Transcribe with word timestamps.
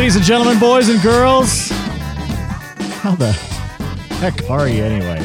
Ladies 0.00 0.16
and 0.16 0.24
gentlemen, 0.24 0.58
boys 0.58 0.88
and 0.88 1.02
girls, 1.02 1.68
how 3.02 3.14
the 3.16 3.32
heck 4.12 4.48
are 4.48 4.66
you 4.66 4.82
anyway? 4.82 5.18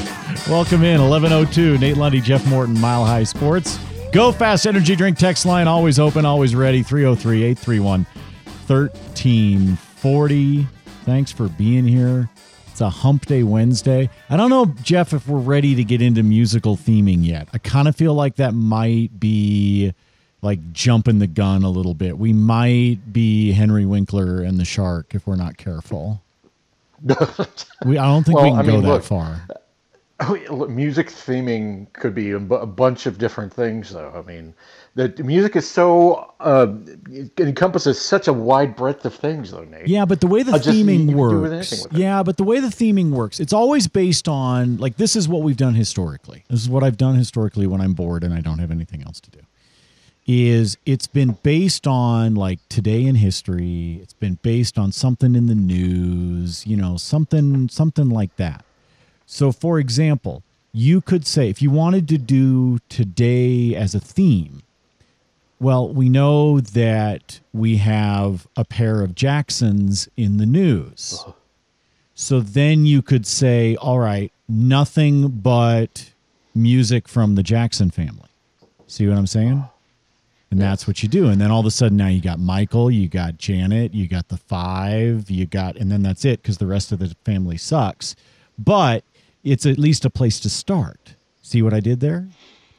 Welcome 0.50 0.84
in 0.84 1.00
1102 1.00 1.78
Nate 1.78 1.96
Lundy, 1.96 2.20
Jeff 2.20 2.46
Morton, 2.46 2.78
Mile 2.82 3.06
High 3.06 3.24
Sports. 3.24 3.80
Go 4.12 4.34
Fast 4.34 4.68
Energy 4.68 4.98
Drink 4.98 5.18
text 5.18 5.46
line 5.46 5.70
always 5.70 5.98
open, 5.98 6.26
always 6.26 6.56
ready 6.56 6.84
303 6.84 7.44
831 7.44 8.06
1340. 8.68 10.68
Thanks 11.06 11.32
for 11.32 11.48
being 11.48 11.88
here. 11.88 12.30
It's 12.68 12.82
a 12.82 12.90
hump 12.90 13.28
day 13.28 13.44
Wednesday. 13.44 14.10
I 14.30 14.36
don't 14.36 14.50
know, 14.50 14.66
Jeff, 14.84 15.14
if 15.14 15.26
we're 15.26 15.40
ready 15.40 15.76
to 15.76 15.86
get 15.86 16.02
into 16.02 16.22
musical 16.22 16.76
theming 16.76 17.26
yet. 17.26 17.48
I 17.54 17.60
kind 17.60 17.88
of 17.88 17.96
feel 17.96 18.14
like 18.14 18.36
that 18.36 18.54
might 18.54 19.18
be 19.18 19.94
like 20.46 20.72
jumping 20.72 21.20
the 21.20 21.28
gun 21.28 21.64
a 21.64 21.70
little 21.70 21.94
bit. 21.96 22.18
We 22.18 22.32
might 22.32 23.00
be 23.12 23.52
Henry 23.52 23.86
Winkler 23.86 24.42
and 24.42 24.58
the 24.60 24.66
Shark 24.66 25.14
if 25.16 25.26
we're 25.28 25.36
not 25.36 25.58
careful. 25.58 26.22
we, 27.86 27.98
I 27.98 28.06
don't 28.06 28.24
think 28.24 28.38
we 28.40 28.44
Well, 28.52 28.52
can 28.52 28.60
I 28.60 28.66
go 28.66 28.72
mean, 28.74 28.82
that 28.84 28.88
look, 28.88 29.04
far. 29.04 29.42
Oh, 30.22 30.66
music 30.70 31.08
theming 31.10 31.92
could 31.92 32.16
be 32.16 32.32
a, 32.32 32.40
bunch 32.40 33.06
of 33.06 33.18
different 33.18 33.52
things, 33.54 33.90
though. 33.90 34.14
I 34.16 34.22
mean, 34.26 34.54
the, 34.94 35.10
music 35.22 35.58
is 35.58 35.70
so 35.70 36.32
uh, 36.40 36.68
it 37.12 37.38
encompasses 37.38 38.00
such 38.00 38.30
a 38.30 38.34
wide 38.34 38.78
breadth 38.78 39.04
of 39.04 39.14
things, 39.14 39.52
though, 39.52 39.66
Nate. 39.66 39.90
Yeah, 39.90 40.06
but 40.06 40.22
the 40.22 40.28
way 40.28 40.42
the 40.42 40.54
Uh, 40.54 40.60
theming 40.60 41.10
you 41.10 41.16
can 41.18 41.28
do 41.28 41.42
with 41.42 41.52
works, 41.52 41.74
anything 41.74 41.84
with 41.84 41.94
it. 41.96 42.00
yeah, 42.00 42.24
but 42.24 42.38
the 42.38 42.46
way 42.46 42.62
the 42.62 42.70
theming 42.70 43.10
works, 43.10 43.42
it's 43.42 43.52
always 43.52 43.90
based 43.90 44.30
on 44.30 44.78
like 44.78 44.96
this 44.96 45.18
is 45.18 45.28
what 45.28 45.42
we've 45.44 45.58
done 45.58 45.74
historically. 45.76 46.46
This 46.50 46.62
is 46.62 46.70
what 46.70 46.82
I've 46.82 46.96
done 46.98 47.16
historically 47.16 47.68
when 47.68 47.82
I'm 47.82 47.92
bored 47.92 48.24
and 48.24 48.34
I 48.34 48.40
don't 48.40 48.60
have 48.60 48.72
anything 48.72 49.04
else 49.04 49.20
to 49.20 49.30
do. 49.32 49.40
Is 50.28 50.78
it's 50.88 51.06
been 51.06 51.38
based 51.44 51.86
on 51.86 52.34
like 52.34 52.60
today 52.68 53.06
in 53.06 53.16
history. 53.16 54.00
It's 54.02 54.14
been 54.14 54.40
based 54.42 54.78
on 54.80 54.92
something 54.92 55.36
in 55.36 55.46
the 55.46 55.56
news, 55.56 56.66
you 56.66 56.76
know, 56.76 56.98
something 56.98 57.70
something 57.70 58.10
like 58.10 58.36
that. 58.38 58.66
So, 59.28 59.52
for 59.52 59.78
example, 59.80 60.42
you 60.72 61.00
could 61.00 61.28
say 61.28 61.50
if 61.50 61.62
you 61.62 61.70
wanted 61.70 62.08
to 62.10 62.18
do 62.18 62.80
today 62.90 63.76
as 63.76 63.94
a 63.94 64.00
theme, 64.00 64.64
well, 65.60 65.88
we 65.88 66.10
know 66.10 66.60
that 66.60 67.40
we 67.54 67.78
have 67.78 68.48
a 68.58 68.66
pair 68.66 69.02
of 69.02 69.16
Jacksons 69.16 70.10
in 70.18 70.38
the 70.38 70.46
news. 70.46 71.20
Uh-huh. 71.22 71.32
So 72.14 72.40
then 72.40 72.86
you 72.86 73.02
could 73.02 73.28
say, 73.28 73.76
all 73.76 74.00
right, 74.00 74.32
nothing 74.48 75.30
but 75.30 76.12
music 76.54 77.08
from 77.08 77.36
the 77.36 77.44
Jackson 77.44 77.92
family. 77.92 78.30
See 78.88 79.08
what 79.08 79.18
I'm 79.18 79.28
saying? 79.28 79.66
And 80.52 80.62
that's 80.62 80.88
what 80.88 81.04
you 81.04 81.10
do. 81.10 81.28
And 81.28 81.42
then 81.42 81.52
all 81.52 81.60
of 81.60 81.66
a 81.66 81.72
sudden 81.72 81.98
now 81.98 82.08
you 82.08 82.22
got 82.22 82.40
Michael, 82.40 82.90
you 82.90 83.10
got 83.10 83.38
Janet, 83.38 83.94
you 83.94 84.08
got 84.08 84.30
the 84.30 84.38
five, 84.38 85.30
you 85.30 85.46
got, 85.46 85.76
and 85.76 85.92
then 85.92 86.02
that's 86.04 86.24
it 86.24 86.42
because 86.42 86.60
the 86.60 86.68
rest 86.68 86.92
of 86.92 87.00
the 87.00 87.14
family 87.26 87.58
sucks. 87.58 88.16
But 88.58 89.04
it's 89.44 89.66
at 89.66 89.78
least 89.78 90.06
a 90.06 90.10
place 90.10 90.40
to 90.42 90.50
start. 90.50 91.16
See 91.42 91.62
what 91.62 91.74
I 91.74 91.80
did 91.80 92.00
there? 92.00 92.28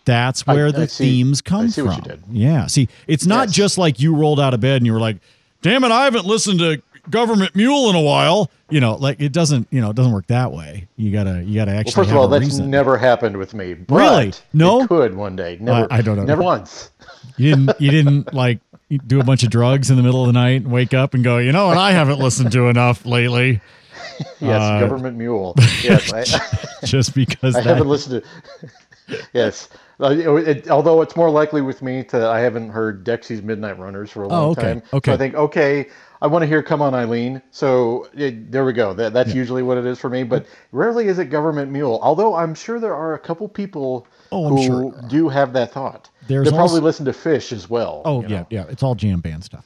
That's 0.06 0.46
where 0.46 0.68
I 0.68 0.70
the 0.70 0.88
see- 0.88 1.04
themes 1.22 1.42
I 1.44 1.48
come 1.48 1.70
from. 1.70 1.86
what 1.86 1.96
you 1.96 2.02
did. 2.02 2.22
Yeah. 2.30 2.66
See, 2.66 2.88
it's 3.06 3.26
not 3.26 3.48
Yes. 3.48 3.56
just 3.56 3.78
like 3.78 4.00
you 4.00 4.14
rolled 4.14 4.40
out 4.40 4.54
of 4.54 4.60
bed 4.60 4.76
and 4.76 4.86
you 4.86 4.92
were 4.92 5.00
like, 5.00 5.18
damn 5.62 5.82
it, 5.84 5.90
I 5.90 6.04
haven't 6.04 6.24
listened 6.26 6.60
to 6.60 6.80
Government 7.10 7.54
Mule 7.54 7.90
in 7.90 7.96
a 7.96 8.00
while. 8.00 8.50
You 8.68 8.80
know, 8.80 8.96
like 8.96 9.20
it 9.20 9.32
doesn't, 9.32 9.68
you 9.70 9.80
know, 9.80 9.90
it 9.90 9.96
doesn't 9.96 10.12
work 10.12 10.26
that 10.26 10.50
way. 10.52 10.88
You 10.96 11.12
gotta, 11.12 11.42
you 11.44 11.54
gotta 11.54 11.70
Well, 11.70 11.80
actually 11.80 11.92
first 11.92 12.10
of 12.10 12.16
all, 12.16 12.26
that's 12.28 12.44
reason. 12.44 12.68
never 12.70 12.96
happened 12.98 13.36
with 13.36 13.54
me. 13.54 13.76
Really? 13.88 14.32
No? 14.52 14.82
it 14.82 14.88
could 14.88 15.14
one 15.14 15.36
day. 15.36 15.56
Never. 15.60 15.86
I 15.90 16.00
don't 16.02 16.16
know. 16.16 16.24
Never 16.24 16.42
once. 16.42 16.90
You 17.36 17.54
didn't, 17.54 17.80
you 17.80 17.90
didn't 17.92 18.34
like 18.34 18.58
do 19.06 19.20
a 19.20 19.24
bunch 19.24 19.42
of 19.44 19.50
drugs 19.50 19.90
in 19.90 19.96
the 19.96 20.02
middle 20.02 20.22
of 20.22 20.26
the 20.26 20.32
night 20.32 20.62
and 20.62 20.72
wake 20.72 20.94
up 20.94 21.14
and 21.14 21.22
go, 21.22 21.38
you 21.38 21.52
know 21.52 21.66
what, 21.68 21.76
I 21.78 21.92
haven't 21.92 22.18
listened 22.18 22.50
to 22.52 22.66
enough 22.68 23.04
lately. 23.06 23.60
Yes, 24.40 24.62
Uh, 24.62 24.80
government 24.80 25.16
mule. 25.16 25.54
Yes, 25.84 26.12
I, 26.12 26.24
Just 26.86 27.14
because 27.14 27.54
I 27.56 27.60
that, 27.60 27.66
haven't 27.68 27.88
listened 27.88 28.22
to. 28.22 29.16
yes, 29.32 29.68
Uh, 30.00 30.10
it- 30.10 30.68
although 30.70 31.02
it's 31.02 31.14
more 31.16 31.30
likely 31.30 31.62
with 31.62 31.82
me 31.82 32.02
to 32.04 32.26
I 32.28 32.40
haven't 32.40 32.70
heard 32.70 33.04
Dexy's 33.04 33.42
Midnight 33.42 33.78
Runners 33.78 34.10
for 34.10 34.24
a 34.24 34.28
long 34.28 34.44
Oh, 34.46 34.50
okay, 34.50 34.62
time. 34.62 34.82
okay. 34.92 35.10
So 35.10 35.14
I 35.14 35.16
think 35.16 35.34
okay, 35.34 35.88
I 36.22 36.26
want 36.28 36.42
to 36.42 36.46
hear 36.46 36.62
"Come 36.62 36.80
On 36.82 36.94
Eileen." 36.94 37.42
So 37.50 38.08
it, 38.14 38.50
there 38.50 38.64
we 38.64 38.72
go. 38.72 38.94
That, 38.94 39.12
that's 39.12 39.34
usually 39.34 39.62
what 39.62 39.78
it 39.78 39.86
is 39.86 39.98
for 39.98 40.08
me. 40.08 40.22
But 40.22 40.46
rarely 40.72 41.08
is 41.08 41.18
it 41.18 41.26
government 41.26 41.70
mule. 41.70 41.98
Although 42.02 42.34
I'm 42.34 42.54
sure 42.54 42.80
there 42.80 42.94
are 42.94 43.14
a 43.14 43.18
couple 43.18 43.48
people 43.48 44.06
Oh, 44.32 44.48
who 44.48 44.62
sure 44.64 45.02
do 45.08 45.28
have 45.28 45.52
that 45.52 45.72
thought. 45.72 46.08
There's 46.26 46.46
they 46.46 46.50
probably 46.50 46.74
also- 46.76 46.82
listen 46.82 47.04
to 47.06 47.12
Phish 47.12 47.52
as 47.52 47.68
well. 47.70 48.02
Oh 48.04 48.22
yeah, 48.22 48.28
know. 48.28 48.46
yeah. 48.50 48.64
It's 48.68 48.82
all 48.82 48.94
jam 48.94 49.20
band 49.20 49.44
stuff. 49.44 49.64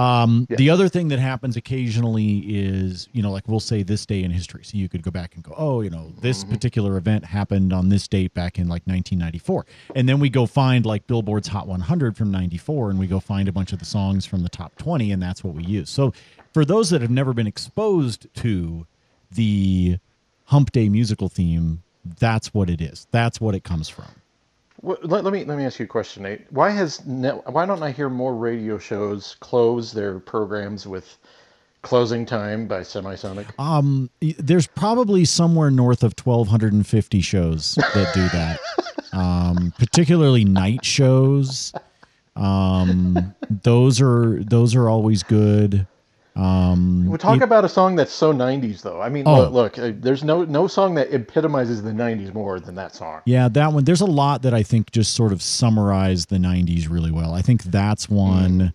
Um, 0.00 0.46
The 0.56 0.70
other 0.70 0.88
thing 0.88 1.08
that 1.08 1.18
happens 1.18 1.56
occasionally 1.56 2.38
is, 2.38 3.08
you 3.12 3.22
know, 3.22 3.30
like 3.30 3.46
we'll 3.48 3.60
say 3.60 3.82
this 3.82 4.06
day 4.06 4.22
in 4.22 4.30
history. 4.30 4.64
So 4.64 4.76
you 4.78 4.88
could 4.88 5.02
go 5.02 5.10
back 5.10 5.34
and 5.34 5.44
go, 5.44 5.54
oh, 5.56 5.80
you 5.82 5.90
know, 5.90 6.12
this 6.20 6.42
Mm-hmm. 6.42 6.52
particular 6.52 6.96
event 6.96 7.24
happened 7.24 7.72
on 7.72 7.88
this 7.90 8.08
date 8.08 8.32
back 8.34 8.58
in 8.58 8.64
like 8.68 8.82
1994. 8.86 9.66
And 9.94 10.08
then 10.08 10.18
we 10.20 10.30
go 10.30 10.46
find 10.46 10.86
like 10.86 11.06
Billboard's 11.06 11.48
Hot 11.48 11.66
100 11.66 12.16
from 12.16 12.30
94 12.30 12.90
and 12.90 12.98
we 12.98 13.06
go 13.06 13.20
find 13.20 13.48
a 13.48 13.52
bunch 13.52 13.72
of 13.72 13.78
the 13.78 13.84
songs 13.84 14.24
from 14.26 14.42
the 14.42 14.48
top 14.48 14.74
20 14.76 15.12
and 15.12 15.22
that's 15.22 15.44
what 15.44 15.54
we 15.54 15.64
use. 15.64 15.90
So 15.90 16.12
for 16.54 16.64
those 16.64 16.90
that 16.90 17.00
have 17.02 17.10
never 17.10 17.32
been 17.32 17.46
exposed 17.46 18.26
to 18.36 18.86
the 19.30 19.98
Hump 20.46 20.72
Day 20.72 20.88
musical 20.88 21.28
theme, 21.28 21.82
that's 22.18 22.54
what 22.54 22.70
it 22.70 22.80
is. 22.80 23.06
That's 23.10 23.40
what 23.40 23.54
it 23.54 23.62
comes 23.64 23.88
from. 23.88 24.06
Let, 24.82 25.24
let 25.24 25.32
me 25.32 25.44
let 25.44 25.58
me 25.58 25.64
ask 25.64 25.78
you 25.78 25.84
a 25.84 25.88
question, 25.88 26.22
Nate. 26.22 26.46
Why 26.50 26.70
has 26.70 27.04
net, 27.04 27.46
why 27.52 27.66
don't 27.66 27.82
I 27.82 27.90
hear 27.90 28.08
more 28.08 28.34
radio 28.34 28.78
shows 28.78 29.36
close 29.40 29.92
their 29.92 30.18
programs 30.18 30.86
with 30.86 31.18
"Closing 31.82 32.24
Time" 32.24 32.66
by 32.66 32.80
Semisonic? 32.80 33.46
Um, 33.58 34.08
there's 34.20 34.66
probably 34.66 35.24
somewhere 35.26 35.70
north 35.70 36.02
of 36.02 36.14
1,250 36.22 37.20
shows 37.20 37.74
that 37.74 38.14
do 38.14 38.28
that. 38.28 38.60
um, 39.12 39.72
particularly 39.78 40.44
night 40.44 40.84
shows. 40.84 41.72
Um, 42.36 43.34
those 43.50 44.00
are 44.00 44.42
those 44.42 44.74
are 44.74 44.88
always 44.88 45.22
good. 45.22 45.86
Um, 46.36 47.06
We 47.06 47.18
talk 47.18 47.38
it- 47.38 47.42
about 47.42 47.64
a 47.64 47.68
song 47.68 47.96
that's 47.96 48.12
so 48.12 48.32
'90s, 48.32 48.82
though. 48.82 49.00
I 49.00 49.08
mean, 49.08 49.24
Oh. 49.26 49.48
look, 49.48 49.76
look 49.76 49.78
uh, 49.78 49.92
there's 49.98 50.22
no 50.24 50.44
no 50.44 50.66
song 50.66 50.94
that 50.94 51.12
epitomizes 51.12 51.82
the 51.82 51.92
'90s 51.92 52.32
more 52.32 52.60
than 52.60 52.74
that 52.76 52.94
song. 52.94 53.20
yeah, 53.26 53.48
that 53.48 53.72
one. 53.72 53.84
There's 53.84 54.00
a 54.00 54.06
lot 54.06 54.42
that 54.42 54.54
I 54.54 54.62
think 54.62 54.92
just 54.92 55.14
sort 55.14 55.32
of 55.32 55.42
summarize 55.42 56.26
the 56.26 56.38
'90s 56.38 56.88
really 56.88 57.10
well. 57.10 57.34
I 57.34 57.42
think 57.42 57.64
that's 57.64 58.08
one. 58.08 58.72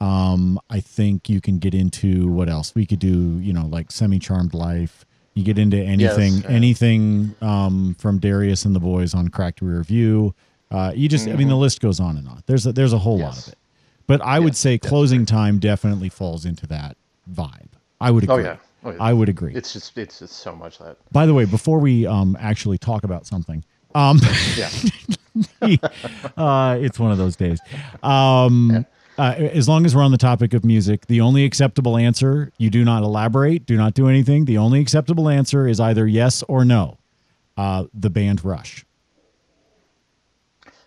Um, 0.00 0.60
I 0.70 0.78
think 0.80 1.28
you 1.28 1.40
can 1.40 1.58
get 1.58 1.74
into 1.74 2.28
what 2.28 2.48
else 2.48 2.74
we 2.74 2.86
could 2.86 3.00
do. 3.00 3.38
You 3.40 3.52
know, 3.52 3.66
like 3.66 3.90
"Semi 3.90 4.18
Charmed 4.18 4.54
Life." 4.54 5.04
You 5.34 5.44
get 5.44 5.56
into 5.58 5.76
anything, 5.76 6.34
Yes, 6.34 6.42
yeah. 6.44 6.50
anything 6.50 7.34
um, 7.40 7.94
from 8.00 8.18
Darius 8.18 8.64
and 8.64 8.74
the 8.74 8.80
Boys 8.80 9.14
on 9.14 9.28
Cracked 9.28 9.62
Rear 9.62 9.84
View. 9.84 10.34
Uh, 10.68 10.92
you 10.94 11.08
just, 11.08 11.28
I 11.28 11.34
mean, 11.36 11.46
the 11.48 11.56
list 11.56 11.80
goes 11.80 12.00
on 12.00 12.16
and 12.16 12.26
on. 12.28 12.42
There's 12.46 12.66
a, 12.66 12.72
there's 12.72 12.92
a 12.92 12.98
whole 12.98 13.18
lot 13.20 13.34
Mm-hmm. 13.34 13.38
Of 13.50 13.52
it, 13.52 13.58
but 14.08 14.20
I 14.22 14.40
would 14.40 14.56
say 14.56 14.72
yes, 14.82 14.88
closing 14.90 15.26
time 15.26 15.60
definitely 15.60 16.08
falls 16.08 16.44
into 16.44 16.66
that 16.66 16.96
vibe. 17.32 17.68
I 18.00 18.10
would 18.10 18.24
agree. 18.24 18.36
Oh 18.36 18.38
yeah, 18.38 18.56
oh, 18.84 18.90
yeah. 18.90 18.96
I 19.00 19.12
would 19.12 19.28
agree. 19.28 19.54
It's 19.54 19.72
just 19.72 19.96
it's 19.98 20.20
just 20.20 20.34
so 20.38 20.54
much 20.54 20.78
that. 20.78 20.96
By 21.12 21.26
the 21.26 21.34
way, 21.34 21.44
before 21.44 21.78
we 21.78 22.06
um, 22.06 22.36
actually 22.40 22.78
talk 22.78 23.04
about 23.04 23.26
something, 23.26 23.64
um, 23.94 24.20
Yeah. 24.56 24.70
uh, 26.36 26.78
it's 26.80 26.98
one 26.98 27.10
of 27.12 27.18
those 27.18 27.36
days. 27.36 27.60
Um, 28.02 28.86
uh, 29.18 29.34
as 29.36 29.68
long 29.68 29.84
as 29.84 29.96
we're 29.96 30.02
on 30.02 30.12
the 30.12 30.18
topic 30.18 30.54
of 30.54 30.64
music, 30.64 31.06
the 31.06 31.20
only 31.20 31.44
acceptable 31.44 31.96
answer, 31.96 32.52
you 32.58 32.70
do 32.70 32.84
not 32.84 33.02
elaborate, 33.02 33.66
do 33.66 33.76
not 33.76 33.94
do 33.94 34.08
anything. 34.08 34.44
The 34.44 34.58
only 34.58 34.80
acceptable 34.80 35.28
answer 35.28 35.66
is 35.66 35.80
either 35.80 36.06
yes 36.06 36.44
or 36.44 36.64
no. 36.64 36.98
Uh, 37.56 37.86
the 37.92 38.10
band 38.10 38.44
Rush. 38.44 38.84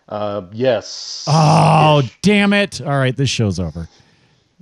Uh, 0.08 0.42
yes. 0.52 1.26
Oh, 1.28 2.02
damn 2.22 2.52
it. 2.54 2.80
All 2.80 2.98
right, 2.98 3.14
this 3.16 3.28
show's 3.28 3.58
over. 3.60 3.88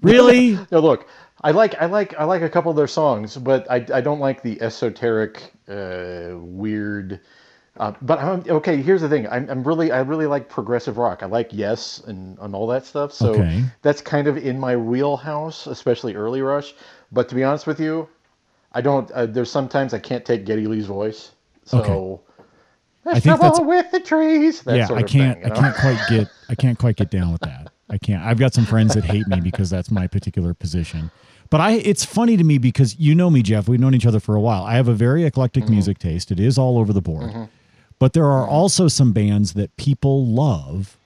Really? 0.03 0.59
No, 0.73 0.81
look, 0.81 1.07
I 1.43 1.53
like 1.53 1.81
I 1.81 1.87
like 1.87 2.15
I 2.19 2.25
like 2.25 2.43
a 2.43 2.49
couple 2.49 2.71
of 2.71 2.77
their 2.77 2.87
songs, 2.87 3.37
but 3.37 3.71
I, 3.71 3.85
I 3.95 4.01
don't 4.01 4.21
like 4.21 4.43
the 4.43 4.61
esoteric, 4.61 5.53
uh, 5.69 6.37
weird. 6.37 7.21
Uh, 7.77 7.93
but 8.03 8.19
I'm, 8.19 8.45
okay, 8.47 8.83
here's 8.83 9.01
the 9.01 9.09
thing. 9.09 9.27
I'm, 9.29 9.49
I'm 9.49 9.65
really 9.65 9.91
I 9.91 10.01
really 10.01 10.27
like 10.27 10.49
progressive 10.51 10.99
rock. 10.99 11.23
I 11.23 11.27
like 11.27 11.49
Yes 11.53 12.01
and, 12.07 12.37
and 12.41 12.55
all 12.55 12.67
that 12.67 12.85
stuff. 12.85 13.13
So 13.13 13.31
Okay. 13.31 13.65
that's 13.81 14.03
kind 14.03 14.27
of 14.27 14.37
in 14.37 14.59
my 14.59 14.77
wheelhouse, 14.77 15.67
especially 15.67 16.15
early 16.15 16.43
Rush. 16.43 16.75
But 17.13 17.29
to 17.31 17.35
be 17.35 17.43
honest 17.43 17.67
with 17.67 17.81
you, 17.81 18.07
I 18.73 18.83
don't. 18.83 19.11
Uh, 19.13 19.25
there's 19.27 19.51
sometimes 19.51 19.95
I 19.95 19.99
can't 19.99 20.25
take 20.27 20.45
Geddy 20.45 20.67
Lee's 20.67 20.87
voice. 20.87 21.31
So 21.65 21.79
Okay. 21.81 22.23
I 23.07 23.13
think 23.15 23.25
trouble 23.39 23.43
that's- 23.45 23.67
with 23.67 23.91
the 23.93 24.01
trees. 24.01 24.63
That 24.65 24.77
yeah, 24.77 24.87
sort 24.87 24.99
I 24.99 25.03
can't 25.05 25.39
Thing, 25.41 25.47
you 25.49 25.55
I 25.55 25.57
can't 25.59 25.77
quite 25.77 26.01
get 26.11 26.29
I 26.51 26.55
can't 26.55 26.79
quite 26.79 26.97
get 26.97 27.11
down 27.11 27.33
with 27.33 27.41
that. 27.43 27.70
I 27.91 27.99
can't. 27.99 28.23
I've 28.25 28.39
got 28.39 28.55
some 28.55 28.65
friends 28.65 28.95
that 28.95 29.05
hate 29.05 29.27
me 29.27 29.41
because 29.41 29.69
that's 29.69 29.91
my 29.91 30.07
particular 30.07 30.55
position. 30.55 31.11
But 31.51 31.61
I 31.61 31.73
it's 31.73 32.05
funny 32.05 32.37
to 32.37 32.45
me 32.45 32.59
because 32.59 32.97
you 32.99 33.15
know 33.15 33.29
me, 33.31 33.43
Jeff. 33.43 33.69
We've 33.69 33.81
known 33.81 33.95
each 33.95 34.07
other 34.07 34.21
for 34.21 34.37
a 34.37 34.41
while. 34.41 34.63
I 34.63 34.75
have 34.75 34.87
a 34.89 34.95
very 34.95 35.25
eclectic 35.25 35.65
Mm-hmm. 35.65 35.73
music 35.73 35.99
taste. 35.99 36.31
It 36.31 36.39
is 36.41 36.57
all 36.57 36.79
over 36.79 36.93
the 36.93 37.01
board. 37.01 37.49
But 37.99 38.13
there 38.15 38.25
are 38.27 38.47
also 38.47 38.89
some 38.89 39.13
bands 39.13 39.53
that 39.55 39.77
people 39.77 40.25
love 40.25 40.97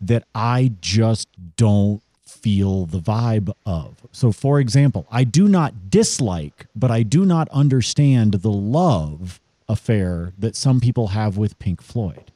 that 0.00 0.24
I 0.34 0.72
just 0.80 1.28
don't 1.56 2.02
feel 2.26 2.86
the 2.86 2.98
vibe 2.98 3.52
of. 3.64 3.94
So, 4.10 4.32
for 4.32 4.58
example, 4.58 5.06
I 5.10 5.22
do 5.24 5.46
not 5.48 5.88
dislike, 5.90 6.66
but 6.74 6.90
I 6.90 7.04
do 7.04 7.24
not 7.24 7.48
understand 7.50 8.34
the 8.34 8.50
love 8.50 9.40
affair 9.68 10.32
that 10.38 10.56
some 10.56 10.80
people 10.80 11.08
have 11.08 11.38
with 11.38 11.56
Pink 11.60 11.80
Floyd. 11.80 12.32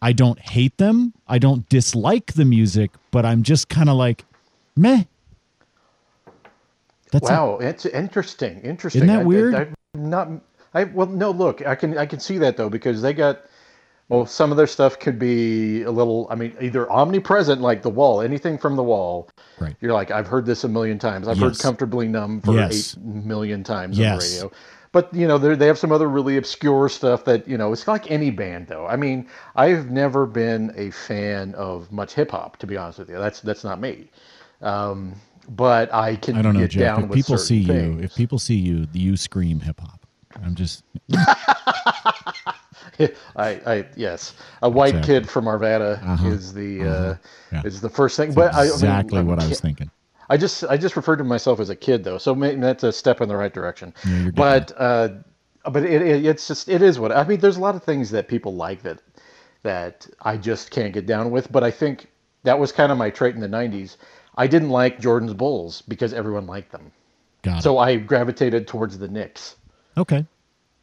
I 0.00 0.12
don't 0.12 0.38
hate 0.38 0.76
them. 0.78 1.12
I 1.26 1.38
don't 1.38 1.68
dislike 1.68 2.34
the 2.34 2.44
music, 2.44 2.92
but 3.10 3.24
I'm 3.26 3.42
just 3.42 3.68
kind 3.68 3.88
of 3.88 3.96
like, 3.96 4.24
meh. 4.76 5.04
That's 7.10 7.28
Wow, 7.28 7.58
it's 7.60 7.86
interesting. 7.86 8.60
Interesting. 8.60 9.02
Isn't 9.02 9.14
that 9.14 9.20
I- 9.20 9.22
I- 9.22 9.24
weird? 9.24 9.54
I, 9.54 9.68
not. 9.94 10.28
I 10.74 10.84
well, 10.84 11.06
no. 11.06 11.30
Look, 11.30 11.66
I 11.66 11.74
can 11.74 11.96
I 11.96 12.04
can 12.06 12.20
see 12.20 12.36
that 12.38 12.56
though 12.56 12.68
because 12.68 13.00
they 13.02 13.12
got. 13.12 13.40
Well, 14.10 14.24
some 14.24 14.50
of 14.50 14.56
their 14.56 14.66
stuff 14.66 14.98
could 14.98 15.18
be 15.18 15.82
a 15.82 15.90
little. 15.90 16.26
I 16.30 16.34
mean, 16.34 16.54
either 16.60 16.90
omnipresent, 16.90 17.60
like 17.60 17.82
the 17.82 17.90
wall, 17.90 18.20
anything 18.22 18.56
from 18.58 18.76
the 18.76 18.82
wall. 18.82 19.28
Right. 19.58 19.74
You're 19.80 19.92
like, 19.92 20.10
I've 20.10 20.26
heard 20.26 20.46
this 20.46 20.64
a 20.64 20.68
million 20.68 20.98
times. 20.98 21.28
I've 21.28 21.38
heard 21.38 21.58
"Comfortably 21.58 22.08
Numb" 22.08 22.40
for 22.42 22.54
Yes. 22.54 22.94
eight 22.96 23.02
million 23.04 23.64
times 23.64 23.98
Yes. 23.98 24.12
on 24.12 24.18
the 24.18 24.24
radio. 24.46 24.58
But 24.98 25.14
you 25.14 25.28
know, 25.28 25.38
they 25.38 25.68
have 25.68 25.78
some 25.78 25.92
other 25.92 26.08
really 26.08 26.38
obscure 26.38 26.88
stuff 26.88 27.24
that 27.26 27.46
you 27.46 27.56
know. 27.56 27.72
It's 27.72 27.86
like 27.86 28.10
any 28.10 28.30
band, 28.30 28.66
though. 28.66 28.84
I 28.84 28.96
mean, 28.96 29.28
I've 29.54 29.92
never 29.92 30.26
been 30.26 30.72
a 30.74 30.90
fan 30.90 31.54
of 31.54 31.92
much 31.92 32.14
hip 32.14 32.32
hop, 32.32 32.56
to 32.56 32.66
be 32.66 32.76
honest 32.76 32.98
with 32.98 33.08
you. 33.08 33.16
That's 33.16 33.40
that's 33.40 33.62
not 33.62 33.80
me. 33.80 34.10
Um, 34.60 35.14
but 35.50 35.94
I 35.94 36.16
can 36.16 36.34
I 36.34 36.42
don't 36.42 36.54
know, 36.54 36.66
Jeff. 36.66 36.80
down 36.80 37.04
If 37.04 37.12
people 37.12 37.38
see 37.38 37.62
certain 37.62 37.94
you, 37.98 38.02
if 38.02 38.16
people 38.16 38.40
see 38.40 38.56
you, 38.56 38.88
you 38.92 39.16
scream 39.16 39.60
hip 39.60 39.78
hop. 39.80 40.04
I'm 40.44 40.56
just 40.56 40.82
I, 43.36 43.60
I 43.64 43.86
yes, 43.94 44.34
a 44.62 44.68
white 44.68 44.96
Exactly. 44.96 45.14
kid 45.14 45.30
from 45.30 45.44
Arvada 45.44 46.02
Uh-huh. 46.02 46.28
is 46.28 46.52
the 46.52 46.82
uh, 46.82 47.14
Yeah. 47.52 47.62
is 47.62 47.80
the 47.80 47.88
first 47.88 48.16
thing. 48.16 48.34
But 48.34 48.52
I, 48.52 48.62
I 48.62 48.64
mean, 48.64 48.72
exactly 48.72 49.22
what 49.22 49.38
I 49.38 49.46
was 49.46 49.60
thinking. 49.60 49.92
I 50.30 50.36
just 50.36 50.64
I 50.64 50.76
just 50.76 50.96
referred 50.96 51.16
to 51.16 51.24
myself 51.24 51.60
as 51.60 51.70
a 51.70 51.76
kid 51.76 52.04
though, 52.04 52.18
so 52.18 52.34
maybe 52.34 52.60
that's 52.60 52.84
a 52.84 52.92
step 52.92 53.20
in 53.20 53.28
the 53.28 53.36
right 53.36 53.52
direction. 53.52 53.94
Yeah, 54.06 54.30
but 54.34 54.72
uh, 54.76 55.08
but 55.70 55.84
it, 55.84 56.02
it 56.02 56.26
it's 56.26 56.46
just 56.46 56.68
it 56.68 56.82
is 56.82 56.98
what 56.98 57.12
I 57.12 57.24
mean. 57.24 57.40
There's 57.40 57.56
a 57.56 57.60
lot 57.60 57.74
of 57.74 57.82
things 57.82 58.10
that 58.10 58.28
people 58.28 58.54
like 58.54 58.82
that 58.82 59.00
that 59.62 60.06
I 60.22 60.36
just 60.36 60.70
can't 60.70 60.92
get 60.92 61.06
down 61.06 61.30
with. 61.30 61.50
But 61.50 61.64
I 61.64 61.70
think 61.70 62.08
that 62.42 62.58
was 62.58 62.72
kind 62.72 62.92
of 62.92 62.98
my 62.98 63.10
trait 63.10 63.34
in 63.34 63.40
the 63.40 63.48
'90s. 63.48 63.96
I 64.36 64.46
didn't 64.46 64.70
like 64.70 65.00
Jordan's 65.00 65.34
Bulls 65.34 65.82
because 65.82 66.12
everyone 66.12 66.46
liked 66.46 66.72
them, 66.72 66.92
Got 67.42 67.62
so 67.62 67.78
I 67.78 67.96
gravitated 67.96 68.68
towards 68.68 68.98
the 68.98 69.08
Knicks. 69.08 69.56
Okay. 69.96 70.26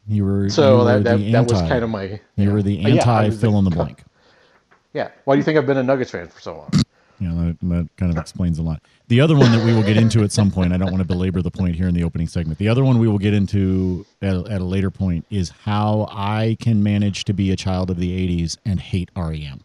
You 0.08 0.24
were 0.24 0.48
So 0.50 0.78
you 0.80 0.84
that 0.84 0.96
were 0.96 1.18
that, 1.18 1.32
that 1.32 1.50
was 1.50 1.60
kind 1.62 1.82
of 1.82 1.90
my. 1.90 2.20
you 2.36 2.50
were 2.50 2.62
the 2.62 2.84
anti 2.84 3.26
was 3.26 3.40
fill 3.40 3.58
in 3.58 3.64
the 3.64 3.70
blank. 3.70 4.04
Yeah. 4.92 5.10
Why 5.24 5.34
do 5.34 5.38
you 5.38 5.44
think 5.44 5.58
I've 5.58 5.66
been 5.66 5.76
a 5.78 5.82
Nuggets 5.82 6.10
fan 6.10 6.28
for 6.28 6.40
so 6.40 6.56
long? 6.56 6.70
You 7.20 7.28
know, 7.28 7.46
that, 7.46 7.68
that 7.68 7.88
kind 7.96 8.12
of 8.12 8.18
explains 8.18 8.58
a 8.58 8.62
lot. 8.62 8.82
The 9.08 9.20
other 9.20 9.36
one 9.36 9.52
that 9.52 9.64
we 9.64 9.72
will 9.72 9.82
get 9.82 9.96
into 9.96 10.22
at 10.22 10.32
some 10.32 10.50
point, 10.50 10.72
I 10.72 10.76
don't 10.76 10.90
want 10.90 10.98
to 10.98 11.06
belabor 11.06 11.40
the 11.40 11.50
point 11.50 11.76
here 11.76 11.88
in 11.88 11.94
the 11.94 12.04
opening 12.04 12.26
segment. 12.26 12.58
The 12.58 12.68
other 12.68 12.84
one 12.84 12.98
we 12.98 13.08
will 13.08 13.18
get 13.18 13.34
into 13.34 14.04
at, 14.20 14.34
at 14.48 14.60
a 14.60 14.64
later 14.64 14.90
point 14.90 15.24
is 15.30 15.50
how 15.50 16.08
I 16.10 16.56
can 16.60 16.82
manage 16.82 17.24
to 17.24 17.32
be 17.32 17.50
a 17.52 17.56
child 17.56 17.90
of 17.90 17.98
the 17.98 18.10
80s 18.44 18.58
and 18.64 18.80
hate 18.80 19.10
REM. 19.16 19.62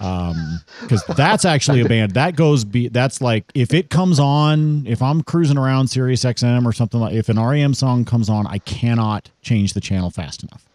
Um, 0.00 0.60
because 0.82 1.04
that's 1.04 1.44
actually 1.44 1.80
a 1.80 1.88
band 1.88 2.14
that 2.14 2.34
goes 2.34 2.64
be 2.64 2.88
that's 2.88 3.20
like 3.20 3.44
if 3.54 3.72
it 3.72 3.90
comes 3.90 4.18
on, 4.18 4.84
if 4.88 5.00
I'm 5.00 5.22
cruising 5.22 5.56
around 5.56 5.86
Sirius 5.86 6.24
XM 6.24 6.66
or 6.66 6.72
something 6.72 6.98
like 6.98 7.14
if 7.14 7.28
an 7.28 7.38
REM 7.38 7.74
song 7.74 8.04
comes 8.04 8.28
on, 8.28 8.44
I 8.48 8.58
cannot 8.58 9.30
change 9.40 9.72
the 9.72 9.80
channel 9.80 10.10
fast 10.10 10.42
enough 10.42 10.66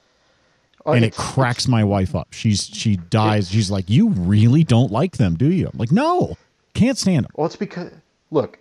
Oh, 0.89 0.93
and 0.93 1.05
it 1.05 1.15
cracks 1.15 1.67
my 1.67 1.83
wife 1.83 2.15
up. 2.15 2.27
She's 2.31 2.63
she 2.65 2.97
dies. 2.97 3.49
She's 3.49 3.71
like, 3.71 3.89
"You 3.89 4.09
really 4.09 4.63
don't 4.63 4.91
like 4.91 5.17
them, 5.17 5.35
do 5.35 5.51
you?" 5.51 5.67
I'm 5.71 5.77
like, 5.77 5.91
"No, 5.91 6.37
can't 6.73 6.97
stand 6.97 7.25
them." 7.25 7.31
Well, 7.35 7.45
it's 7.47 7.55
because 7.55 7.91
look, 8.31 8.59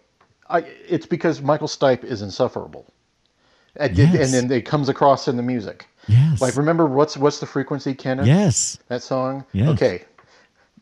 I, 0.48 0.60
it's 0.88 1.06
because 1.06 1.40
Michael 1.42 1.68
Stipe 1.68 2.04
is 2.04 2.22
insufferable, 2.22 2.86
and, 3.76 3.96
Yes. 3.96 4.32
and 4.34 4.50
then 4.50 4.58
it 4.58 4.64
comes 4.64 4.88
across 4.88 5.28
in 5.28 5.36
the 5.36 5.42
music. 5.42 5.86
Yes. 6.06 6.40
Like, 6.40 6.56
remember 6.56 6.86
what's 6.86 7.16
what's 7.16 7.38
the 7.40 7.46
frequency, 7.46 7.94
Kenneth? 7.94 8.26
Yes. 8.26 8.78
That 8.88 9.02
song. 9.02 9.44
Yes. 9.52 9.68
Okay. 9.70 10.04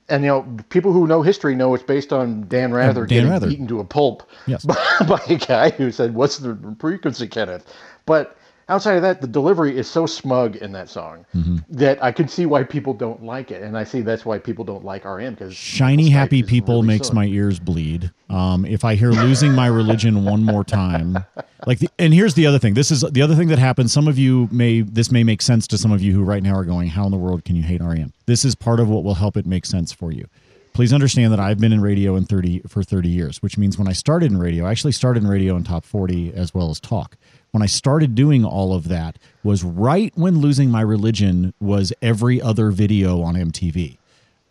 And 0.09 0.23
you 0.23 0.29
know, 0.29 0.47
people 0.69 0.93
who 0.93 1.09
know 1.09 1.21
history 1.23 1.57
know 1.57 1.75
it's 1.75 1.83
based 1.83 2.13
on 2.13 2.47
Dan 2.47 2.73
Rather 2.73 3.07
Dan 3.07 3.09
getting 3.09 3.31
Rather. 3.31 3.49
beaten 3.49 3.67
to 3.67 3.81
a 3.81 3.85
pulp 3.85 4.23
Yes. 4.47 4.65
by, 4.65 4.77
by 5.09 5.21
a 5.29 5.35
guy 5.37 5.71
who 5.71 5.91
said, 5.91 6.15
"What's 6.15 6.39
the 6.39 6.57
frequency, 6.79 7.27
Kenneth?" 7.27 7.67
But 8.07 8.37
outside 8.69 8.97
of 8.97 9.03
that, 9.03 9.21
the 9.21 9.27
delivery 9.27 9.77
is 9.77 9.89
so 9.89 10.07
smug 10.07 10.57
in 10.57 10.73
that 10.73 10.89
song 10.89 11.25
Mm-hmm. 11.35 11.57
that 11.71 12.03
I 12.03 12.13
can 12.13 12.29
see 12.29 12.47
why 12.47 12.63
people 12.65 12.95
don't 12.95 13.23
like 13.23 13.51
it, 13.51 13.63
and 13.63 13.77
I 13.77 13.85
see 13.85 14.01
that's 14.01 14.25
why 14.25 14.39
people 14.39 14.65
don't 14.65 14.85
like 14.85 15.05
RM 15.05 15.35
because 15.35 15.55
Shiny 15.55 16.11
happy 16.11 16.43
people 16.43 16.83
makes 16.83 17.13
my 17.13 17.27
ears 17.27 17.59
bleed. 17.59 18.11
Um, 18.31 18.65
if 18.65 18.85
I 18.85 18.95
hear 18.95 19.11
losing 19.11 19.53
my 19.53 19.67
religion 19.67 20.25
one 20.25 20.43
more 20.45 20.65
time, 20.65 21.19
like, 21.67 21.79
the, 21.79 21.89
and 21.99 22.13
here's 22.13 22.35
the 22.35 22.47
other 22.47 22.59
thing. 22.59 22.75
This 22.75 22.91
is 22.91 23.03
the 23.03 23.23
other 23.23 23.35
thing 23.35 23.49
that 23.49 23.59
happens. 23.59 23.93
Some 23.93 24.09
of 24.09 24.19
you 24.19 24.49
may 24.51 24.81
this 24.81 25.13
may 25.13 25.23
make 25.25 25.43
sense 25.43 25.67
to 25.69 25.79
some 25.79 25.93
of 25.93 26.03
you 26.03 26.13
who 26.13 26.23
right 26.25 26.43
now 26.43 26.55
are 26.55 26.65
going, 26.65 26.89
"How 26.89 27.05
in 27.05 27.11
the 27.13 27.19
world 27.19 27.45
can 27.45 27.55
you 27.57 27.63
hate 27.63 27.81
REM?" 27.81 28.13
This 28.27 28.45
is 28.45 28.55
part 28.55 28.81
of 28.81 28.89
what 28.89 29.05
will 29.05 29.15
help 29.15 29.37
it 29.37 29.47
make 29.47 29.67
sense 29.67 29.93
for 29.93 30.11
you. 30.11 30.27
Please 30.73 30.93
understand 30.93 31.33
that 31.33 31.41
I've 31.41 31.59
been 31.59 31.73
in 31.73 31.81
radio 31.81 32.17
in 32.17 32.27
30 32.27 32.63
for 32.69 32.83
30 32.83 33.09
years, 33.09 33.43
which 33.43 33.57
means 33.57 33.79
when 33.79 33.89
I 33.89 33.93
started 33.93 34.31
in 34.31 34.37
radio, 34.39 34.67
I 34.67 34.71
actually 34.71 34.93
started 34.93 35.23
in 35.23 35.29
radio 35.29 35.57
in 35.57 35.65
top 35.65 35.85
40 35.87 36.35
as 36.35 36.53
well 36.53 36.69
as 36.71 36.79
talk. 36.81 37.17
When 37.57 37.63
I 37.63 37.73
started 37.73 38.15
doing 38.15 38.45
all 38.45 38.75
of 38.75 38.89
that 38.89 39.17
was 39.43 39.65
right 39.65 40.13
when 40.15 40.41
losing 40.41 40.71
my 40.71 40.83
religion 40.83 41.55
was 41.59 41.91
every 42.03 42.39
other 42.39 42.71
video 42.71 43.23
on 43.23 43.35
MTV 43.35 43.97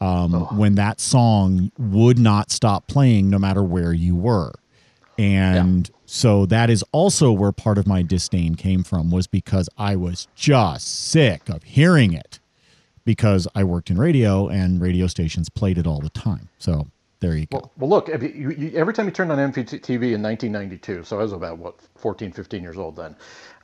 um, 0.01 0.33
when 0.57 0.73
that 0.73 0.99
song 0.99 1.71
would 1.77 2.17
not 2.17 2.49
stop 2.49 2.87
playing 2.87 3.29
no 3.29 3.37
matter 3.37 3.61
where 3.61 3.93
you 3.93 4.15
were. 4.15 4.53
And 5.19 5.87
so 6.07 6.47
that 6.47 6.71
is 6.71 6.83
also 6.93 7.31
where 7.31 7.51
part 7.51 7.77
of 7.77 7.85
my 7.85 8.01
disdain 8.01 8.55
came 8.55 8.83
from 8.83 9.11
was 9.11 9.27
because 9.27 9.69
I 9.77 9.95
was 9.95 10.27
just 10.33 11.11
sick 11.11 11.47
of 11.47 11.61
hearing 11.61 12.11
it 12.11 12.39
because 13.05 13.47
I 13.53 13.65
worked 13.65 13.91
in 13.91 13.99
radio 13.99 14.47
and 14.47 14.81
radio 14.81 15.05
stations 15.05 15.47
played 15.49 15.77
it 15.77 15.85
all 15.85 15.99
the 15.99 16.09
time. 16.09 16.49
So 16.57 16.87
there 17.19 17.35
you 17.35 17.45
go. 17.47 17.57
Well, 17.57 17.71
well 17.77 17.89
look, 17.89 18.07
you, 18.07 18.29
you, 18.29 18.49
you- 18.51 18.71
every 18.75 18.93
time 18.93 19.05
you 19.05 19.11
turned 19.11 19.31
on 19.31 19.37
MTV 19.37 20.13
in 20.13 20.21
1992, 20.21 21.03
so 21.03 21.17
I 21.19 21.23
was 21.23 21.31
about, 21.33 21.57
what, 21.57 21.75
14, 21.97 22.31
15 22.31 22.61
years 22.61 22.77
old 22.77 22.95
then, 22.95 23.15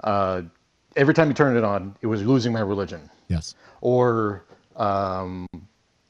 uh, 0.03 0.41
every 0.95 1.13
time 1.13 1.27
you 1.27 1.33
turned 1.33 1.57
it 1.57 1.63
on, 1.63 1.95
it 2.01 2.07
was 2.07 2.23
Losing 2.23 2.53
My 2.53 2.61
Religion 2.61 3.09
yes. 3.27 3.55
or 3.81 4.45
um, 4.77 5.47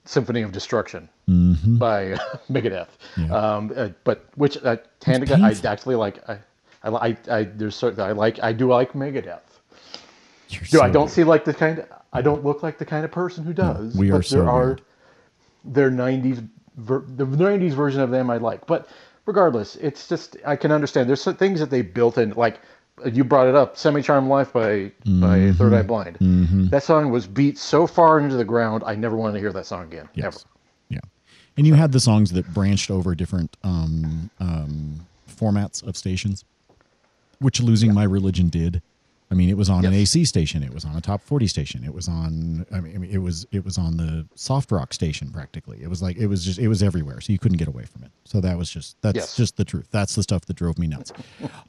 Symphony 0.05 0.41
of 0.41 0.51
Destruction 0.51 1.07
Mm-hmm. 1.29 1.77
by 1.77 2.17
Megadeth. 2.51 2.89
Yeah. 3.15 3.33
Um, 3.33 3.71
uh, 3.74 3.89
but 4.03 4.25
which, 4.36 4.57
uh, 4.63 4.75
hand 5.05 5.25
God, 5.27 5.39
I 5.41 5.53
actually 5.65 5.95
like, 5.95 6.27
I, 6.29 6.39
I, 6.83 6.89
I, 6.89 7.17
I, 7.29 7.43
there's 7.43 7.75
certain, 7.75 8.01
I 8.01 8.12
like, 8.12 8.43
I 8.43 8.51
do 8.51 8.67
like 8.67 8.91
Megadeth. 8.93 9.39
You're 10.50 10.62
Do 10.63 10.81
I 10.81 10.89
don't 10.89 11.05
good. 11.05 11.13
see 11.13 11.24
like 11.24 11.45
the 11.45 11.53
kind, 11.53 11.86
I 12.12 12.21
don't 12.21 12.43
look 12.43 12.63
like 12.63 12.77
the 12.79 12.86
kind 12.86 13.05
of 13.05 13.12
person 13.12 13.45
who 13.45 13.53
does. 13.53 13.95
we 13.95 14.10
are 14.12 14.17
but 14.17 14.25
so 14.25 14.36
there 14.39 14.50
are, 14.50 14.65
weird. 14.65 14.81
their 15.63 15.89
90s 15.91 16.45
ver- 16.81 17.05
the 17.07 17.25
90s 17.25 17.71
version 17.73 18.01
of 18.01 18.11
them 18.11 18.29
I 18.29 18.38
like. 18.38 18.65
But 18.67 18.88
regardless, 19.25 19.75
it's 19.77 20.07
just 20.07 20.38
I 20.45 20.55
can 20.55 20.71
understand 20.71 21.07
there's 21.09 21.21
some 21.21 21.35
things 21.35 21.59
that 21.59 21.69
they 21.69 21.81
built 21.81 22.17
in 22.17 22.31
like 22.31 22.59
you 23.11 23.23
brought 23.23 23.47
it 23.47 23.55
up, 23.55 23.77
Semi 23.77 24.01
Charmed 24.01 24.27
Life 24.29 24.53
by 24.53 24.91
by 25.05 25.39
Mm-hmm. 25.39 25.51
Third 25.53 25.73
Eye 25.73 25.81
Blind. 25.81 26.17
That 26.71 26.83
song 26.83 27.09
was 27.11 27.25
beat 27.25 27.57
so 27.57 27.88
far 27.88 28.19
into 28.19 28.35
the 28.35 28.45
ground, 28.45 28.83
I 28.85 28.95
never 28.95 29.15
wanted 29.15 29.33
to 29.33 29.39
hear 29.39 29.53
that 29.53 29.65
song 29.65 29.83
again. 29.85 30.07
Yes. 30.13 30.25
Ever. 30.25 30.38
Yeah. 30.89 31.00
And 31.57 31.65
you 31.65 31.73
had 31.73 31.91
the 31.93 32.00
songs 32.00 32.31
that 32.33 32.53
branched 32.53 32.91
over 32.91 33.15
different 33.15 33.57
um, 33.63 34.29
um, 34.39 35.00
formats 35.29 35.81
of 35.85 35.97
stations, 35.97 36.45
which 37.39 37.59
Losing 37.61 37.93
My 37.93 38.03
Religion 38.03 38.50
did. 38.50 38.81
I 39.31 39.33
mean, 39.33 39.50
it 39.50 39.55
was 39.55 39.69
on 39.69 39.85
an 39.85 39.93
AC 39.93 40.25
station. 40.25 40.61
It 40.61 40.73
was 40.73 40.83
on 40.83 40.93
a 40.97 41.00
top 41.00 41.21
40 41.23 41.47
station. 41.47 41.85
It 41.85 41.93
was 41.93 42.09
on, 42.09 42.65
I 42.69 42.81
mean, 42.81 42.93
I 42.93 42.97
mean, 42.97 43.11
it 43.11 43.19
was, 43.19 43.45
it 43.53 43.63
was 43.63 43.77
on 43.77 43.95
the 43.95 44.27
soft 44.35 44.73
rock 44.73 44.93
station 44.93 45.31
practically. 45.31 45.79
It 45.81 45.88
was 45.89 46.01
like, 46.01 46.17
it 46.17 46.27
was 46.27 46.43
just, 46.43 46.59
it 46.59 46.67
was 46.67 46.83
everywhere. 46.83 47.21
So 47.21 47.31
you 47.31 47.39
couldn't 47.39 47.57
get 47.57 47.69
away 47.69 47.85
from 47.85 48.03
it. 48.03 48.11
So 48.25 48.41
that 48.41 48.57
was 48.57 48.69
just, 48.69 48.97
that's 49.01 49.15
Yes. 49.15 49.35
just 49.38 49.55
the 49.55 49.63
truth. 49.63 49.88
That's 49.89 50.15
the 50.15 50.23
stuff 50.23 50.43
that 50.47 50.55
drove 50.57 50.77
me 50.77 50.88
nuts. 50.88 51.13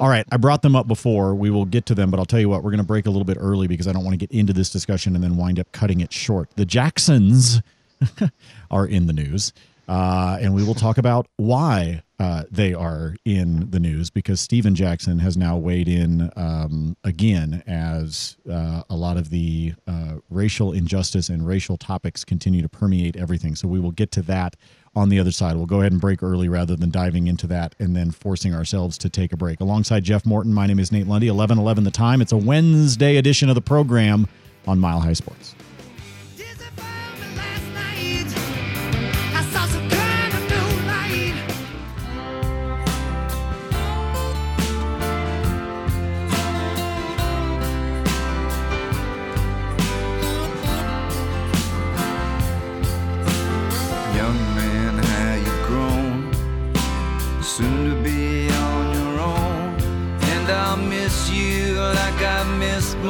All 0.00 0.08
right. 0.08 0.26
I 0.32 0.38
brought 0.38 0.62
them 0.62 0.74
up 0.74 0.88
before. 0.88 1.36
We 1.36 1.50
will 1.50 1.64
get 1.64 1.86
to 1.86 1.94
them, 1.94 2.10
but 2.10 2.18
I'll 2.18 2.26
tell 2.26 2.40
you 2.40 2.48
what, 2.48 2.64
we're 2.64 2.72
going 2.72 2.78
to 2.78 2.84
break 2.84 3.06
a 3.06 3.10
little 3.10 3.24
bit 3.24 3.36
early 3.38 3.68
because 3.68 3.86
I 3.86 3.92
don't 3.92 4.02
want 4.04 4.14
to 4.18 4.26
get 4.26 4.36
into 4.36 4.52
this 4.52 4.68
discussion 4.70 5.14
and 5.14 5.22
then 5.22 5.36
wind 5.36 5.60
up 5.60 5.70
cutting 5.70 6.00
it 6.00 6.12
short. 6.12 6.50
The 6.56 6.64
Jacksons 6.66 7.62
are 8.72 8.86
in 8.86 9.06
the 9.06 9.12
news. 9.12 9.52
Uh, 9.88 10.38
and 10.40 10.54
we 10.54 10.64
will 10.64 10.74
talk 10.74 10.98
about 10.98 11.26
why 11.36 12.02
uh, 12.22 12.44
they 12.52 12.72
are 12.72 13.16
in 13.24 13.68
the 13.70 13.80
news 13.80 14.08
because 14.08 14.40
Stephen 14.40 14.76
Jackson 14.76 15.18
has 15.18 15.36
now 15.36 15.56
weighed 15.56 15.88
in 15.88 16.30
um, 16.36 16.96
again 17.02 17.64
as 17.66 18.36
uh, 18.48 18.82
a 18.88 18.94
lot 18.94 19.16
of 19.16 19.30
the 19.30 19.74
uh, 19.88 20.18
racial 20.30 20.70
injustice 20.70 21.28
and 21.28 21.44
racial 21.44 21.76
topics 21.76 22.24
continue 22.24 22.62
to 22.62 22.68
permeate 22.68 23.16
everything. 23.16 23.56
So 23.56 23.66
we 23.66 23.80
will 23.80 23.90
get 23.90 24.12
to 24.12 24.22
that 24.22 24.54
on 24.94 25.08
the 25.08 25.18
other 25.18 25.32
side. 25.32 25.56
We'll 25.56 25.66
go 25.66 25.80
ahead 25.80 25.90
and 25.90 26.00
break 26.00 26.22
early 26.22 26.48
rather 26.48 26.76
than 26.76 26.90
diving 26.92 27.26
into 27.26 27.48
that 27.48 27.74
and 27.80 27.96
then 27.96 28.12
forcing 28.12 28.54
ourselves 28.54 28.96
to 28.98 29.10
take 29.10 29.32
a 29.32 29.36
break. 29.36 29.60
Alongside 29.60 30.04
Jeff 30.04 30.24
Morton, 30.24 30.54
my 30.54 30.68
name 30.68 30.78
is 30.78 30.92
Nate 30.92 31.08
Lundy. 31.08 31.26
11:11 31.26 31.82
the 31.82 31.90
time. 31.90 32.22
It's 32.22 32.30
a 32.30 32.36
Wednesday 32.36 33.16
edition 33.16 33.48
of 33.48 33.56
the 33.56 33.60
program 33.60 34.28
on 34.68 34.78
Mile 34.78 35.00
High 35.00 35.14
Sports. 35.14 35.56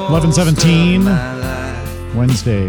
11:17. 0.08 1.06
of. 1.06 2.14
Wednesday, 2.14 2.68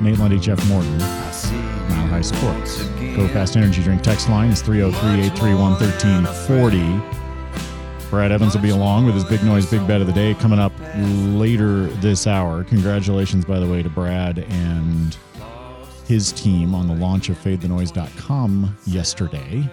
Nate 0.00 0.18
Lundy, 0.18 0.38
Jeff 0.38 0.66
Morton. 0.68 0.98
Mile 0.98 2.06
High 2.08 2.20
Sports. 2.20 2.82
Go 3.16 3.26
Fast 3.28 3.56
Energy 3.56 3.82
Drink 3.82 4.02
text 4.02 4.28
line 4.28 4.50
is 4.50 4.60
303 4.62 5.20
831 5.26 5.72
1340. 5.72 7.18
Brad 8.10 8.32
Evans 8.32 8.54
will 8.54 8.62
be 8.62 8.70
along 8.70 9.06
with 9.06 9.14
his 9.14 9.24
Big 9.24 9.42
Noise 9.42 9.70
Big 9.70 9.86
Bet 9.86 10.00
of 10.00 10.06
the 10.06 10.12
Day 10.12 10.34
coming 10.34 10.58
up 10.58 10.72
later 10.96 11.86
this 12.00 12.26
hour. 12.26 12.64
Congratulations, 12.64 13.44
by 13.44 13.58
the 13.58 13.66
way, 13.66 13.82
to 13.82 13.90
Brad 13.90 14.38
and 14.38 15.16
his 16.06 16.32
team 16.32 16.74
on 16.74 16.86
the 16.88 16.94
launch 16.94 17.28
of 17.28 17.36
FadeTheNoise.com 17.38 18.76
yesterday. 18.86 19.68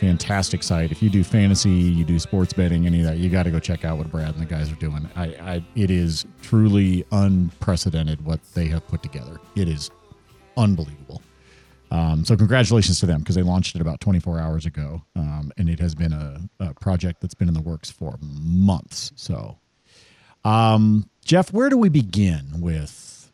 Fantastic 0.00 0.62
site. 0.62 0.92
If 0.92 1.02
you 1.02 1.10
do 1.10 1.24
fantasy, 1.24 1.70
you 1.70 2.04
do 2.04 2.18
sports 2.20 2.52
betting, 2.52 2.86
any 2.86 3.00
of 3.00 3.06
that, 3.06 3.18
you 3.18 3.28
got 3.28 3.42
to 3.44 3.50
go 3.50 3.58
check 3.58 3.84
out 3.84 3.98
what 3.98 4.10
Brad 4.10 4.28
and 4.28 4.40
the 4.40 4.46
guys 4.46 4.70
are 4.70 4.76
doing. 4.76 5.08
I, 5.16 5.24
I, 5.24 5.64
it 5.74 5.90
is 5.90 6.24
truly 6.40 7.04
unprecedented 7.10 8.24
what 8.24 8.40
they 8.54 8.66
have 8.66 8.86
put 8.86 9.02
together. 9.02 9.40
It 9.56 9.68
is 9.68 9.90
unbelievable. 10.56 11.20
Um, 11.90 12.24
so 12.24 12.36
congratulations 12.36 13.00
to 13.00 13.06
them 13.06 13.20
because 13.20 13.34
they 13.34 13.42
launched 13.42 13.74
it 13.74 13.80
about 13.80 14.00
24 14.00 14.38
hours 14.38 14.66
ago, 14.66 15.02
um, 15.16 15.50
and 15.56 15.68
it 15.68 15.80
has 15.80 15.94
been 15.94 16.12
a, 16.12 16.40
a 16.60 16.74
project 16.74 17.20
that's 17.20 17.34
been 17.34 17.48
in 17.48 17.54
the 17.54 17.62
works 17.62 17.90
for 17.90 18.18
months. 18.20 19.10
So, 19.16 19.58
um, 20.44 21.08
Jeff, 21.24 21.52
where 21.52 21.70
do 21.70 21.76
we 21.76 21.88
begin 21.88 22.60
with 22.60 23.32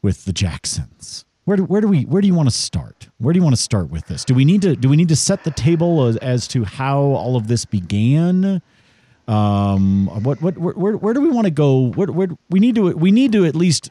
with 0.00 0.24
the 0.24 0.32
Jacksons? 0.32 1.24
Where 1.46 1.56
do, 1.56 1.62
where 1.62 1.80
do 1.80 1.86
we 1.86 2.02
where 2.02 2.20
do 2.20 2.26
you 2.26 2.34
want 2.34 2.48
to 2.48 2.54
start? 2.54 3.08
Where 3.18 3.32
do 3.32 3.38
you 3.38 3.42
want 3.44 3.54
to 3.54 3.62
start 3.62 3.88
with 3.88 4.06
this? 4.08 4.24
Do 4.24 4.34
we 4.34 4.44
need 4.44 4.62
to 4.62 4.74
do 4.74 4.88
we 4.88 4.96
need 4.96 5.08
to 5.08 5.16
set 5.16 5.44
the 5.44 5.52
table 5.52 6.04
as, 6.06 6.16
as 6.16 6.48
to 6.48 6.64
how 6.64 6.98
all 6.98 7.36
of 7.36 7.46
this 7.46 7.64
began? 7.64 8.60
Um, 9.28 10.08
what 10.24 10.42
what 10.42 10.58
where, 10.58 10.96
where, 10.96 11.14
do 11.14 11.20
we 11.20 11.28
want 11.30 11.46
to 11.46 11.52
go? 11.52 11.92
Where, 11.92 12.08
where 12.08 12.28
we 12.50 12.58
need 12.58 12.74
to 12.74 12.90
we 12.96 13.12
need 13.12 13.30
to 13.30 13.44
at 13.44 13.54
least 13.54 13.90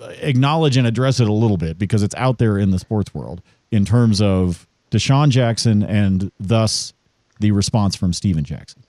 acknowledge 0.00 0.76
and 0.76 0.86
address 0.86 1.18
it 1.18 1.28
a 1.28 1.32
little 1.32 1.56
bit 1.56 1.76
because 1.76 2.04
it's 2.04 2.14
out 2.14 2.38
there 2.38 2.56
in 2.56 2.70
the 2.70 2.78
sports 2.78 3.12
world 3.12 3.42
in 3.72 3.84
terms 3.84 4.22
of 4.22 4.68
DeSean 4.92 5.30
Jackson 5.30 5.82
and 5.82 6.30
thus 6.38 6.92
the 7.40 7.50
response 7.50 7.96
from 7.96 8.12
Stephen 8.12 8.44
Jackson. 8.44 8.84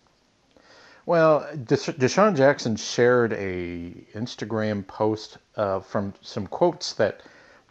Well, 1.07 1.47
Des- 1.63 1.93
DeSean 1.93 2.37
Jackson 2.37 2.75
shared 2.75 3.33
a 3.33 3.91
Instagram 4.13 4.85
post 4.85 5.39
uh, 5.55 5.79
from 5.79 6.13
some 6.21 6.45
quotes 6.45 6.93
that 6.93 7.21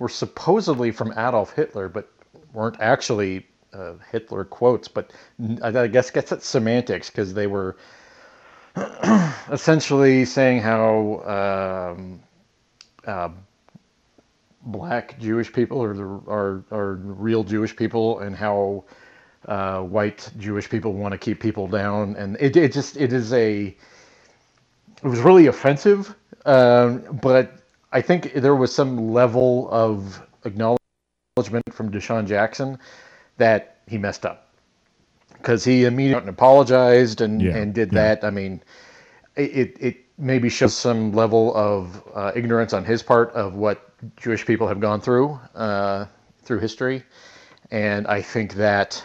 were 0.02 0.08
supposedly 0.08 0.90
from 0.90 1.12
Adolf 1.12 1.52
Hitler, 1.52 1.88
but 1.88 2.10
weren't 2.52 2.76
actually 2.80 3.46
uh, 3.72 3.92
Hitler 4.10 4.44
quotes. 4.44 4.88
But 4.88 5.12
I 5.62 5.86
guess 5.86 6.10
guess 6.10 6.32
it's 6.32 6.44
semantics 6.44 7.08
because 7.08 7.32
they 7.34 7.46
were 7.46 7.76
essentially 9.52 10.24
saying 10.24 10.60
how 10.60 11.94
um, 11.94 12.20
uh, 13.06 13.28
black 14.62 15.20
Jewish 15.20 15.52
people 15.52 15.80
are 15.80 15.94
the 15.94 16.02
are 16.02 16.64
are 16.72 16.94
real 16.94 17.44
Jewish 17.44 17.76
people, 17.76 18.18
and 18.18 18.34
how 18.34 18.82
uh, 19.46 19.82
white 19.82 20.28
Jewish 20.36 20.68
people 20.68 20.94
want 20.94 21.12
to 21.12 21.18
keep 21.18 21.38
people 21.38 21.68
down, 21.68 22.16
and 22.16 22.36
it, 22.40 22.56
it 22.56 22.72
just 22.72 22.96
it 22.96 23.12
is 23.12 23.32
a 23.32 23.66
it 25.04 25.08
was 25.08 25.20
really 25.20 25.46
offensive, 25.46 26.12
um, 26.44 27.04
but 27.22 27.61
I 27.92 28.00
think 28.00 28.32
there 28.34 28.56
was 28.56 28.74
some 28.74 29.12
level 29.12 29.68
of 29.70 30.22
acknowledgement 30.44 31.72
from 31.72 31.90
DeSean 31.90 32.26
Jackson 32.26 32.78
that 33.36 33.78
he 33.86 33.98
messed 33.98 34.24
up 34.24 34.48
because 35.34 35.64
he 35.64 35.84
immediately 35.84 36.30
apologized 36.30 37.20
and, 37.20 37.42
Yeah, 37.42 37.56
and 37.56 37.74
did 37.74 37.92
yeah. 37.92 38.02
that. 38.02 38.24
I 38.24 38.30
mean, 38.30 38.62
it, 39.36 39.76
it, 39.80 39.96
maybe 40.18 40.48
shows 40.48 40.74
some 40.74 41.12
level 41.12 41.54
of 41.56 42.02
uh, 42.14 42.32
ignorance 42.36 42.72
on 42.72 42.84
his 42.84 43.02
part 43.02 43.32
of 43.32 43.56
what 43.56 43.90
Jewish 44.16 44.46
people 44.46 44.68
have 44.68 44.78
gone 44.78 45.00
through 45.00 45.40
uh, 45.54 46.06
through 46.44 46.60
history, 46.60 47.02
and 47.70 48.06
I 48.06 48.22
think 48.22 48.54
that 48.54 49.04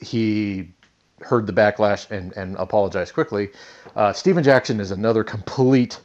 he 0.00 0.72
heard 1.20 1.46
the 1.46 1.52
backlash 1.52 2.10
and, 2.10 2.32
and 2.36 2.56
apologized 2.56 3.14
quickly. 3.14 3.50
Uh, 3.96 4.12
Stephen 4.12 4.42
Jackson 4.42 4.80
is 4.80 4.90
another 4.90 5.24
complete 5.36 6.00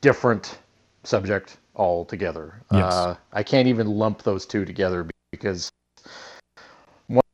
different 0.00 0.58
subject 1.06 1.58
altogether. 1.74 2.62
Yes. 2.72 2.92
Uh, 2.92 3.16
I 3.32 3.42
can't 3.42 3.68
even 3.68 3.86
lump 3.86 4.22
those 4.22 4.46
two 4.46 4.64
together 4.64 5.08
because 5.30 5.70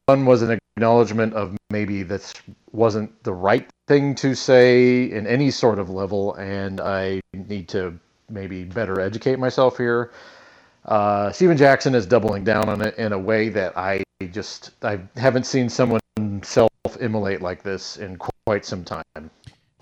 one 0.06 0.26
was 0.26 0.42
an 0.42 0.58
acknowledgement 0.76 1.32
of 1.34 1.56
maybe 1.70 2.02
this 2.02 2.34
wasn't 2.72 3.22
the 3.22 3.32
right 3.32 3.68
thing 3.86 4.14
to 4.16 4.34
say 4.34 5.04
in 5.10 5.26
any 5.26 5.50
sort 5.50 5.78
of 5.78 5.90
level, 5.90 6.34
and 6.34 6.80
I 6.80 7.20
need 7.32 7.68
to 7.68 7.98
maybe 8.28 8.64
better 8.64 9.00
educate 9.00 9.38
myself 9.38 9.76
here. 9.76 10.10
Uh, 10.84 11.30
Stephen 11.30 11.56
Jackson 11.56 11.94
is 11.94 12.06
doubling 12.06 12.42
down 12.42 12.68
on 12.68 12.82
it 12.82 12.96
in 12.98 13.12
a 13.12 13.18
way 13.18 13.48
that 13.50 13.76
I 13.76 14.02
just 14.32 14.72
I 14.82 15.00
haven't 15.16 15.46
seen 15.46 15.68
someone 15.68 16.00
self-immolate 16.42 17.40
like 17.40 17.62
this 17.62 17.96
in 17.96 18.18
quite 18.46 18.64
some 18.64 18.84
time. 18.84 19.30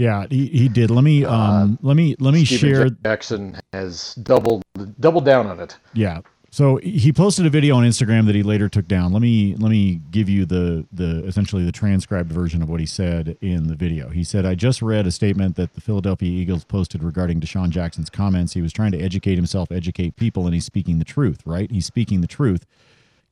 Yeah, 0.01 0.25
he, 0.31 0.47
he 0.47 0.69
did. 0.71 0.91
Let 0.91 1.05
me 1.05 1.27
um 1.27 1.79
let 1.83 1.95
me 1.95 2.17
let 2.19 2.33
me 2.33 2.47
Stephen 2.47 2.71
share 2.71 2.89
Jackson 3.05 3.61
has 3.75 4.15
doubled 4.15 4.63
doubled 4.99 5.27
down 5.27 5.47
on 5.47 5.61
it. 5.61 5.77
Yeah. 5.93 6.23
So 6.53 6.79
he 6.79 7.13
posted 7.13 7.45
a 7.45 7.51
video 7.51 7.77
on 7.77 7.85
Instagram 7.85 8.25
that 8.27 8.35
he 8.35 8.43
later 8.43 8.69
took 8.71 8.89
down. 8.89 9.13
Let 9.13 9.21
me 9.21 9.55
let 9.59 9.71
me 9.71 10.01
give 10.11 10.31
you 10.31 10.47
the 10.47 10.87
the 10.91 11.23
essentially 11.27 11.67
the 11.67 11.73
transcribed 11.73 12.33
version 12.33 12.63
of 12.63 12.71
what 12.71 12.81
he 12.81 12.87
said 12.87 13.37
in 13.43 13.69
the 13.69 13.77
video. 13.77 14.09
He 14.09 14.25
said, 14.25 14.47
"I 14.47 14.55
just 14.55 14.81
read 14.81 15.07
a 15.07 15.11
statement 15.11 15.57
that 15.57 15.75
the 15.75 15.83
Philadelphia 15.83 16.31
Eagles 16.31 16.65
posted 16.65 17.05
regarding 17.05 17.39
DeSean 17.39 17.69
Jackson's 17.69 18.09
comments. 18.09 18.55
He 18.55 18.63
was 18.63 18.73
trying 18.73 18.93
to 18.93 19.01
educate 19.01 19.37
himself, 19.37 19.71
educate 19.71 20.17
people, 20.17 20.47
and 20.47 20.55
he's 20.55 20.65
speaking 20.65 20.99
the 20.99 21.05
truth, 21.05 21.43
right? 21.45 21.71
He's 21.71 21.85
speaking 21.85 22.23
the 22.23 22.27
truth. 22.27 22.65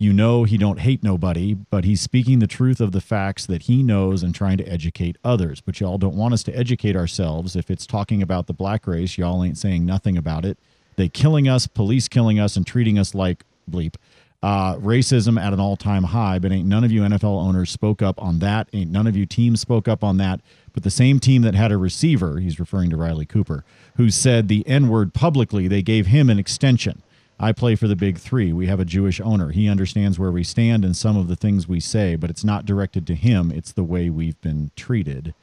You 0.00 0.12
know 0.12 0.44
he 0.44 0.56
don't 0.56 0.78
hate 0.78 1.02
nobody, 1.02 1.54
but 1.54 1.84
he's 1.84 2.00
speaking 2.00 2.38
the 2.38 2.46
truth 2.46 2.80
of 2.80 2.92
the 2.92 3.00
facts 3.00 3.46
that 3.46 3.62
he 3.62 3.82
knows 3.82 4.22
and 4.22 4.32
trying 4.32 4.56
to 4.58 4.68
educate 4.68 5.16
others. 5.24 5.60
But 5.60 5.80
y'all 5.80 5.98
don't 5.98 6.14
want 6.14 6.34
us 6.34 6.44
to 6.44 6.56
educate 6.56 6.94
ourselves. 6.94 7.56
If 7.56 7.68
it's 7.68 7.84
talking 7.84 8.22
about 8.22 8.46
the 8.46 8.52
black 8.52 8.86
race, 8.86 9.18
y'all 9.18 9.42
ain't 9.42 9.58
saying 9.58 9.84
nothing 9.84 10.16
about 10.16 10.44
it. 10.44 10.56
They 10.94 11.08
killing 11.08 11.48
us, 11.48 11.66
police 11.66 12.06
killing 12.06 12.38
us, 12.38 12.56
and 12.56 12.64
treating 12.64 12.96
us 12.96 13.12
like 13.12 13.42
bleep. 13.68 13.96
Uh, 14.40 14.76
racism 14.76 15.40
at 15.40 15.52
an 15.52 15.58
all-time 15.58 16.04
high, 16.04 16.38
but 16.38 16.52
ain't 16.52 16.68
none 16.68 16.84
of 16.84 16.92
you 16.92 17.00
NFL 17.02 17.24
owners 17.24 17.70
spoke 17.70 18.00
up 18.00 18.22
on 18.22 18.38
that. 18.38 18.68
Ain't 18.72 18.92
none 18.92 19.08
of 19.08 19.16
you 19.16 19.26
teams 19.26 19.60
spoke 19.60 19.88
up 19.88 20.04
on 20.04 20.16
that. 20.18 20.40
But 20.72 20.84
the 20.84 20.92
same 20.92 21.18
team 21.18 21.42
that 21.42 21.56
had 21.56 21.72
a 21.72 21.76
receiver, 21.76 22.38
he's 22.38 22.60
referring 22.60 22.90
to 22.90 22.96
Riley 22.96 23.26
Cooper, 23.26 23.64
who 23.96 24.10
said 24.10 24.46
the 24.46 24.64
N-word 24.64 25.12
publicly, 25.12 25.66
they 25.66 25.82
gave 25.82 26.06
him 26.06 26.30
an 26.30 26.38
extension. 26.38 27.02
I 27.40 27.52
play 27.52 27.76
for 27.76 27.86
the 27.86 27.96
big 27.96 28.18
three. 28.18 28.52
We 28.52 28.66
have 28.66 28.80
a 28.80 28.84
Jewish 28.84 29.20
owner. 29.20 29.50
He 29.50 29.68
understands 29.68 30.18
where 30.18 30.32
we 30.32 30.42
stand 30.42 30.84
and 30.84 30.96
some 30.96 31.16
of 31.16 31.28
the 31.28 31.36
things 31.36 31.68
we 31.68 31.78
say, 31.78 32.16
but 32.16 32.30
it's 32.30 32.44
not 32.44 32.66
directed 32.66 33.06
to 33.06 33.14
him. 33.14 33.52
It's 33.52 33.72
the 33.72 33.84
way 33.84 34.10
we've 34.10 34.40
been 34.40 34.72
treated. 34.74 35.34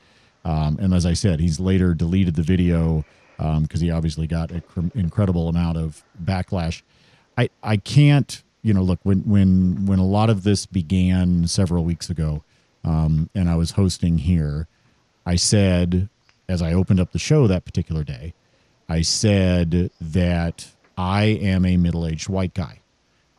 Um, 0.44 0.78
and 0.80 0.94
as 0.94 1.06
I 1.06 1.14
said, 1.14 1.40
he's 1.40 1.60
later 1.60 1.94
deleted 1.94 2.36
the 2.36 2.44
video 2.44 3.06
because 3.38 3.82
he 3.82 3.92
obviously 3.92 4.28
got 4.28 4.52
an 4.52 4.92
incredible 4.94 5.48
amount 5.50 5.78
of 5.78 6.04
backlash. 6.24 6.82
I 7.38 7.50
I 7.64 7.78
can't 7.78 8.42
you 8.62 8.74
know 8.74 8.82
look 8.84 9.00
when 9.04 9.20
when 9.20 9.86
when 9.86 10.00
a 10.00 10.06
lot 10.06 10.30
of 10.30 10.44
this 10.44 10.66
began 10.66 11.48
several 11.48 11.84
weeks 11.84 12.10
ago, 12.10 12.44
um, 12.84 13.30
and 13.34 13.50
I 13.50 13.56
was 13.56 13.72
hosting 13.72 14.20
here, 14.20 14.68
I 15.25 15.36
said 15.36 16.10
as 16.48 16.62
I 16.62 16.74
opened 16.74 17.00
up 17.00 17.12
the 17.12 17.20
show 17.20 17.48
that 17.48 17.66
particular 17.66 18.04
day, 18.04 18.34
I 18.88 19.02
said 19.02 19.90
that 20.00 20.68
I 20.98 21.24
am 21.24 21.66
a 21.66 21.78
middle 21.78 22.06
aged 22.06 22.30
white 22.30 22.54
guy. 22.54 22.80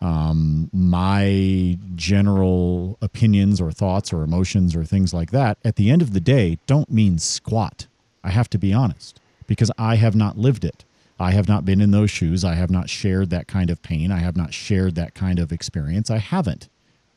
Um, 0.01 0.71
my 0.73 1.79
general 1.95 2.99
opinions 3.01 3.61
or 3.61 3.73
thoughts 3.73 4.13
or 4.13 4.23
emotions 4.23 4.77
or 4.77 4.85
things 4.85 5.15
like 5.15 5.31
that 5.31 5.59
at 5.65 5.77
the 5.77 5.91
end 5.91 6.03
of 6.03 6.13
the 6.13 6.21
day 6.21 6.59
don't 6.67 6.91
mean 6.91 7.19
squat. 7.19 7.87
I 8.23 8.31
have 8.31 8.51
to 8.51 8.59
be 8.59 8.75
honest 8.75 9.21
because 9.47 9.71
I 9.79 9.97
have 9.97 10.15
not 10.15 10.37
lived 10.37 10.65
it. 10.65 10.85
I 11.19 11.31
have 11.31 11.49
not 11.49 11.65
been 11.65 11.81
in 11.81 11.93
those 11.93 12.11
shoes. 12.11 12.45
I 12.45 12.55
have 12.55 12.71
not 12.71 12.91
shared 12.91 13.31
that 13.31 13.47
kind 13.47 13.71
of 13.71 13.83
pain. 13.83 14.13
I 14.13 14.19
have 14.19 14.37
not 14.37 14.53
shared 14.53 14.97
that 14.97 15.15
kind 15.15 15.39
of 15.39 15.51
experience. 15.51 16.11
I 16.11 16.19
haven't. 16.19 16.69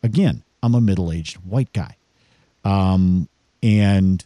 Again, 0.02 0.44
I'm 0.64 0.74
a 0.74 0.80
middle 0.80 1.12
aged 1.12 1.38
white 1.38 1.74
guy. 1.74 1.98
Um, 2.64 3.28
and 3.62 4.24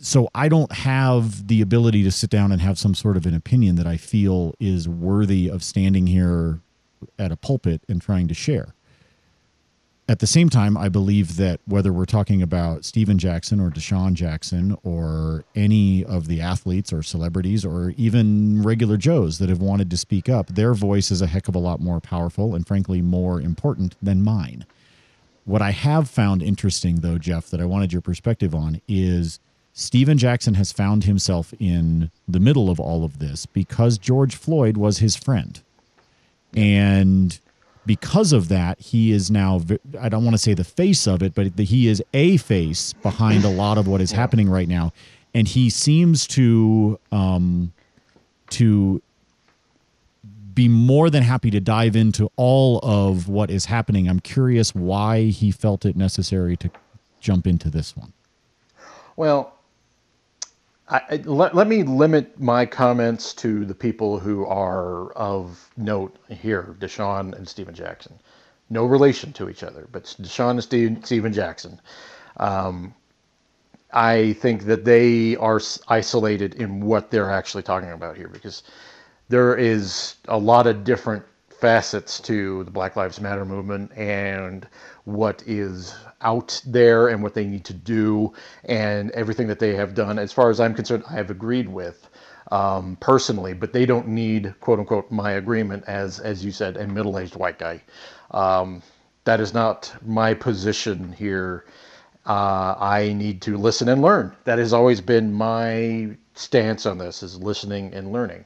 so 0.00 0.28
I 0.34 0.48
don't 0.48 0.72
have 0.72 1.46
the 1.48 1.60
ability 1.60 2.02
to 2.04 2.10
sit 2.10 2.30
down 2.30 2.52
and 2.52 2.60
have 2.60 2.78
some 2.78 2.94
sort 2.94 3.16
of 3.16 3.26
an 3.26 3.34
opinion 3.34 3.76
that 3.76 3.86
I 3.86 3.96
feel 3.96 4.54
is 4.60 4.88
worthy 4.88 5.48
of 5.48 5.62
standing 5.62 6.06
here 6.06 6.60
at 7.18 7.32
a 7.32 7.36
pulpit 7.36 7.82
and 7.88 8.00
trying 8.00 8.28
to 8.28 8.34
share. 8.34 8.74
At 10.08 10.20
the 10.20 10.26
same 10.28 10.48
time, 10.48 10.76
I 10.76 10.88
believe 10.88 11.36
that 11.36 11.60
whether 11.66 11.92
we're 11.92 12.04
talking 12.04 12.40
about 12.40 12.84
Stephen 12.84 13.18
Jackson 13.18 13.58
or 13.58 13.70
DeSean 13.70 14.14
Jackson 14.14 14.76
or 14.84 15.44
any 15.56 16.04
of 16.04 16.28
the 16.28 16.40
athletes 16.40 16.92
or 16.92 17.02
celebrities 17.02 17.64
or 17.64 17.90
even 17.96 18.62
regular 18.62 18.96
Joes 18.96 19.38
that 19.38 19.48
have 19.48 19.60
wanted 19.60 19.90
to 19.90 19.96
speak 19.96 20.28
up, 20.28 20.46
their 20.46 20.74
voice 20.74 21.10
is 21.10 21.22
a 21.22 21.26
heck 21.26 21.48
of 21.48 21.56
a 21.56 21.60
lot 21.60 21.80
more 21.80 22.00
powerful 22.00 22.54
and 22.54 22.64
frankly 22.64 23.02
more 23.02 23.40
important 23.40 23.96
than 24.00 24.22
mine. 24.22 24.64
What 25.44 25.60
I 25.60 25.72
have 25.72 26.08
found 26.08 26.40
interesting, 26.40 27.00
though, 27.00 27.18
Jeff, 27.18 27.50
that 27.50 27.60
I 27.60 27.64
wanted 27.64 27.92
your 27.92 28.02
perspective 28.02 28.54
on 28.54 28.80
is 28.86 29.40
Stephen 29.78 30.16
Jackson 30.16 30.54
has 30.54 30.72
found 30.72 31.04
himself 31.04 31.52
in 31.60 32.10
the 32.26 32.40
middle 32.40 32.70
of 32.70 32.80
all 32.80 33.04
of 33.04 33.18
this 33.18 33.44
because 33.44 33.98
George 33.98 34.34
Floyd 34.34 34.78
was 34.78 34.98
his 34.98 35.16
friend. 35.16 35.60
And 36.56 37.38
because 37.84 38.32
of 38.32 38.48
that, 38.48 38.80
he 38.80 39.12
is 39.12 39.30
now, 39.30 39.60
I 40.00 40.08
don't 40.08 40.24
want 40.24 40.32
to 40.32 40.38
say 40.38 40.54
the 40.54 40.64
face 40.64 41.06
of 41.06 41.22
it, 41.22 41.34
but 41.34 41.58
he 41.58 41.88
is 41.88 42.02
a 42.14 42.38
face 42.38 42.94
behind 42.94 43.44
a 43.44 43.50
lot 43.50 43.76
of 43.76 43.86
what 43.86 44.00
is 44.00 44.12
happening 44.22 44.48
right 44.48 44.66
now. 44.66 44.94
And 45.34 45.46
he 45.46 45.68
seems 45.68 46.26
to, 46.28 46.98
um, 47.12 47.74
to 48.52 49.02
be 50.54 50.70
more 50.70 51.10
than 51.10 51.22
happy 51.22 51.50
to 51.50 51.60
dive 51.60 51.96
into 51.96 52.30
all 52.36 52.80
of 52.82 53.28
what 53.28 53.50
is 53.50 53.66
happening. 53.66 54.08
I'm 54.08 54.20
curious 54.20 54.74
why 54.74 55.24
he 55.24 55.50
felt 55.50 55.84
it 55.84 55.96
necessary 55.96 56.56
to 56.56 56.70
jump 57.20 57.46
into 57.46 57.68
this 57.68 57.94
one. 57.94 58.14
Well, 59.16 59.52
I, 60.88 61.20
let, 61.24 61.54
let 61.54 61.66
me 61.66 61.82
limit 61.82 62.38
my 62.38 62.64
comments 62.64 63.34
to 63.34 63.64
the 63.64 63.74
people 63.74 64.20
who 64.20 64.46
are 64.46 65.12
of 65.12 65.68
note 65.76 66.16
here 66.28 66.76
DeSean 66.78 67.36
and 67.36 67.48
Stephen 67.48 67.74
Jackson. 67.74 68.18
No 68.70 68.84
relation 68.84 69.32
to 69.34 69.48
each 69.48 69.62
other, 69.62 69.88
but 69.90 70.04
DeSean 70.04 70.50
and 70.50 70.62
Steve, 70.62 70.98
Stephen 71.02 71.32
Jackson. 71.32 71.80
Um, 72.36 72.94
I 73.92 74.34
think 74.34 74.64
that 74.64 74.84
they 74.84 75.36
are 75.36 75.60
isolated 75.88 76.54
in 76.54 76.80
what 76.80 77.10
they're 77.10 77.30
actually 77.30 77.62
talking 77.62 77.90
about 77.90 78.16
here 78.16 78.28
because 78.28 78.62
there 79.28 79.56
is 79.56 80.16
a 80.28 80.38
lot 80.38 80.66
of 80.66 80.84
different 80.84 81.24
facets 81.60 82.20
to 82.20 82.64
the 82.64 82.70
Black 82.70 82.96
Lives 82.96 83.20
Matter 83.20 83.44
movement 83.44 83.92
and 83.96 84.66
what 85.04 85.42
is 85.46 85.94
out 86.22 86.60
there 86.66 87.08
and 87.08 87.22
what 87.22 87.34
they 87.34 87.46
need 87.46 87.64
to 87.66 87.74
do 87.74 88.32
and 88.64 89.10
everything 89.12 89.46
that 89.48 89.58
they 89.58 89.74
have 89.74 89.94
done. 89.94 90.18
As 90.18 90.32
far 90.32 90.50
as 90.50 90.60
I'm 90.60 90.74
concerned, 90.74 91.04
I 91.10 91.14
have 91.14 91.30
agreed 91.30 91.68
with 91.68 92.08
um, 92.52 92.96
personally, 93.00 93.54
but 93.54 93.72
they 93.72 93.86
don't 93.86 94.08
need 94.08 94.54
quote 94.60 94.78
unquote 94.80 95.10
my 95.10 95.32
agreement 95.32 95.84
as 95.86 96.20
as 96.20 96.44
you 96.44 96.52
said, 96.52 96.76
a 96.76 96.86
middle 96.86 97.18
aged 97.18 97.36
white 97.36 97.58
guy. 97.58 97.82
Um, 98.32 98.82
that 99.24 99.40
is 99.40 99.54
not 99.54 99.92
my 100.06 100.34
position 100.34 101.12
here. 101.12 101.64
Uh, 102.26 102.74
I 102.78 103.12
need 103.14 103.42
to 103.42 103.56
listen 103.56 103.88
and 103.88 104.02
learn. 104.02 104.34
That 104.44 104.58
has 104.58 104.72
always 104.72 105.00
been 105.00 105.32
my 105.32 106.16
stance 106.34 106.86
on 106.86 106.98
this: 106.98 107.22
is 107.22 107.40
listening 107.40 107.94
and 107.94 108.12
learning. 108.12 108.44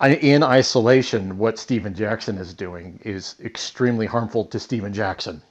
In 0.00 0.44
isolation, 0.44 1.38
what 1.38 1.58
Stephen 1.58 1.92
Jackson 1.92 2.38
is 2.38 2.54
doing 2.54 3.00
is 3.04 3.34
extremely 3.40 4.06
harmful 4.06 4.44
to 4.44 4.60
Stephen 4.60 4.92
Jackson. 4.92 5.42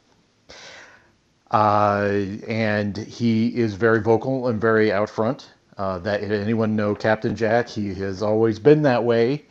Uh, 1.52 2.10
and 2.48 2.96
he 2.96 3.48
is 3.58 3.74
very 3.74 4.02
vocal 4.02 4.48
and 4.48 4.60
very 4.60 4.92
out 4.92 5.10
front. 5.10 5.52
Uh, 5.78 6.00
that 6.00 6.24
anyone 6.24 6.76
know 6.76 6.96
Captain 6.96 7.36
Jack, 7.36 7.68
he 7.68 7.94
has 7.96 8.24
always 8.24 8.58
been 8.58 8.82
that 8.84 9.04
way 9.04 9.46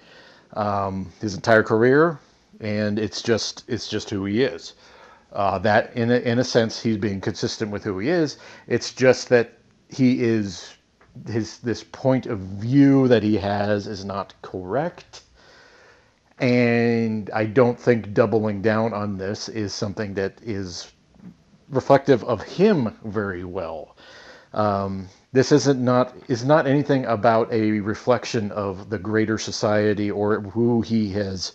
um, 0.54 1.12
his 1.20 1.34
entire 1.34 1.62
career, 1.62 2.18
and 2.60 2.98
it's 2.98 3.22
just 3.22 3.64
it's 3.68 3.88
just 3.88 4.10
who 4.10 4.24
he 4.24 4.42
is. 4.42 4.74
Uh, 5.32 5.58
that 5.58 5.94
in 5.94 6.10
a, 6.10 6.16
in 6.20 6.38
a 6.38 6.44
sense 6.44 6.82
he's 6.82 6.96
being 6.96 7.20
consistent 7.20 7.70
with 7.70 7.84
who 7.84 7.98
he 7.98 8.08
is. 8.08 8.38
It's 8.66 8.92
just 8.92 9.28
that 9.28 9.52
he 9.88 10.22
is 10.24 10.75
his 11.26 11.58
this 11.58 11.82
point 11.84 12.26
of 12.26 12.38
view 12.38 13.08
that 13.08 13.22
he 13.22 13.36
has 13.36 13.86
is 13.86 14.04
not 14.04 14.34
correct. 14.42 15.22
And 16.38 17.30
I 17.32 17.46
don't 17.46 17.78
think 17.78 18.12
doubling 18.12 18.60
down 18.60 18.92
on 18.92 19.16
this 19.16 19.48
is 19.48 19.72
something 19.72 20.14
that 20.14 20.38
is 20.42 20.92
reflective 21.70 22.22
of 22.24 22.42
him 22.42 22.96
very 23.04 23.44
well. 23.44 23.96
Um, 24.52 25.08
this 25.32 25.52
isn't 25.52 25.82
not 25.82 26.14
is 26.28 26.44
not 26.44 26.66
anything 26.66 27.04
about 27.04 27.52
a 27.52 27.80
reflection 27.80 28.52
of 28.52 28.90
the 28.90 28.98
greater 28.98 29.38
society 29.38 30.10
or 30.10 30.40
who 30.40 30.82
he 30.82 31.10
has 31.12 31.52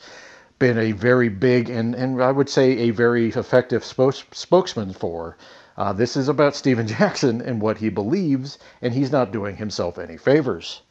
been 0.60 0.78
a 0.78 0.92
very 0.92 1.30
big 1.30 1.70
and, 1.70 1.96
and 1.96 2.22
I 2.22 2.32
would 2.32 2.50
say 2.50 2.78
a 2.78 2.90
very 2.92 3.30
effective 3.30 3.84
spokes, 3.84 4.24
spokesman 4.32 4.94
for. 4.94 5.38
Uh, 5.82 5.92
this 5.92 6.16
is 6.16 6.28
about 6.30 6.56
Stephen 6.56 6.86
Jackson 7.00 7.42
and 7.42 7.60
what 7.60 7.80
he 7.80 7.90
believes, 7.90 8.60
and 8.84 8.94
he's 8.94 9.12
not 9.12 9.32
doing 9.32 9.58
himself 9.58 9.98
any 9.98 10.16
favors. 10.16 10.84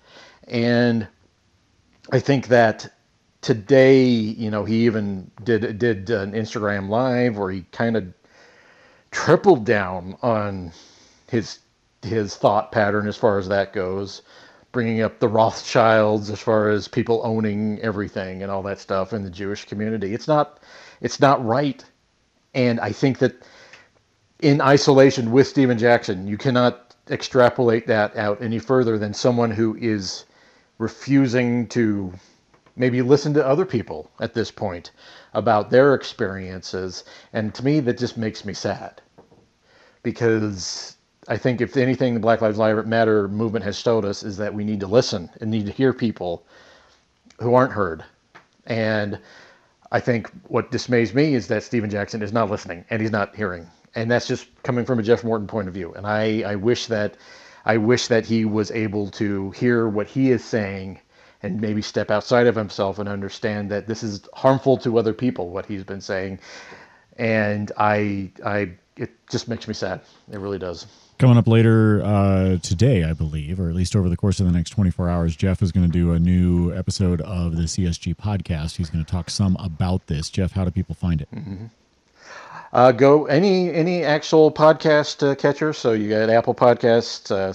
And 0.49 1.07
I 2.11 2.19
think 2.19 2.49
that 2.49 2.93
today, 3.41 4.03
you 4.03 4.51
know, 4.51 4.65
he 4.65 4.87
even 4.87 5.31
did 5.45 5.79
did 5.79 6.11
an 6.11 6.33
Instagram 6.33 6.89
live 6.89 7.39
where 7.39 7.53
he 7.53 7.65
kind 7.71 7.97
of 7.97 8.13
tripled 9.13 9.65
down 9.65 10.17
on 10.23 10.73
his 11.29 11.61
his 12.03 12.35
thought 12.35 12.73
pattern 12.73 13.07
as 13.07 13.17
far 13.17 13.39
as 13.39 13.47
that 13.47 13.73
goes, 13.73 14.23
bringing 14.73 15.03
up 15.03 15.21
the 15.21 15.29
Rothschilds 15.29 16.31
as 16.31 16.41
far 16.41 16.69
as 16.69 16.89
people 16.89 17.21
owning 17.23 17.79
everything 17.81 18.43
and 18.43 18.51
all 18.51 18.65
that 18.65 18.81
stuff 18.81 19.13
in 19.13 19.23
the 19.23 19.31
Jewish 19.31 19.67
community. 19.67 20.15
It's 20.15 20.27
not 20.27 20.59
it's 21.01 21.21
not 21.21 21.47
right, 21.47 21.85
and 22.55 22.81
I 22.81 22.91
think 22.91 23.21
that 23.21 23.41
in 24.43 24.61
isolation 24.61 25.33
with 25.33 25.47
Stephen 25.47 25.79
Jackson, 25.79 26.27
you 26.27 26.39
cannot 26.39 26.95
extrapolate 27.11 27.87
that 27.87 28.17
out 28.17 28.41
any 28.43 28.59
further 28.59 28.99
than 28.99 29.13
someone 29.13 29.51
who 29.51 29.77
is 29.77 30.25
refusing 30.79 31.67
to 31.69 32.13
maybe 32.77 33.03
listen 33.03 33.35
to 33.35 33.47
other 33.47 33.67
people 33.67 34.11
at 34.21 34.33
this 34.33 34.51
point 34.51 34.93
about 35.35 35.71
their 35.71 35.95
experiences. 35.95 37.05
And 37.33 37.55
to 37.55 37.65
me, 37.65 37.81
that 37.81 37.99
just 37.99 38.17
makes 38.17 38.45
me 38.45 38.55
sad 38.55 39.03
because 40.03 40.97
I 41.29 41.37
think 41.37 41.61
if 41.61 41.77
anything, 41.77 42.15
the 42.15 42.21
Black 42.21 42.41
Lives 42.41 42.59
Matter 42.59 43.29
movement 43.29 43.65
has 43.65 43.79
showed 43.79 44.05
us 44.05 44.23
is 44.23 44.39
that 44.39 44.55
we 44.55 44.65
need 44.65 44.81
to 44.81 44.87
listen 44.87 45.29
and 45.41 45.51
need 45.51 45.67
to 45.67 45.73
hear 45.73 45.93
people 45.93 46.45
who 47.41 47.55
aren't 47.55 47.73
heard. 47.73 48.05
And 48.67 49.19
I 49.93 50.01
think 50.01 50.31
what 50.49 50.71
dismays 50.71 51.13
me 51.15 51.35
is 51.35 51.49
that 51.49 51.63
Stephen 51.63 51.91
Jackson 51.91 52.23
is 52.23 52.33
not 52.33 52.51
listening 52.51 52.85
and 52.89 53.03
he's 53.03 53.11
not 53.11 53.37
hearing. 53.37 53.67
And 53.95 54.11
that's 54.11 54.27
just 54.27 54.49
coming 54.63 54.85
from 54.85 54.99
a 54.99 55.03
Jeff 55.03 55.25
Morton 55.25 55.47
point 55.47 55.69
of 55.69 55.75
view. 55.75 55.93
And 55.95 56.07
I, 56.07 56.43
I 56.43 56.57
wish 56.57 56.87
that 56.87 57.17
I 57.65 57.77
wish 57.77 58.07
that 58.09 58.25
he 58.25 58.45
was 58.45 58.71
able 58.71 59.11
to 59.13 59.51
hear 59.51 59.89
what 59.89 60.07
he 60.07 60.31
is 60.31 60.45
saying 60.45 61.01
and 61.43 61.61
maybe 61.61 61.83
step 61.83 62.11
outside 62.11 62.47
of 62.47 62.55
himself 62.55 62.99
and 62.99 63.09
understand 63.09 63.71
that 63.71 63.87
this 63.87 64.03
is 64.03 64.23
harmful 64.35 64.77
to 64.79 64.99
other 64.99 65.13
people 65.13 65.51
what 65.51 65.67
he's 65.67 65.85
been 65.85 66.01
saying. 66.01 66.39
And 67.17 67.71
i 67.77 68.31
i 68.45 68.73
it 68.97 69.11
just 69.31 69.49
makes 69.49 69.67
me 69.67 69.75
sad. 69.75 70.03
It 70.31 70.39
really 70.39 70.59
does. 70.59 70.87
Coming 71.19 71.37
up 71.37 71.49
later 71.49 72.03
uh, 72.03 72.57
today 72.59 73.05
i 73.05 73.13
believe 73.13 73.61
or 73.61 73.69
at 73.69 73.75
least 73.75 73.95
over 73.95 74.09
the 74.09 74.17
course 74.17 74.41
of 74.41 74.47
the 74.47 74.53
next 74.53 74.71
24 74.71 75.11
hours 75.11 75.37
jeff 75.37 75.61
is 75.61 75.71
going 75.71 75.85
to 75.85 75.93
do 75.93 76.13
a 76.13 76.19
new 76.19 76.75
episode 76.75 77.21
of 77.21 77.57
the 77.57 77.65
csg 77.65 78.17
podcast. 78.17 78.77
He's 78.77 78.89
going 78.89 79.05
to 79.05 79.11
talk 79.11 79.29
some 79.29 79.57
about 79.57 80.07
this. 80.07 80.31
Jeff 80.31 80.53
how 80.53 80.65
do 80.65 80.71
people 80.71 80.95
find 80.95 81.21
it? 81.21 81.29
Mm-hmm. 81.35 81.67
Uh, 82.73 82.93
go 82.93 83.27
any 83.27 83.73
any 83.73 84.05
actual 84.05 84.51
podcast 84.51 85.29
uh, 85.29 85.35
catcher. 85.35 85.73
So 85.73 85.93
you 85.93 86.09
got 86.09 86.31
Apple 86.31 86.55
Podcasts, 86.55 87.31
uh, 87.31 87.53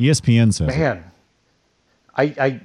ESPN 0.00 0.52
says 0.52 0.74
it. 0.74 0.78
man. 0.78 1.04
I, 2.16 2.24
I, 2.38 2.60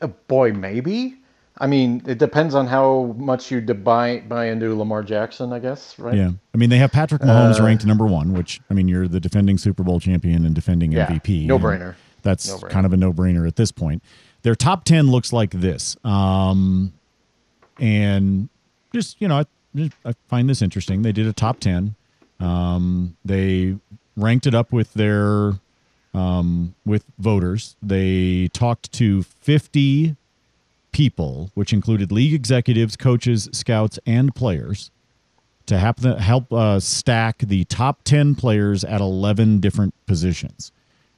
uh, 0.00 0.06
boy, 0.06 0.52
maybe. 0.52 1.16
I 1.58 1.66
mean, 1.66 2.02
it 2.06 2.18
depends 2.18 2.54
on 2.54 2.66
how 2.66 3.14
much 3.18 3.50
you 3.50 3.60
buy 3.60 4.20
buy 4.26 4.46
into 4.46 4.74
Lamar 4.74 5.02
Jackson, 5.02 5.52
I 5.52 5.58
guess, 5.58 5.98
right? 5.98 6.14
Yeah. 6.14 6.30
I 6.54 6.56
mean, 6.56 6.70
they 6.70 6.78
have 6.78 6.90
Patrick 6.92 7.22
Mahomes 7.22 7.60
Uh, 7.60 7.64
ranked 7.64 7.84
number 7.86 8.06
one, 8.06 8.32
which, 8.32 8.60
I 8.70 8.74
mean, 8.74 8.88
you're 8.88 9.06
the 9.06 9.20
defending 9.20 9.58
Super 9.58 9.82
Bowl 9.82 10.00
champion 10.00 10.44
and 10.46 10.54
defending 10.54 10.92
Yeah, 10.92 11.06
MVP. 11.06 11.46
no-brainer. 11.46 11.94
That's 12.22 12.48
No-brainer. 12.48 12.70
kind 12.70 12.86
of 12.86 12.92
a 12.92 12.96
no 12.96 13.12
brainer 13.12 13.46
at 13.46 13.56
this 13.56 13.70
point. 13.70 14.02
Their 14.42 14.54
top 14.54 14.84
10 14.84 15.10
looks 15.10 15.32
like 15.32 15.50
this. 15.50 15.96
Um, 16.04 16.92
and 17.78 18.48
just, 18.94 19.20
you 19.20 19.28
know, 19.28 19.38
I, 19.40 19.44
just- 19.74 19.92
I 20.04 20.14
find 20.28 20.48
this 20.48 20.62
interesting. 20.62 21.02
They 21.02 21.12
did 21.12 21.26
a 21.26 21.32
top 21.32 21.60
10. 21.60 21.94
Um, 22.40 23.16
they 23.24 23.76
ranked 24.16 24.46
it 24.46 24.54
up 24.54 24.72
with 24.72 24.94
their 24.94 25.52
um, 26.14 26.74
with 26.84 27.04
voters. 27.18 27.76
They 27.82 28.48
talked 28.52 28.92
to 28.92 29.22
50 29.22 30.16
people, 30.92 31.50
which 31.54 31.72
included 31.72 32.12
league 32.12 32.34
executives, 32.34 32.96
coaches, 32.96 33.48
scouts, 33.52 33.98
and 34.06 34.34
players, 34.34 34.90
to 35.66 35.78
help 35.78 35.98
the, 35.98 36.20
help 36.20 36.52
uh, 36.52 36.78
stack 36.80 37.38
the 37.38 37.64
top 37.64 38.02
10 38.04 38.34
players 38.34 38.84
at 38.84 39.00
11 39.00 39.60
different 39.60 39.94
positions. 40.06 40.72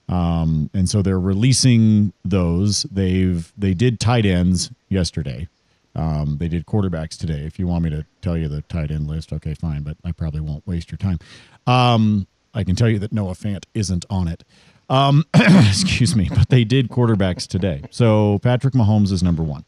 Um, 0.09 0.71
and 0.75 0.89
so 0.89 1.03
they're 1.03 1.19
releasing 1.19 2.13
those. 2.25 2.83
They've 2.85 3.51
they 3.57 3.73
did 3.73 4.01
tight 4.01 4.27
ends 4.27 4.71
yesterday. 4.89 5.49
Um, 5.97 6.39
they 6.39 6.49
did 6.49 6.67
quarterbacks 6.67 7.17
today. 7.17 7.45
If 7.47 7.59
you 7.59 7.67
want 7.67 7.85
me 7.85 7.91
to 7.91 8.05
tell 8.21 8.37
you 8.37 8.49
the 8.49 8.63
tight 8.63 8.91
end 8.91 9.07
list, 9.07 9.33
okay, 9.33 9.55
fine, 9.55 9.83
but 9.83 9.97
I 10.05 10.13
probably 10.13 10.41
won't 10.41 10.67
waste 10.67 10.91
your 10.91 10.99
time. 10.99 11.19
Um, 11.67 12.27
I 12.53 12.65
can 12.65 12.77
tell 12.77 12.89
you 12.89 12.99
that 12.99 13.13
Noah 13.13 13.35
Fant 13.35 13.65
isn't 13.75 14.05
on 14.11 14.29
it. 14.29 14.45
Um, 14.89 15.25
excuse 15.35 16.15
me, 16.15 16.29
but 16.29 16.49
they 16.49 16.65
did 16.65 16.89
quarterbacks 16.89 17.47
today. 17.47 17.83
So 17.91 18.39
Patrick 18.41 18.75
Mahomes 18.75 19.13
is 19.13 19.23
number 19.23 19.43
one. 19.43 19.65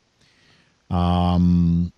Um, 0.91 1.93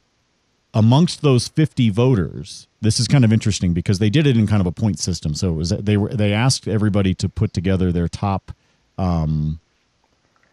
amongst 0.75 1.23
those 1.23 1.49
50 1.49 1.91
voters, 1.91 2.69
this 2.81 3.01
is 3.01 3.09
kind 3.09 3.25
of 3.25 3.33
interesting 3.33 3.73
because 3.73 3.99
they 3.99 4.11
did 4.11 4.27
it 4.27 4.37
in 4.37 4.47
kind 4.47 4.61
of 4.61 4.67
a 4.67 4.73
point 4.73 4.99
system. 4.99 5.35
So 5.35 5.51
it 5.51 5.57
was 5.57 5.71
they 5.71 5.97
were 5.97 6.11
they 6.11 6.33
asked 6.33 6.69
everybody 6.69 7.15
to 7.15 7.29
put 7.29 7.53
together 7.53 7.91
their 7.93 8.09
top 8.09 8.53
um 8.97 9.61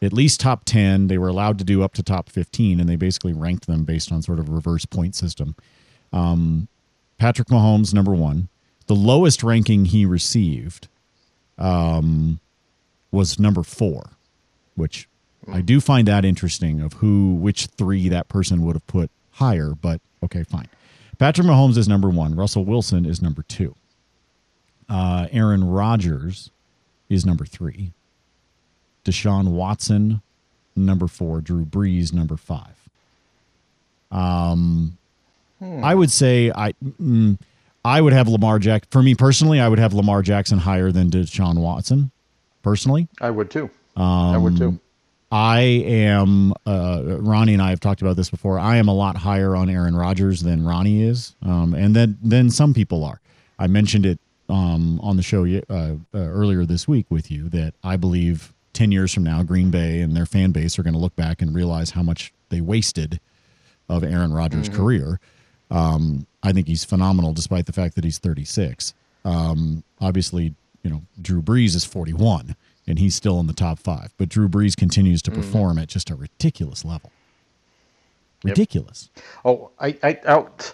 at 0.02 0.14
least 0.14 0.40
top 0.40 0.66
10. 0.66 1.08
They 1.08 1.18
were 1.18 1.28
allowed 1.28 1.58
to 1.60 1.64
do 1.64 1.82
up 1.82 1.94
to 1.94 2.04
top 2.04 2.30
15 2.30 2.80
and 2.80 2.90
they 2.90 2.96
basically 2.96 3.34
ranked 3.34 3.68
them 3.68 3.84
based 3.86 4.12
on 4.12 4.22
sort 4.22 4.40
of 4.40 4.50
reverse 4.50 4.86
point 4.86 5.16
system. 5.16 5.56
Um 6.12 6.68
Patrick 7.18 7.48
Mahomes 7.50 7.94
number 7.94 8.14
1. 8.14 8.50
The 8.88 8.96
lowest 8.96 9.44
ranking 9.44 9.86
he 9.86 10.06
received 10.06 10.88
um 11.58 12.40
was 13.16 13.40
number 13.40 13.64
4, 13.64 14.12
which 14.76 15.08
I 15.52 15.62
do 15.62 15.80
find 15.80 16.08
that 16.08 16.26
interesting 16.26 16.82
of 16.82 16.94
who 16.94 17.36
which 17.36 17.68
3 17.68 18.10
that 18.10 18.28
person 18.30 18.62
would 18.64 18.76
have 18.76 18.86
put 18.88 19.10
higher, 19.32 19.72
but 19.80 20.02
okay, 20.24 20.44
fine. 20.44 20.68
Patrick 21.18 21.48
Mahomes 21.48 21.78
is 21.78 21.88
number 21.88 22.10
one. 22.10 22.36
Russell 22.36 22.66
Wilson 22.66 23.06
is 23.06 23.22
number 23.22 23.44
two. 23.44 23.76
Uh, 24.90 25.28
Aaron 25.32 25.64
Rodgers 25.64 26.52
is 27.10 27.26
number 27.26 27.46
three. 27.46 27.94
Deshaun 29.06 29.50
Watson, 29.52 30.22
number 30.76 31.08
four. 31.08 31.42
Drew 31.42 31.66
Brees, 31.66 32.12
number 32.12 32.38
five. 32.38 32.90
Um, 34.12 34.98
I 35.62 35.96
would 35.96 36.12
say 36.12 36.52
I 36.54 36.74
mm, 37.02 37.40
I 37.84 38.02
would 38.02 38.14
have 38.14 38.28
Lamar 38.28 38.60
Jack. 38.60 38.86
For 38.92 39.02
me 39.02 39.16
personally, 39.16 39.60
I 39.60 39.68
would 39.70 39.80
have 39.80 39.94
Lamar 39.94 40.22
Jackson 40.22 40.60
higher 40.60 40.92
than 40.92 41.10
Deshaun 41.10 41.58
Watson. 41.58 42.12
Personally, 42.66 43.08
I 43.22 43.30
would 43.30 43.52
too. 43.52 43.70
Um, 43.96 44.04
I 44.04 44.38
would 44.40 44.58
too. 44.58 44.80
I 45.32 45.60
am. 45.60 46.52
Uh, 46.66 47.18
Ronnie 47.20 47.54
and 47.54 47.62
I 47.62 47.70
have 47.70 47.80
talked 47.80 48.02
about 48.02 48.16
this 48.16 48.32
before. 48.32 48.58
I 48.58 48.78
am 48.78 48.88
a 48.88 48.94
lot 48.94 49.16
higher 49.18 49.56
on 49.56 49.70
Aaron 49.70 49.96
Rodgers 49.96 50.42
than 50.42 50.66
Ronnie 50.66 51.04
is, 51.04 51.36
um, 51.44 51.76
and 51.76 51.96
then 51.96 52.18
then 52.24 52.50
some 52.50 52.74
people 52.74 53.04
are. 53.06 53.22
I 53.60 53.68
mentioned 53.68 54.08
it 54.08 54.20
um, 54.50 55.00
on 55.02 55.16
the 55.16 55.22
show 55.22 55.46
uh, 55.46 55.74
uh, 55.74 55.96
earlier 56.18 56.66
this 56.66 56.88
week 56.88 57.06
with 57.12 57.30
you 57.30 57.50
that 57.50 57.76
I 57.84 57.98
believe 57.98 58.52
ten 58.74 58.92
years 58.92 59.14
from 59.14 59.22
now, 59.24 59.44
Green 59.44 59.70
Bay 59.70 60.02
and 60.02 60.16
their 60.18 60.26
fan 60.26 60.50
base 60.52 60.80
are 60.80 60.84
going 60.84 60.96
to 60.96 61.00
look 61.00 61.16
back 61.16 61.44
and 61.44 61.54
realize 61.54 61.92
how 61.92 62.02
much 62.02 62.34
they 62.50 62.62
wasted 62.62 63.20
of 63.88 64.04
Aaron 64.04 64.34
Rodgers' 64.34 64.70
Mhm. 64.70 64.74
career. 64.74 65.20
Um, 65.70 66.26
I 66.42 66.52
think 66.52 66.66
he's 66.66 66.84
phenomenal, 66.84 67.32
despite 67.32 67.68
the 67.68 67.74
fact 67.74 67.94
that 67.94 68.04
he's 68.04 68.18
36. 68.18 68.96
Um, 69.24 69.84
obviously, 70.02 70.56
you 70.86 70.92
know, 70.92 71.02
Drew 71.20 71.42
Brees 71.42 71.76
is 71.76 71.84
41, 71.84 72.56
and 72.86 73.00
he's 73.00 73.16
still 73.16 73.40
in 73.40 73.48
the 73.48 73.54
top 73.54 73.80
five. 73.80 74.14
But 74.20 74.30
Drew 74.30 74.48
Brees 74.48 74.78
continues 74.78 75.24
to 75.24 75.32
Mhm. 75.32 75.36
perform 75.36 75.80
at 75.80 75.88
just 75.88 76.12
a 76.12 76.16
ridiculous 76.16 76.86
level. 76.86 77.12
Yep. 78.44 78.52
Ridiculous. 78.52 79.10
Oh, 79.44 79.72
I, 79.80 79.98
I, 80.04 80.20
out. 80.28 80.74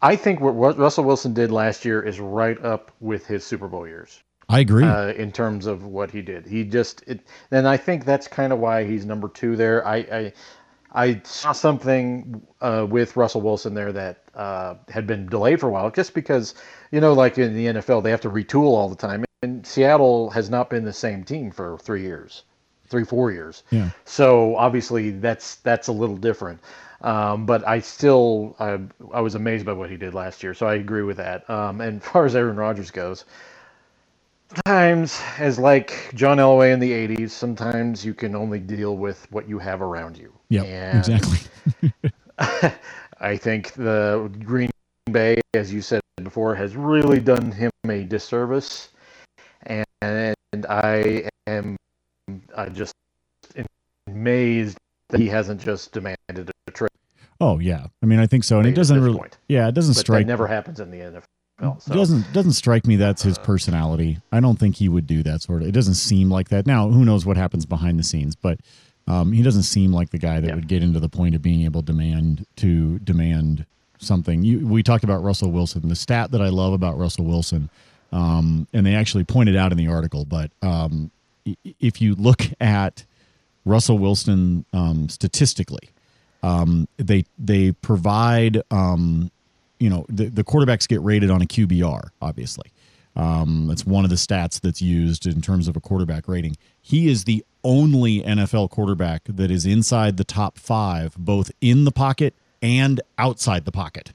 I 0.00 0.16
think 0.16 0.40
what 0.40 0.52
Russell 0.52 1.04
Wilson 1.04 1.34
did 1.34 1.50
last 1.52 1.84
year 1.84 2.00
is 2.00 2.18
right 2.18 2.62
up 2.64 2.90
with 3.00 3.26
his 3.26 3.44
Super 3.44 3.68
Bowl 3.68 3.86
years. 3.86 4.22
I 4.48 4.60
agree. 4.60 4.84
Uh, 4.84 5.08
in 5.08 5.32
terms 5.32 5.66
of 5.66 5.84
what 5.84 6.10
he 6.10 6.22
did, 6.22 6.46
he 6.46 6.64
just, 6.64 7.02
it, 7.06 7.20
and 7.50 7.68
I 7.68 7.76
think 7.76 8.06
that's 8.06 8.26
kind 8.28 8.52
of 8.52 8.58
why 8.58 8.84
he's 8.84 9.04
number 9.04 9.28
two 9.28 9.56
there. 9.56 9.86
I, 9.86 9.96
I, 9.96 10.32
I 10.92 11.20
saw 11.24 11.52
something 11.52 12.40
uh, 12.62 12.86
with 12.88 13.16
Russell 13.16 13.42
Wilson 13.42 13.74
there 13.74 13.92
that 13.92 14.22
uh, 14.34 14.76
had 14.88 15.06
been 15.06 15.26
delayed 15.26 15.60
for 15.60 15.68
a 15.68 15.70
while, 15.72 15.90
just 15.90 16.14
because 16.14 16.54
you 16.92 17.00
know, 17.00 17.12
like 17.12 17.36
in 17.36 17.54
the 17.54 17.66
NFL, 17.66 18.02
they 18.02 18.10
have 18.10 18.20
to 18.22 18.30
retool 18.30 18.68
all 18.68 18.88
the 18.88 18.96
time, 18.96 19.24
and 19.42 19.66
Seattle 19.66 20.30
has 20.30 20.50
not 20.50 20.70
been 20.70 20.84
the 20.84 20.92
same 20.92 21.24
team 21.24 21.50
for 21.50 21.78
three 21.78 22.02
years, 22.02 22.44
three 22.88 23.04
four 23.04 23.30
years. 23.30 23.62
Yeah. 23.70 23.90
So 24.04 24.56
obviously 24.56 25.10
that's 25.10 25.56
that's 25.56 25.88
a 25.88 25.92
little 25.92 26.16
different. 26.16 26.60
Um, 27.02 27.44
but 27.46 27.66
I 27.66 27.80
still 27.80 28.56
I, 28.58 28.78
I 29.12 29.20
was 29.20 29.34
amazed 29.34 29.66
by 29.66 29.72
what 29.72 29.90
he 29.90 29.96
did 29.96 30.14
last 30.14 30.42
year. 30.42 30.54
So 30.54 30.66
I 30.66 30.74
agree 30.74 31.02
with 31.02 31.18
that. 31.18 31.48
Um, 31.50 31.80
and 31.80 32.02
as 32.02 32.08
far 32.12 32.24
as 32.24 32.34
Aaron 32.34 32.56
Rodgers 32.56 32.90
goes, 32.90 33.24
sometimes 34.54 35.20
as 35.38 35.58
like 35.58 36.10
John 36.14 36.38
Elway 36.38 36.72
in 36.72 36.80
the 36.80 36.92
'80s, 36.92 37.30
sometimes 37.30 38.04
you 38.04 38.14
can 38.14 38.34
only 38.34 38.58
deal 38.58 38.96
with 38.96 39.26
what 39.30 39.48
you 39.48 39.58
have 39.58 39.82
around 39.82 40.16
you. 40.16 40.32
Yeah, 40.48 40.98
exactly. 40.98 41.38
I 43.18 43.36
think 43.36 43.72
the 43.72 44.30
Green 44.44 44.70
Bay, 45.10 45.40
as 45.54 45.72
you 45.72 45.80
said 45.80 46.00
before, 46.22 46.54
has 46.54 46.76
really 46.76 47.20
done 47.20 47.50
him 47.50 47.70
a 47.88 48.04
disservice, 48.04 48.90
and, 50.02 50.34
I 50.68 51.28
am 51.46 51.76
I 52.56 52.68
just 52.68 52.94
amazed 54.06 54.78
that 55.10 55.20
he 55.20 55.28
hasn't 55.28 55.60
just 55.60 55.92
demanded 55.92 56.50
a 56.66 56.70
trade. 56.70 56.90
Oh 57.40 57.58
yeah, 57.58 57.86
I 58.02 58.06
mean 58.06 58.18
I 58.18 58.26
think 58.26 58.44
so, 58.44 58.58
and 58.58 58.66
it 58.66 58.74
doesn't 58.74 59.00
really. 59.00 59.18
point. 59.18 59.36
Yeah, 59.48 59.68
it 59.68 59.74
doesn't 59.74 59.94
But 59.94 60.00
strike. 60.00 60.26
that 60.26 60.32
never 60.32 60.46
happens 60.46 60.80
in 60.80 60.90
the 60.90 60.98
NFL. 60.98 61.82
So. 61.82 61.94
doesn't 61.94 62.32
doesn't 62.32 62.52
strike 62.52 62.86
me 62.86 62.96
that's 62.96 63.22
his 63.22 63.38
personality. 63.38 64.18
I 64.30 64.40
don't 64.40 64.58
think 64.58 64.76
he 64.76 64.88
would 64.88 65.06
do 65.06 65.22
that 65.22 65.42
sort 65.42 65.62
of. 65.62 65.68
It 65.68 65.72
doesn't 65.72 65.94
seem 65.94 66.30
like 66.30 66.48
that. 66.50 66.66
Now, 66.66 66.88
who 66.88 67.04
knows 67.04 67.24
what 67.24 67.36
happens 67.36 67.64
behind 67.64 67.98
the 67.98 68.02
scenes, 68.02 68.36
but 68.36 68.60
um, 69.08 69.32
he 69.32 69.42
doesn't 69.42 69.62
seem 69.62 69.92
like 69.92 70.10
the 70.10 70.18
guy 70.18 70.40
that 70.40 70.54
would 70.54 70.68
get 70.68 70.82
into 70.82 71.00
the 71.00 71.08
point 71.08 71.34
of 71.34 71.42
being 71.42 71.62
able 71.62 71.80
to 71.82 71.86
demand 71.86 72.46
to 72.56 72.98
demand 73.00 73.64
something. 73.98 74.42
You, 74.42 74.66
we 74.66 74.82
talked 74.82 75.04
about 75.04 75.22
Russell 75.22 75.50
Wilson. 75.50 75.88
The 75.88 75.96
stat 75.96 76.30
that 76.32 76.42
I 76.42 76.48
love 76.48 76.72
about 76.72 76.98
Russell 76.98 77.24
Wilson, 77.24 77.70
um, 78.12 78.66
and 78.72 78.86
they 78.86 78.94
actually 78.94 79.24
pointed 79.24 79.56
out 79.56 79.72
in 79.72 79.78
the 79.78 79.88
article, 79.88 80.24
but 80.24 80.50
um, 80.62 81.10
if 81.80 82.00
you 82.00 82.14
look 82.14 82.42
at 82.60 83.04
Russell 83.64 83.98
Wilson 83.98 84.64
um, 84.72 85.08
statistically, 85.08 85.90
um, 86.42 86.88
they 86.96 87.24
they 87.38 87.72
provide 87.72 88.62
um, 88.70 89.30
you 89.78 89.90
know 89.90 90.06
the, 90.08 90.26
the 90.26 90.44
quarterbacks 90.44 90.88
get 90.88 91.00
rated 91.02 91.30
on 91.30 91.42
a 91.42 91.46
QBR 91.46 92.10
obviously. 92.22 92.70
Um, 93.16 93.68
that's 93.68 93.86
one 93.86 94.04
of 94.04 94.10
the 94.10 94.16
stats 94.16 94.60
that's 94.60 94.82
used 94.82 95.26
in 95.26 95.40
terms 95.40 95.68
of 95.68 95.76
a 95.76 95.80
quarterback 95.80 96.28
rating. 96.28 96.54
He 96.82 97.08
is 97.08 97.24
the 97.24 97.42
only 97.64 98.20
NFL 98.22 98.68
quarterback 98.68 99.22
that 99.24 99.50
is 99.50 99.64
inside 99.64 100.18
the 100.18 100.24
top 100.24 100.58
five 100.58 101.14
both 101.16 101.50
in 101.62 101.84
the 101.84 101.90
pocket 101.90 102.34
and 102.60 103.00
outside 103.18 103.64
the 103.64 103.72
pocket. 103.72 104.12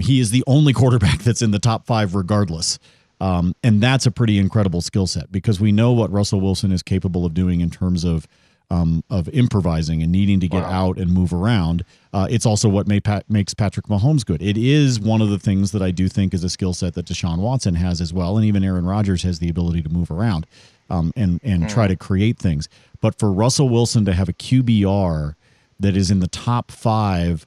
He 0.00 0.18
is 0.18 0.32
the 0.32 0.42
only 0.48 0.72
quarterback 0.72 1.18
that's 1.22 1.40
in 1.40 1.52
the 1.52 1.60
top 1.60 1.86
five 1.86 2.16
regardless 2.16 2.80
um, 3.20 3.54
and 3.62 3.82
that's 3.82 4.06
a 4.06 4.10
pretty 4.10 4.38
incredible 4.38 4.80
skill 4.80 5.06
set 5.06 5.32
because 5.32 5.60
we 5.60 5.72
know 5.72 5.92
what 5.92 6.10
Russell 6.12 6.40
Wilson 6.40 6.72
is 6.72 6.82
capable 6.82 7.24
of 7.24 7.34
doing 7.34 7.60
in 7.60 7.70
terms 7.70 8.04
of 8.04 8.26
um, 8.68 9.04
of 9.08 9.28
improvising 9.28 10.02
and 10.02 10.10
needing 10.10 10.40
to 10.40 10.48
get 10.48 10.64
out 10.64 10.98
and 10.98 11.12
move 11.12 11.32
around. 11.32 11.84
Uh, 12.12 12.26
it's 12.28 12.44
also 12.44 12.68
what 12.68 12.88
may 12.88 12.98
Pat, 12.98 13.24
makes 13.30 13.54
Patrick 13.54 13.86
Mahomes 13.86 14.26
good. 14.26 14.42
It 14.42 14.58
is 14.58 14.98
one 14.98 15.22
of 15.22 15.30
the 15.30 15.38
things 15.38 15.70
that 15.70 15.82
I 15.82 15.92
do 15.92 16.08
think 16.08 16.34
is 16.34 16.42
a 16.42 16.48
skill 16.50 16.72
set 16.74 16.94
that 16.94 17.06
Deshaun 17.06 17.38
Watson 17.38 17.76
has 17.76 18.00
as 18.00 18.12
well, 18.12 18.36
and 18.36 18.44
even 18.44 18.64
Aaron 18.64 18.84
Rodgers 18.84 19.22
has 19.22 19.38
the 19.38 19.48
ability 19.48 19.82
to 19.82 19.88
move 19.88 20.10
around 20.10 20.46
um, 20.90 21.12
and 21.14 21.38
and 21.44 21.62
Mm. 21.64 21.68
try 21.68 21.86
to 21.86 21.94
create 21.94 22.38
things. 22.40 22.68
But 23.00 23.18
for 23.20 23.30
Russell 23.32 23.68
Wilson 23.68 24.04
to 24.04 24.12
have 24.12 24.28
a 24.28 24.32
QBR 24.32 25.36
that 25.78 25.96
is 25.96 26.10
in 26.10 26.18
the 26.20 26.26
top 26.28 26.70
five. 26.72 27.46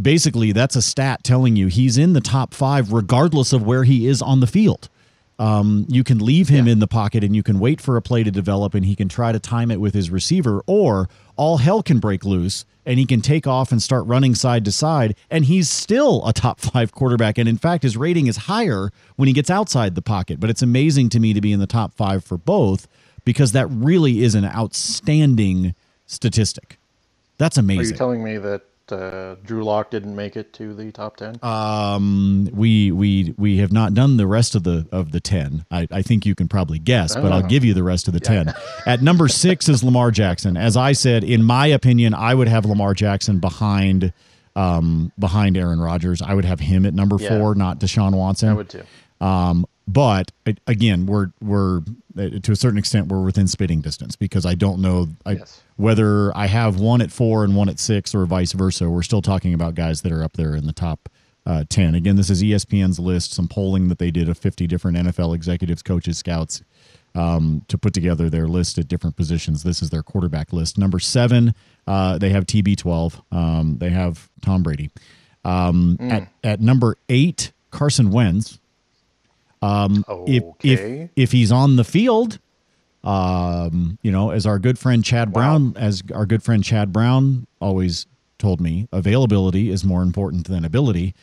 Basically, 0.00 0.52
that's 0.52 0.76
a 0.76 0.82
stat 0.82 1.24
telling 1.24 1.56
you 1.56 1.66
he's 1.66 1.98
in 1.98 2.12
the 2.12 2.20
top 2.20 2.54
five 2.54 2.92
regardless 2.92 3.52
of 3.52 3.62
where 3.66 3.84
he 3.84 4.06
is 4.06 4.22
on 4.22 4.40
the 4.40 4.46
field. 4.46 4.88
Um, 5.38 5.84
you 5.88 6.02
can 6.02 6.18
leave 6.18 6.48
him 6.48 6.66
in 6.66 6.78
the 6.78 6.86
pocket 6.86 7.22
and 7.22 7.36
you 7.36 7.42
can 7.42 7.58
wait 7.58 7.80
for 7.80 7.96
a 7.96 8.02
play 8.02 8.22
to 8.22 8.30
develop 8.30 8.74
and 8.74 8.86
he 8.86 8.96
can 8.96 9.08
try 9.08 9.32
to 9.32 9.38
time 9.38 9.70
it 9.70 9.80
with 9.80 9.92
his 9.92 10.08
receiver, 10.10 10.62
or 10.66 11.08
all 11.36 11.58
hell 11.58 11.82
can 11.82 11.98
break 11.98 12.24
loose 12.24 12.64
and 12.86 12.98
he 12.98 13.04
can 13.04 13.20
take 13.20 13.46
off 13.46 13.72
and 13.72 13.82
start 13.82 14.06
running 14.06 14.34
side 14.34 14.64
to 14.64 14.72
side. 14.72 15.14
And 15.30 15.44
he's 15.44 15.68
still 15.68 16.26
a 16.26 16.32
top 16.32 16.60
five 16.72 16.92
quarterback. 16.92 17.36
And 17.36 17.48
in 17.48 17.58
fact, 17.58 17.82
his 17.82 17.96
rating 17.96 18.28
is 18.28 18.36
higher 18.36 18.90
when 19.16 19.26
he 19.26 19.34
gets 19.34 19.50
outside 19.50 19.94
the 19.94 20.02
pocket. 20.02 20.40
But 20.40 20.48
it's 20.48 20.62
amazing 20.62 21.10
to 21.10 21.20
me 21.20 21.34
to 21.34 21.40
be 21.40 21.52
in 21.52 21.60
the 21.60 21.66
top 21.66 21.92
five 21.94 22.24
for 22.24 22.38
both 22.38 22.88
because 23.24 23.52
that 23.52 23.66
really 23.66 24.22
is 24.22 24.34
an 24.34 24.44
outstanding 24.44 25.74
statistic. 26.06 26.78
That's 27.36 27.58
amazing. 27.58 27.80
Are 27.80 27.88
you 27.88 27.98
telling 27.98 28.24
me 28.24 28.38
that 28.38 28.62
uh, 28.92 29.36
Drew 29.44 29.64
Lock 29.64 29.90
didn't 29.90 30.14
make 30.14 30.36
it 30.36 30.52
to 30.54 30.74
the 30.74 30.90
top 30.92 31.16
ten? 31.16 31.36
Um, 31.42 32.48
we 32.52 32.90
we 32.92 33.34
we 33.36 33.58
have 33.58 33.72
not 33.72 33.94
done 33.94 34.16
the 34.16 34.26
rest 34.26 34.54
of 34.54 34.62
the 34.62 34.86
of 34.92 35.12
the 35.12 35.20
ten. 35.20 35.64
I, 35.70 35.86
I 35.90 36.02
think 36.02 36.24
you 36.26 36.34
can 36.34 36.48
probably 36.48 36.78
guess, 36.78 37.14
but 37.14 37.32
I'll 37.32 37.44
Oh. 37.44 37.48
give 37.48 37.64
you 37.64 37.74
the 37.74 37.82
rest 37.82 38.08
of 38.08 38.14
the 38.14 38.20
ten. 38.20 38.52
At 38.86 39.02
number 39.02 39.28
six 39.28 39.68
is 39.68 39.82
Lamar 39.84 40.10
Jackson. 40.10 40.56
As 40.56 40.76
I 40.76 40.92
said, 40.92 41.24
in 41.24 41.42
my 41.42 41.66
opinion, 41.66 42.14
I 42.14 42.34
would 42.34 42.48
have 42.48 42.64
Lamar 42.64 42.94
Jackson 42.94 43.38
behind 43.40 44.12
um 44.54 45.12
behind 45.18 45.56
Aaron 45.56 45.80
Rodgers. 45.80 46.22
I 46.22 46.34
would 46.34 46.44
have 46.44 46.60
him 46.60 46.86
at 46.86 46.94
number 46.94 47.16
Yeah. 47.20 47.28
four, 47.38 47.54
not 47.54 47.78
Deshaun 47.80 48.14
Watson. 48.14 48.48
I 48.50 48.54
would 48.54 48.68
too. 48.68 48.82
Um, 49.20 49.66
but 49.88 50.32
again, 50.66 51.06
we're 51.06 51.28
we're 51.42 51.82
uh, 52.18 52.30
to 52.42 52.52
a 52.52 52.56
certain 52.56 52.78
extent 52.78 53.08
we're 53.08 53.22
within 53.22 53.46
spitting 53.48 53.80
distance 53.80 54.16
because 54.16 54.44
I 54.46 54.54
don't 54.54 54.80
know 54.80 55.08
I, 55.24 55.38
whether 55.76 56.36
I 56.36 56.46
have 56.46 56.78
one 56.80 57.00
at 57.00 57.10
four 57.12 57.44
and 57.44 57.54
one 57.56 57.68
at 57.68 57.78
six 57.78 58.14
or 58.14 58.24
vice 58.26 58.52
versa. 58.52 58.88
We're 58.90 59.02
still 59.02 59.22
talking 59.22 59.54
about 59.54 59.74
guys 59.74 60.02
that 60.02 60.12
are 60.12 60.22
up 60.24 60.34
there 60.34 60.54
in 60.54 60.66
the 60.66 60.72
top 60.72 61.08
uh, 61.44 61.64
ten. 61.68 61.94
Again, 61.94 62.16
this 62.16 62.30
is 62.30 62.42
ESPN's 62.42 62.98
list, 62.98 63.32
some 63.32 63.46
polling 63.48 63.88
that 63.88 63.98
they 63.98 64.10
did 64.10 64.28
of 64.28 64.36
fifty 64.38 64.66
different 64.66 64.96
NFL 64.96 65.34
executives, 65.34 65.82
coaches, 65.82 66.18
scouts. 66.18 66.62
Um, 67.14 67.64
to 67.68 67.78
put 67.78 67.94
together 67.94 68.28
their 68.28 68.46
list 68.46 68.76
at 68.76 68.88
different 68.88 69.16
positions. 69.16 69.62
This 69.62 69.80
is 69.80 69.88
their 69.88 70.02
quarterback 70.02 70.52
list. 70.52 70.76
Number 70.76 70.98
seven, 70.98 71.54
uh, 71.86 72.18
they 72.18 72.28
have 72.28 72.44
TB12. 72.44 73.22
Um, 73.32 73.78
they 73.78 73.88
have 73.88 74.28
Tom 74.42 74.62
Brady. 74.62 74.90
Um, 75.42 75.96
Mm. 75.98 76.12
At 76.12 76.28
at 76.44 76.60
number 76.60 76.98
eight, 77.08 77.52
Carson 77.70 78.10
Wentz. 78.10 78.58
Um, 79.62 80.04
if 80.26 80.44
if 80.62 81.10
if 81.16 81.32
he's 81.32 81.50
on 81.50 81.76
the 81.76 81.84
field, 81.84 82.38
um, 83.06 83.98
you 84.02 84.10
know, 84.10 84.30
as 84.30 84.46
our 84.46 84.58
good 84.58 84.80
friend 84.80 85.04
Chad 85.04 85.32
Brown, 85.32 85.74
as 85.76 86.02
our 86.12 86.26
good 86.26 86.42
friend 86.42 86.64
Chad 86.64 86.92
Brown 86.92 87.46
always 87.60 88.06
told 88.38 88.60
me, 88.60 88.88
availability 88.92 89.70
is 89.70 89.84
more 89.84 90.02
important 90.02 90.48
than 90.48 90.64
ability. 90.64 91.14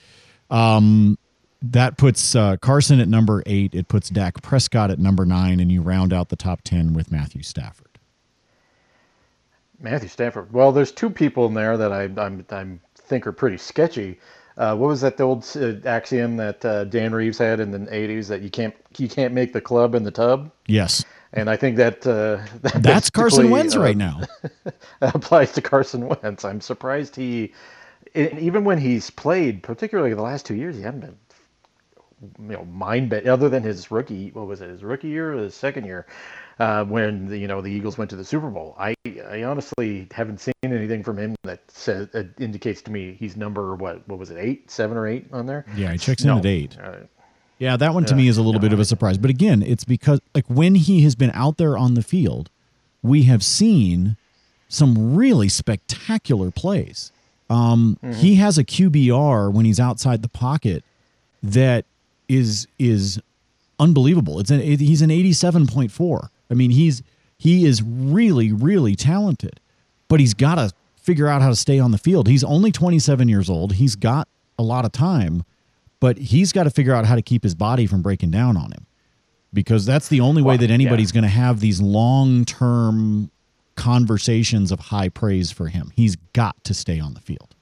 Um, 0.50 1.18
that 1.62 1.98
puts 1.98 2.36
uh, 2.36 2.56
Carson 2.58 3.02
at 3.02 3.10
number 3.10 3.44
eight. 3.46 3.76
It 3.76 3.90
puts 3.90 4.10
Dak 4.10 4.42
Prescott 4.42 4.92
at 4.92 5.00
number 5.00 5.26
nine, 5.26 5.60
and 5.60 5.70
you 5.72 5.82
round 5.82 6.14
out 6.14 6.30
the 6.30 6.38
top 6.38 6.62
ten 6.62 6.94
with 6.94 7.12
Matthew 7.12 7.44
Stafford. 7.44 8.00
Matthew 9.80 10.08
Stafford. 10.08 10.54
Well, 10.54 10.72
there's 10.72 10.92
two 10.92 11.10
people 11.10 11.48
in 11.48 11.54
there 11.54 11.76
that 11.76 11.92
I 11.92 12.04
I'm, 12.04 12.46
I'm 12.50 12.80
think 12.96 13.28
are 13.28 13.34
pretty 13.34 13.58
sketchy. 13.58 14.20
Uh, 14.56 14.76
what 14.76 14.88
was 14.88 15.02
that 15.02 15.18
the 15.18 15.24
old 15.24 15.46
uh, 15.58 15.74
axiom 15.86 16.38
that 16.38 16.64
uh, 16.64 16.86
Dan 16.86 17.12
Reeves 17.12 17.40
had 17.40 17.60
in 17.60 17.72
the 17.72 17.80
'80s 17.80 18.28
that 18.28 18.42
you 18.42 18.50
can't 18.50 18.74
you 18.98 19.10
can't 19.10 19.34
make 19.34 19.52
the 19.52 19.62
club 19.62 19.96
in 19.96 20.04
the 20.04 20.12
tub? 20.12 20.50
Yes, 20.68 21.04
And 21.34 21.50
I 21.50 21.56
think 21.58 21.78
that 21.78 22.06
uh, 22.06 22.46
that 22.62 22.82
That's 22.84 23.10
Carson 23.10 23.50
Wentz 23.50 23.76
uh, 23.76 23.80
right 23.82 23.98
now. 23.98 24.22
that 25.00 25.16
applies 25.16 25.52
to 25.54 25.62
Carson 25.62 26.08
Wentz. 26.08 26.46
I'm 26.46 26.62
surprised 26.62 27.16
he, 27.16 27.54
even 28.14 28.64
when 28.64 28.78
he's 28.78 29.10
played, 29.10 29.64
particularly 29.64 30.14
the 30.14 30.22
last 30.22 30.46
two 30.46 30.56
years, 30.56 30.76
he 30.76 30.84
hasn't 30.84 31.02
been 31.02 31.18
you 32.40 32.54
know 32.56 32.64
mind 32.66 33.10
bet 33.10 33.28
other 33.28 33.50
than 33.50 33.64
his 33.64 33.92
rookie 33.92 34.30
what 34.32 34.48
was 34.48 34.62
it 34.62 34.70
his 34.70 34.82
rookie 34.82 35.10
year 35.10 35.34
or 35.34 35.38
his 35.44 35.54
second 35.54 35.84
year 35.84 36.06
uh, 36.60 36.86
when 36.86 37.26
the, 37.28 37.38
you 37.38 37.48
know 37.48 37.60
the 37.62 37.68
Eagles 37.70 37.98
went 37.98 38.10
to 38.12 38.16
the 38.16 38.24
Super 38.24 38.50
Bowl. 38.50 38.76
I 38.80 38.96
I 39.30 39.44
honestly 39.44 40.08
haven't 40.12 40.40
seen 40.40 40.54
anything 40.64 41.04
from 41.04 41.18
him 41.18 41.36
that 41.44 41.60
says 41.70 42.08
uh, 42.14 42.24
indicates 42.40 42.82
to 42.84 42.92
me 42.92 43.18
he's 43.20 43.36
number 43.36 43.76
what 43.76 44.08
what 44.08 44.20
was 44.20 44.30
it 44.30 44.38
eight 44.38 44.72
seven 44.72 44.96
or 44.96 45.06
eight 45.08 45.26
on 45.34 45.46
there. 45.48 45.66
Yeah, 45.76 45.92
he 45.92 45.98
checks 45.98 46.24
No. 46.24 46.34
in 46.34 46.40
at 46.40 46.46
eight. 46.46 46.78
Yeah, 47.60 47.78
that 47.78 47.94
one 47.94 48.04
to 48.06 48.12
Yeah, 48.14 48.18
me 48.18 48.28
is 48.28 48.38
a 48.38 48.42
little 48.42 48.60
bit 48.60 48.74
of 48.74 48.80
a 48.80 48.86
surprise. 48.86 49.18
But 49.18 49.30
again, 49.30 49.62
it's 49.64 49.86
because 49.86 50.20
like 50.36 50.46
when 50.48 50.76
he 50.76 51.04
has 51.04 51.16
been 51.16 51.32
out 51.34 51.58
there 51.58 51.78
on 51.78 51.94
the 51.94 52.02
field, 52.02 52.50
we 53.02 53.24
have 53.24 53.44
seen 53.44 54.18
some 54.68 55.16
really 55.16 55.50
spectacular 55.50 56.52
plays. 56.52 57.12
Um, 57.50 57.98
He 58.16 58.36
has 58.36 58.58
a 58.58 58.64
QBR 58.64 59.52
when 59.52 59.66
he's 59.66 59.80
outside 59.80 60.22
the 60.24 60.30
pocket 60.30 60.84
that 61.44 61.86
is 62.28 62.68
is 62.80 63.20
unbelievable. 63.80 64.40
It's 64.40 64.50
an 64.52 64.60
it, 64.62 64.80
he's 64.80 65.02
an 65.02 65.12
eighty 65.12 65.34
seven 65.34 65.68
point 65.68 65.92
four. 65.92 66.32
I 66.50 66.54
mean, 66.56 66.72
he's 66.72 67.04
he 67.38 67.66
is 67.66 67.82
really 67.84 68.52
really 68.52 68.96
talented, 68.96 69.60
but 70.08 70.20
he's 70.20 70.34
got 70.34 70.56
to 70.56 70.72
figure 71.02 71.28
out 71.28 71.42
how 71.42 71.50
to 71.50 71.56
stay 71.56 71.80
on 71.80 71.92
the 71.92 71.98
field. 71.98 72.28
He's 72.28 72.44
only 72.44 72.72
twenty 72.72 73.00
seven 73.00 73.28
years 73.28 73.50
old. 73.50 73.74
He's 73.74 73.96
got 73.96 74.28
a 74.58 74.64
lot 74.64 74.86
of 74.86 74.92
time, 74.92 75.44
but 76.04 76.18
he's 76.18 76.52
got 76.52 76.64
to 76.64 76.70
figure 76.70 76.94
out 76.94 77.06
how 77.06 77.16
to 77.16 77.22
keep 77.22 77.44
his 77.44 77.56
body 77.56 77.88
from 77.88 78.02
breaking 78.02 78.30
down 78.30 78.58
on 78.58 78.74
him 78.74 78.86
because 79.54 79.86
that's 79.86 80.10
the 80.10 80.20
only 80.20 80.42
way 80.42 80.58
that 80.58 80.68
yeah. 80.68 80.74
anybody's 80.74 81.14
going 81.14 81.24
to 81.24 81.30
have 81.30 81.62
these 81.62 81.82
long 81.82 82.44
term 82.44 83.32
conversations 83.76 84.70
of 84.74 84.82
high 84.82 85.08
praise 85.08 85.50
for 85.50 85.70
him. 85.70 85.94
He's 85.96 86.18
got 86.34 86.62
to 86.66 86.74
stay 86.74 87.00
on 87.00 87.14
the 87.14 87.22
field. 87.22 87.56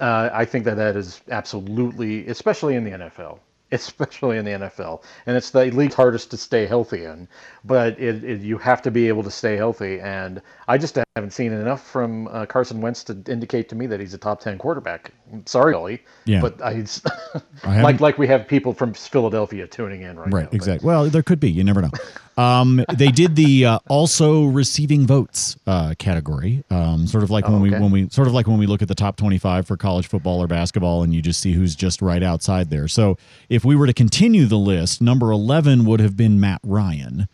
Uh, 0.00 0.30
I 0.32 0.44
think 0.44 0.64
that 0.64 0.74
that 0.74 0.96
is 0.96 1.20
absolutely, 1.30 2.26
especially 2.26 2.74
in 2.74 2.82
the 2.82 2.90
NFL, 2.90 3.38
especially 3.70 4.36
in 4.36 4.44
the 4.44 4.50
NFL, 4.50 5.04
and 5.26 5.36
it's 5.36 5.50
the 5.50 5.66
league's 5.66 5.94
hardest 5.94 6.32
to 6.32 6.36
stay 6.36 6.66
healthy 6.66 7.04
in. 7.04 7.28
But 7.64 7.96
it, 8.00 8.24
it, 8.24 8.40
you 8.40 8.58
have 8.58 8.82
to 8.82 8.90
be 8.90 9.06
able 9.06 9.22
to 9.22 9.30
stay 9.30 9.54
healthy, 9.54 10.00
and 10.00 10.42
I 10.66 10.78
just 10.78 10.98
haven't 11.16 11.30
seen 11.30 11.52
enough 11.52 11.86
from 11.86 12.26
uh, 12.26 12.44
Carson 12.44 12.80
Wentz 12.80 13.04
to 13.04 13.16
indicate 13.28 13.68
to 13.68 13.76
me 13.76 13.86
that 13.86 14.00
he's 14.00 14.14
a 14.14 14.18
top 14.18 14.40
ten 14.40 14.58
quarterback. 14.58 15.12
Sorry, 15.46 15.72
Ollie, 15.72 16.02
Yeah. 16.24 16.40
but 16.40 16.60
I, 16.60 16.84
I 17.62 17.82
like 17.82 18.00
like 18.00 18.18
we 18.18 18.26
have 18.26 18.48
people 18.48 18.72
from 18.74 18.92
Philadelphia 18.94 19.68
tuning 19.68 20.02
in 20.02 20.18
right, 20.18 20.32
Right, 20.32 20.42
now. 20.52 20.56
exactly. 20.56 20.84
Well, 20.88 21.08
there 21.08 21.22
could 21.22 21.38
be. 21.38 21.50
You 21.52 21.62
never 21.64 21.82
know. 21.82 21.90
Um, 22.36 22.84
they 22.98 23.12
did 23.12 23.36
the 23.36 23.64
uh, 23.64 23.78
also 23.88 24.46
receiving 24.46 25.06
votes 25.06 25.56
uh, 25.68 25.94
category, 26.00 26.64
um, 26.68 27.06
sort 27.06 27.22
of 27.22 27.30
like 27.30 27.46
when 27.46 27.60
we 27.60 27.70
when 27.70 27.92
we 27.92 28.08
sort 28.08 28.26
of 28.26 28.34
like 28.34 28.48
when 28.48 28.58
we 28.58 28.66
look 28.66 28.82
at 28.82 28.88
the 28.88 28.94
top 28.96 29.14
twenty 29.16 29.38
five 29.38 29.68
for 29.68 29.76
college 29.76 30.08
football 30.08 30.42
or 30.42 30.48
basketball, 30.48 31.04
and 31.04 31.14
you 31.14 31.22
just 31.22 31.38
see 31.38 31.52
who's 31.52 31.76
just 31.76 32.02
right 32.02 32.24
outside 32.24 32.70
there. 32.70 32.88
So 32.88 33.16
if 33.48 33.64
we 33.64 33.76
were 33.76 33.86
to 33.86 33.92
continue 33.92 34.46
the 34.46 34.58
list, 34.58 35.00
number 35.00 35.30
eleven 35.30 35.84
would 35.84 36.00
have 36.00 36.16
been 36.16 36.40
Matt 36.40 36.58
Ryan. 36.64 37.28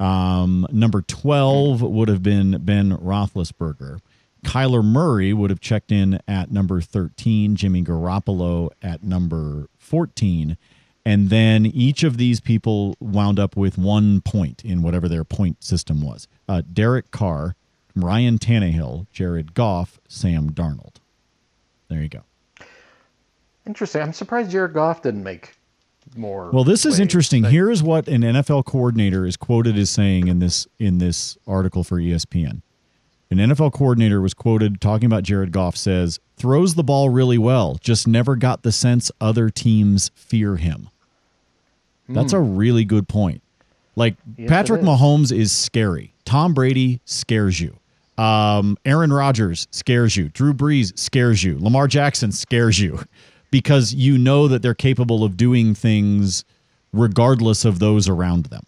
Um, 0.00 0.66
number 0.72 1.02
12 1.02 1.82
would 1.82 2.08
have 2.08 2.22
been 2.22 2.56
Ben 2.64 2.96
Roethlisberger. 2.96 4.00
Kyler 4.44 4.82
Murray 4.82 5.34
would 5.34 5.50
have 5.50 5.60
checked 5.60 5.92
in 5.92 6.18
at 6.26 6.50
number 6.50 6.80
13, 6.80 7.54
Jimmy 7.56 7.84
Garoppolo 7.84 8.70
at 8.82 9.04
number 9.04 9.68
14. 9.78 10.56
And 11.04 11.28
then 11.28 11.66
each 11.66 12.02
of 12.02 12.16
these 12.16 12.40
people 12.40 12.96
wound 13.00 13.38
up 13.38 13.56
with 13.56 13.76
one 13.76 14.22
point 14.22 14.64
in 14.64 14.82
whatever 14.82 15.08
their 15.08 15.24
point 15.24 15.62
system 15.62 16.00
was. 16.00 16.26
Uh, 16.48 16.62
Derek 16.72 17.10
Carr, 17.10 17.54
Ryan 17.94 18.38
Tannehill, 18.38 19.06
Jared 19.12 19.52
Goff, 19.54 20.00
Sam 20.08 20.50
Darnold. 20.50 20.96
There 21.88 22.00
you 22.00 22.08
go. 22.08 22.22
Interesting. 23.66 24.00
I'm 24.00 24.12
surprised 24.12 24.50
Jared 24.50 24.72
Goff 24.72 25.02
didn't 25.02 25.22
make 25.22 25.54
more. 26.16 26.50
Well, 26.50 26.64
this 26.64 26.84
is 26.84 26.98
interesting. 26.98 27.44
Here 27.44 27.70
is 27.70 27.82
what 27.82 28.08
an 28.08 28.22
NFL 28.22 28.64
coordinator 28.64 29.26
is 29.26 29.36
quoted 29.36 29.76
as 29.78 29.90
saying 29.90 30.28
in 30.28 30.38
this 30.38 30.66
in 30.78 30.98
this 30.98 31.36
article 31.46 31.84
for 31.84 31.98
ESPN. 31.98 32.62
An 33.30 33.38
NFL 33.38 33.72
coordinator 33.72 34.20
was 34.20 34.34
quoted 34.34 34.80
talking 34.80 35.06
about 35.06 35.22
Jared 35.22 35.52
Goff 35.52 35.76
says, 35.76 36.18
"Throws 36.36 36.74
the 36.74 36.82
ball 36.82 37.10
really 37.10 37.38
well, 37.38 37.76
just 37.80 38.08
never 38.08 38.34
got 38.36 38.62
the 38.62 38.72
sense 38.72 39.10
other 39.20 39.50
teams 39.50 40.10
fear 40.14 40.56
him." 40.56 40.88
That's 42.08 42.32
a 42.32 42.40
really 42.40 42.84
good 42.84 43.06
point. 43.06 43.40
Like 43.94 44.16
Yes, 44.36 44.48
Patrick 44.48 44.80
is. 44.80 44.86
Mahomes 44.86 45.36
is 45.36 45.52
scary. 45.52 46.12
Tom 46.24 46.54
Brady 46.54 47.00
scares 47.04 47.60
you. 47.60 47.76
Um, 48.18 48.76
Aaron 48.84 49.12
Rodgers 49.12 49.68
scares 49.70 50.16
you. 50.16 50.28
Drew 50.28 50.52
Brees 50.52 50.96
scares 50.98 51.42
you. 51.42 51.58
Lamar 51.58 51.86
Jackson 51.86 52.32
scares 52.32 52.78
you 52.78 53.00
because 53.50 53.92
you 53.92 54.18
know 54.18 54.48
that 54.48 54.62
they're 54.62 54.74
capable 54.74 55.24
of 55.24 55.36
doing 55.36 55.74
things 55.74 56.44
regardless 56.92 57.64
of 57.64 57.78
those 57.78 58.08
around 58.08 58.46
them. 58.46 58.64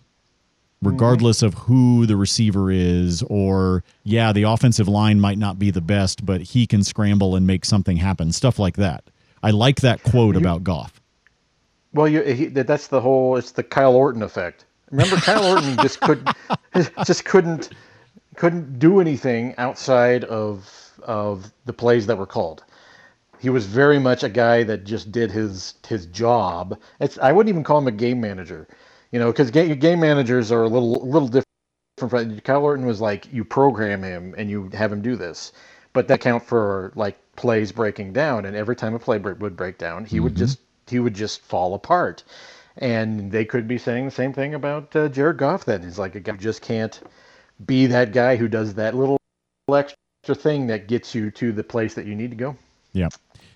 Regardless 0.85 1.43
of 1.43 1.55
who 1.55 2.07
the 2.07 2.17
receiver 2.17 2.69
is, 2.69 3.23
or 3.29 3.85
yeah, 4.03 4.33
the 4.33 4.43
offensive 4.43 4.89
line 4.89 5.21
might 5.21 5.39
not 5.39 5.57
be 5.57 5.71
the 5.71 5.81
best, 5.81 6.27
but 6.27 6.41
he 6.41 6.67
can 6.67 6.83
scramble 6.83 7.37
and 7.37 7.47
make 7.47 7.65
something 7.65 7.99
happen. 7.99 8.33
Stuff 8.33 8.59
like 8.59 8.75
that. 8.77 9.05
I 9.45 9.53
like 9.53 9.77
that 9.83 10.03
quote 10.03 10.35
about 10.35 10.65
Goff. 10.65 11.01
Well, 11.93 12.09
you, 12.09 12.23
he, 12.23 12.47
that's 12.47 12.89
the 12.89 13.01
whole. 13.01 13.37
It's 13.37 13.53
the 13.53 13.63
Kyle 13.63 13.95
Orton 13.95 14.23
effect. 14.23 14.65
Remember, 14.91 15.15
Kyle 15.17 15.45
Orton 15.55 15.77
just 15.77 16.01
couldn't, 16.01 16.29
just 17.07 17.25
couldn't, 17.27 17.69
couldn't 18.35 18.81
do 18.81 19.01
anything 19.01 19.55
outside 19.59 20.25
of 20.25 20.69
of 21.05 21.53
the 21.65 21.73
plays 21.73 22.07
that 22.07 22.19
were 22.19 22.27
called. 22.27 22.65
He 23.43 23.51
was 23.51 23.67
very 23.67 23.99
much 23.99 24.23
a 24.23 24.29
guy 24.29 24.63
that 24.63 24.85
just 24.85 25.11
did 25.11 25.33
his 25.33 25.75
his 25.85 26.07
job. 26.07 26.79
It's 27.01 27.19
I 27.19 27.33
wouldn't 27.33 27.53
even 27.53 27.65
call 27.65 27.79
him 27.79 27.89
a 27.89 27.91
game 27.91 28.21
manager, 28.21 28.69
you 29.11 29.19
know, 29.19 29.33
because 29.33 29.51
game, 29.51 29.77
game 29.81 29.99
managers 29.99 30.53
are 30.53 30.63
a 30.63 30.69
little 30.69 30.93
little 31.05 31.27
different. 31.27 31.49
From, 31.99 32.39
Kyle 32.41 32.63
Orton 32.63 32.87
was 32.87 33.01
like 33.01 33.33
you 33.33 33.45
program 33.45 34.05
him 34.05 34.33
and 34.39 34.49
you 34.49 34.71
have 34.75 34.93
him 34.93 35.03
do 35.03 35.17
this, 35.17 35.53
but 35.93 36.07
that 36.07 36.21
count 36.21 36.45
for 36.45 36.93
like 36.95 37.19
plays 37.35 37.73
breaking 37.73 38.13
down. 38.13 38.45
And 38.45 38.55
every 38.55 38.77
time 38.77 38.95
a 38.95 39.01
play 39.01 39.19
break 39.19 39.41
would 39.41 39.57
break 39.57 39.77
down, 39.77 40.05
he 40.05 40.21
would 40.21 40.37
just 40.37 40.61
he 40.89 41.01
would 41.01 41.15
just 41.15 41.41
fall 41.41 41.75
apart. 41.75 42.23
And 42.79 43.33
they 43.33 43.45
could 43.45 43.67
be 43.67 43.77
saying 43.77 44.05
the 44.05 44.13
same 44.13 44.33
thing 44.33 44.55
about 44.55 44.95
uh, 44.95 45.09
Jared 45.09 45.39
Goff. 45.39 45.65
Then 45.65 45.83
he's 45.83 45.99
like 45.99 46.15
a 46.15 46.21
guy 46.21 46.33
who 46.33 46.39
just 46.39 46.63
can't 46.63 47.01
be 47.67 47.87
that 47.87 48.13
guy 48.13 48.37
who 48.37 48.47
does 48.47 48.75
that 48.75 48.95
little 48.95 49.19
extra 49.69 50.37
thing 50.37 50.69
that 50.69 50.87
gets 50.87 51.13
you 51.13 51.33
to 51.33 51.51
the 51.51 51.65
place 51.65 51.95
that 51.95 52.07
you 52.07 52.15
need 52.15 52.31
to 52.31 52.37
go. 52.37 52.57
Yeah. 52.93 53.09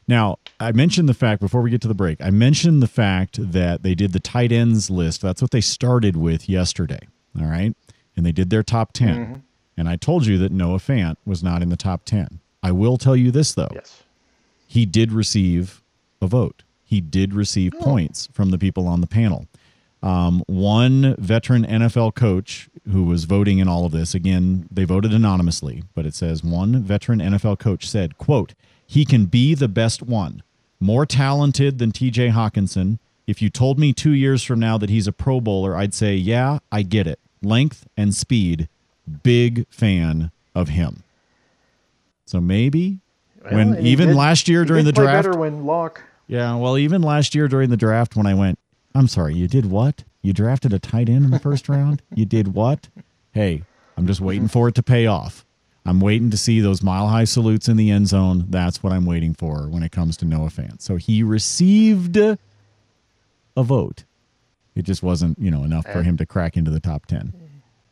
Now, 0.09 0.39
I 0.61 0.73
mentioned 0.73 1.09
the 1.09 1.15
fact 1.15 1.41
before 1.41 1.63
we 1.63 1.71
get 1.71 1.81
to 1.83 1.89
the 1.89 1.95
break, 1.95 2.21
I 2.21 2.31
mentioned 2.31 2.83
the 2.83 2.87
fact 2.87 3.39
that 3.53 3.83
they 3.83 3.95
did 3.95 4.13
the 4.13 4.21
tight 4.21 4.53
ends 4.53 4.89
list. 4.89 5.21
That's 5.21 5.43
what 5.43 5.51
they 5.51 5.61
started 5.61 6.17
with 6.17 6.49
yesterday. 6.49 7.01
All 7.39 7.47
right. 7.47 7.75
And 8.17 8.25
they 8.25 8.33
did 8.33 8.51
their 8.51 8.63
top 8.63 8.93
10. 8.93 9.43
And 9.77 9.89
I 9.89 9.97
told 9.97 10.27
you 10.27 10.39
that 10.39 10.53
Noah 10.53 10.79
Fant 10.79 11.17
was 11.27 11.43
not 11.43 11.63
in 11.63 11.69
the 11.69 11.77
top 11.77 12.05
10. 12.05 12.41
I 12.63 12.73
will 12.73 12.97
tell 12.97 13.17
you 13.17 13.31
this, 13.31 13.53
though. 13.53 13.69
Yes. 13.75 14.03
He 14.67 14.87
did 14.87 15.13
receive 15.13 15.83
a 16.23 16.27
vote, 16.27 16.63
he 16.85 17.01
did 17.01 17.35
receive 17.35 17.73
points 17.81 18.29
from 18.33 18.51
the 18.51 18.59
people 18.59 18.87
on 18.87 19.01
the 19.01 19.07
panel. 19.07 19.47
Um, 20.03 20.45
one 20.47 21.17
veteran 21.19 21.65
NFL 21.65 22.15
coach 22.15 22.69
who 22.91 23.05
was 23.05 23.25
voting 23.25 23.59
in 23.59 23.67
all 23.67 23.85
of 23.85 23.93
this, 23.93 24.15
again, 24.15 24.69
they 24.71 24.85
voted 24.85 25.13
anonymously, 25.13 25.83
but 25.95 26.07
it 26.07 26.15
says 26.15 26.45
one 26.45 26.83
veteran 26.83 27.19
NFL 27.19 27.59
coach 27.59 27.89
said, 27.89 28.17
quote, 28.19 28.55
he 28.87 29.05
can 29.05 29.27
be 29.27 29.55
the 29.55 29.69
best 29.69 30.03
one, 30.03 30.43
more 30.81 31.07
talented 31.07 31.79
than 31.79 31.93
TJ 31.93 32.33
Hockenson. 32.33 32.99
If 33.27 33.43
you 33.43 33.51
told 33.51 33.79
me 33.79 33.93
two 33.93 34.13
years 34.13 34.43
from 34.45 34.61
now 34.61 34.79
that 34.79 34.91
he's 34.91 35.07
a 35.09 35.13
pro 35.13 35.41
bowler, 35.41 35.77
I'd 35.77 35.95
say, 35.95 36.15
yeah, 36.15 36.59
I 36.71 36.83
get 36.83 37.07
it. 37.07 37.19
Length 37.43 37.87
and 37.97 38.15
speed, 38.15 38.69
big 39.23 39.67
fan 39.69 40.31
of 40.55 40.69
him. 40.69 41.03
So 42.25 42.41
maybe 42.41 42.99
when 43.51 43.71
Well, 43.73 43.83
he 43.83 43.91
even 43.91 44.09
did- 44.09 44.17
last 44.17 44.49
year 44.49 44.65
during 44.65 44.85
the 44.85 44.93
draft, 44.93 45.27
better 45.27 45.39
when 45.39 45.65
Locke. 45.67 46.03
yeah, 46.27 46.55
well, 46.57 46.77
even 46.79 47.03
last 47.03 47.35
year 47.35 47.49
during 47.49 47.71
the 47.71 47.77
draft, 47.77 48.17
when 48.17 48.27
I 48.27 48.35
went, 48.35 48.59
I'm 48.95 49.09
sorry, 49.09 49.35
you 49.35 49.47
did 49.49 49.67
what? 49.67 50.05
You 50.23 50.33
drafted 50.33 50.73
a 50.73 50.79
tight 50.81 51.09
end 51.09 51.25
in 51.25 51.31
the 51.31 51.39
first 51.39 51.69
round? 51.69 52.03
You 52.15 52.25
did 52.25 52.55
what? 52.55 52.89
Hey, 53.33 53.63
I'm 53.97 54.07
just 54.07 54.21
waiting 54.21 54.49
for 54.49 54.67
it 54.69 54.75
to 54.77 54.83
pay 54.83 55.07
off. 55.07 55.45
I'm 55.87 56.01
waiting 56.01 56.31
to 56.31 56.37
see 56.37 56.61
those 56.61 56.83
mile 56.83 57.09
high 57.09 57.25
salutes 57.25 57.69
in 57.69 57.77
the 57.77 57.91
end 57.91 58.09
zone. 58.09 58.47
That's 58.49 58.83
what 58.83 58.93
I'm 58.93 59.07
waiting 59.07 59.35
for 59.35 59.69
when 59.69 59.83
it 59.83 59.93
comes 59.93 60.17
to 60.19 60.25
Noah 60.25 60.49
Fant. 60.49 60.83
So 60.83 60.97
he 60.97 61.23
received 61.23 62.17
a 62.17 62.39
vote. 63.57 64.05
It 64.75 64.83
just 64.83 65.03
wasn't, 65.03 65.39
you 65.39 65.51
know, 65.51 65.65
enough 65.65 65.85
for 65.85 66.01
eh. 66.01 66.03
him 66.03 66.17
to 66.19 66.27
crack 66.27 66.57
into 66.57 66.71
the 66.71 66.81
top 66.81 67.07
10. 67.07 67.33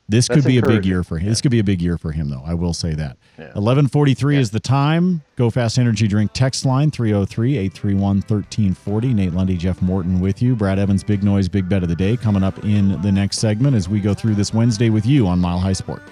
This 0.06 0.28
That's 0.28 0.42
could 0.42 0.46
be 0.46 0.58
a 0.58 0.62
big 0.62 0.84
year 0.84 1.02
for 1.02 1.16
him. 1.16 1.30
This 1.30 1.40
could 1.40 1.50
be 1.50 1.60
a 1.60 1.64
big 1.64 1.80
year 1.80 1.96
for 1.96 2.12
him, 2.12 2.28
though. 2.28 2.42
I 2.44 2.52
will 2.52 2.74
say 2.74 2.90
that. 2.90 3.16
Yeah. 3.38 3.44
1143 3.54 4.36
is 4.36 4.50
the 4.50 4.60
time. 4.60 5.22
Go 5.36 5.48
Fast 5.48 5.78
Energy 5.78 6.06
Drink 6.06 6.32
text 6.34 6.66
line 6.66 6.90
303 6.90 7.56
831 7.56 8.16
1340. 8.16 9.14
Nate 9.14 9.32
Lundy, 9.32 9.56
Jeff 9.56 9.80
Morton 9.80 10.20
with 10.20 10.42
you. 10.42 10.54
Brad 10.54 10.78
Evans, 10.78 11.02
Big 11.02 11.22
Noise, 11.22 11.48
Big 11.48 11.70
Bet 11.70 11.82
of 11.82 11.88
the 11.88 11.96
Day 11.96 12.18
coming 12.18 12.42
up 12.42 12.62
in 12.64 13.00
the 13.00 13.10
next 13.10 13.38
segment 13.38 13.74
as 13.74 13.88
we 13.88 13.98
go 13.98 14.12
through 14.12 14.34
this 14.34 14.52
Wednesday 14.52 14.90
with 14.90 15.06
you 15.06 15.26
on 15.26 15.38
Mile 15.38 15.58
High 15.58 15.72
Sport. 15.72 16.02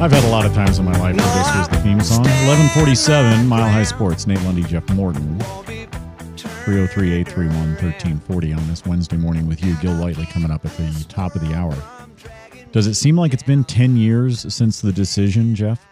I've 0.00 0.12
had 0.12 0.22
a 0.22 0.28
lot 0.28 0.46
of 0.46 0.54
times 0.54 0.78
in 0.78 0.84
my 0.84 0.92
life 0.92 1.16
where 1.16 1.34
this 1.34 1.52
was 1.56 1.66
the 1.66 1.76
theme 1.78 2.00
song. 2.00 2.22
1147, 2.22 3.48
Mile 3.48 3.68
High 3.68 3.82
Sports. 3.82 4.28
Nate 4.28 4.40
Lundy, 4.42 4.62
Jeff 4.62 4.88
Morton. 4.90 5.40
303-831-1340 6.36 8.56
on 8.56 8.68
this 8.68 8.86
Wednesday 8.86 9.16
morning 9.16 9.48
with 9.48 9.64
you. 9.64 9.74
Gil 9.82 9.96
Whiteley 9.96 10.26
coming 10.26 10.52
up 10.52 10.64
at 10.64 10.70
the 10.76 11.04
top 11.08 11.34
of 11.34 11.40
the 11.40 11.52
hour. 11.52 11.74
Does 12.70 12.86
it 12.86 12.94
seem 12.94 13.16
like 13.16 13.32
it's 13.32 13.42
been 13.42 13.64
10 13.64 13.96
years 13.96 14.54
since 14.54 14.80
the 14.80 14.92
decision, 14.92 15.56
Jeff? 15.56 15.84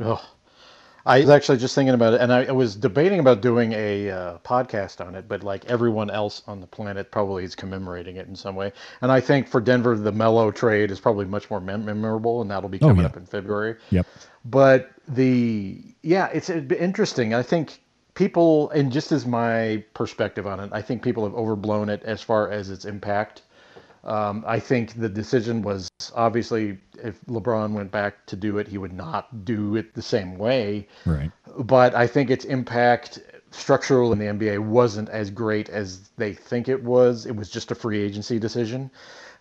Oh, 0.00 0.24
I 1.06 1.20
was 1.20 1.30
actually 1.30 1.58
just 1.58 1.74
thinking 1.74 1.94
about 1.94 2.14
it, 2.14 2.20
and 2.20 2.32
I 2.32 2.50
was 2.52 2.76
debating 2.76 3.20
about 3.20 3.40
doing 3.40 3.72
a 3.72 4.10
uh, 4.10 4.38
podcast 4.38 5.04
on 5.04 5.14
it, 5.14 5.28
but 5.28 5.42
like 5.42 5.64
everyone 5.66 6.10
else 6.10 6.42
on 6.46 6.60
the 6.60 6.66
planet 6.66 7.10
probably 7.10 7.44
is 7.44 7.54
commemorating 7.54 8.16
it 8.16 8.28
in 8.28 8.36
some 8.36 8.54
way. 8.54 8.72
And 9.00 9.10
I 9.10 9.20
think 9.20 9.48
for 9.48 9.60
Denver, 9.60 9.96
the 9.96 10.12
Melo 10.12 10.50
trade 10.50 10.90
is 10.90 11.00
probably 11.00 11.24
much 11.24 11.50
more 11.50 11.60
mem- 11.60 11.84
memorable, 11.84 12.42
and 12.42 12.50
that'll 12.50 12.68
be 12.68 12.78
Oh, 12.82 12.88
coming 12.88 13.02
yeah. 13.02 13.06
up 13.08 13.16
in 13.16 13.26
February. 13.26 13.76
Yep. 13.90 14.06
But 14.44 14.90
the 15.08 15.82
yeah, 16.02 16.26
it's 16.32 16.50
interesting. 16.50 17.34
I 17.34 17.42
think 17.42 17.80
people, 18.14 18.70
and 18.70 18.92
just 18.92 19.12
as 19.12 19.26
my 19.26 19.82
perspective 19.94 20.46
on 20.46 20.60
it, 20.60 20.70
I 20.72 20.82
think 20.82 21.02
people 21.02 21.24
have 21.24 21.34
overblown 21.34 21.88
it 21.88 22.02
as 22.04 22.20
far 22.22 22.50
as 22.50 22.70
its 22.70 22.84
impact. 22.84 23.42
Um, 24.04 24.44
I 24.46 24.58
think 24.58 24.94
the 24.94 25.08
decision 25.08 25.62
was 25.62 25.90
obviously 26.14 26.78
if 27.02 27.20
LeBron 27.26 27.72
went 27.72 27.90
back 27.90 28.26
to 28.26 28.36
do 28.36 28.58
it, 28.58 28.68
he 28.68 28.78
would 28.78 28.92
not 28.92 29.44
do 29.44 29.76
it 29.76 29.94
the 29.94 30.02
same 30.02 30.38
way. 30.38 30.88
Right. 31.04 31.30
But 31.58 31.94
I 31.94 32.06
think 32.06 32.30
its 32.30 32.44
impact 32.44 33.20
structural 33.50 34.12
in 34.12 34.18
the 34.18 34.26
NBA 34.26 34.60
wasn't 34.60 35.08
as 35.08 35.30
great 35.30 35.68
as 35.68 36.10
they 36.16 36.32
think 36.32 36.68
it 36.68 36.82
was. 36.82 37.26
It 37.26 37.36
was 37.36 37.50
just 37.50 37.70
a 37.70 37.74
free 37.74 38.00
agency 38.00 38.38
decision. 38.38 38.90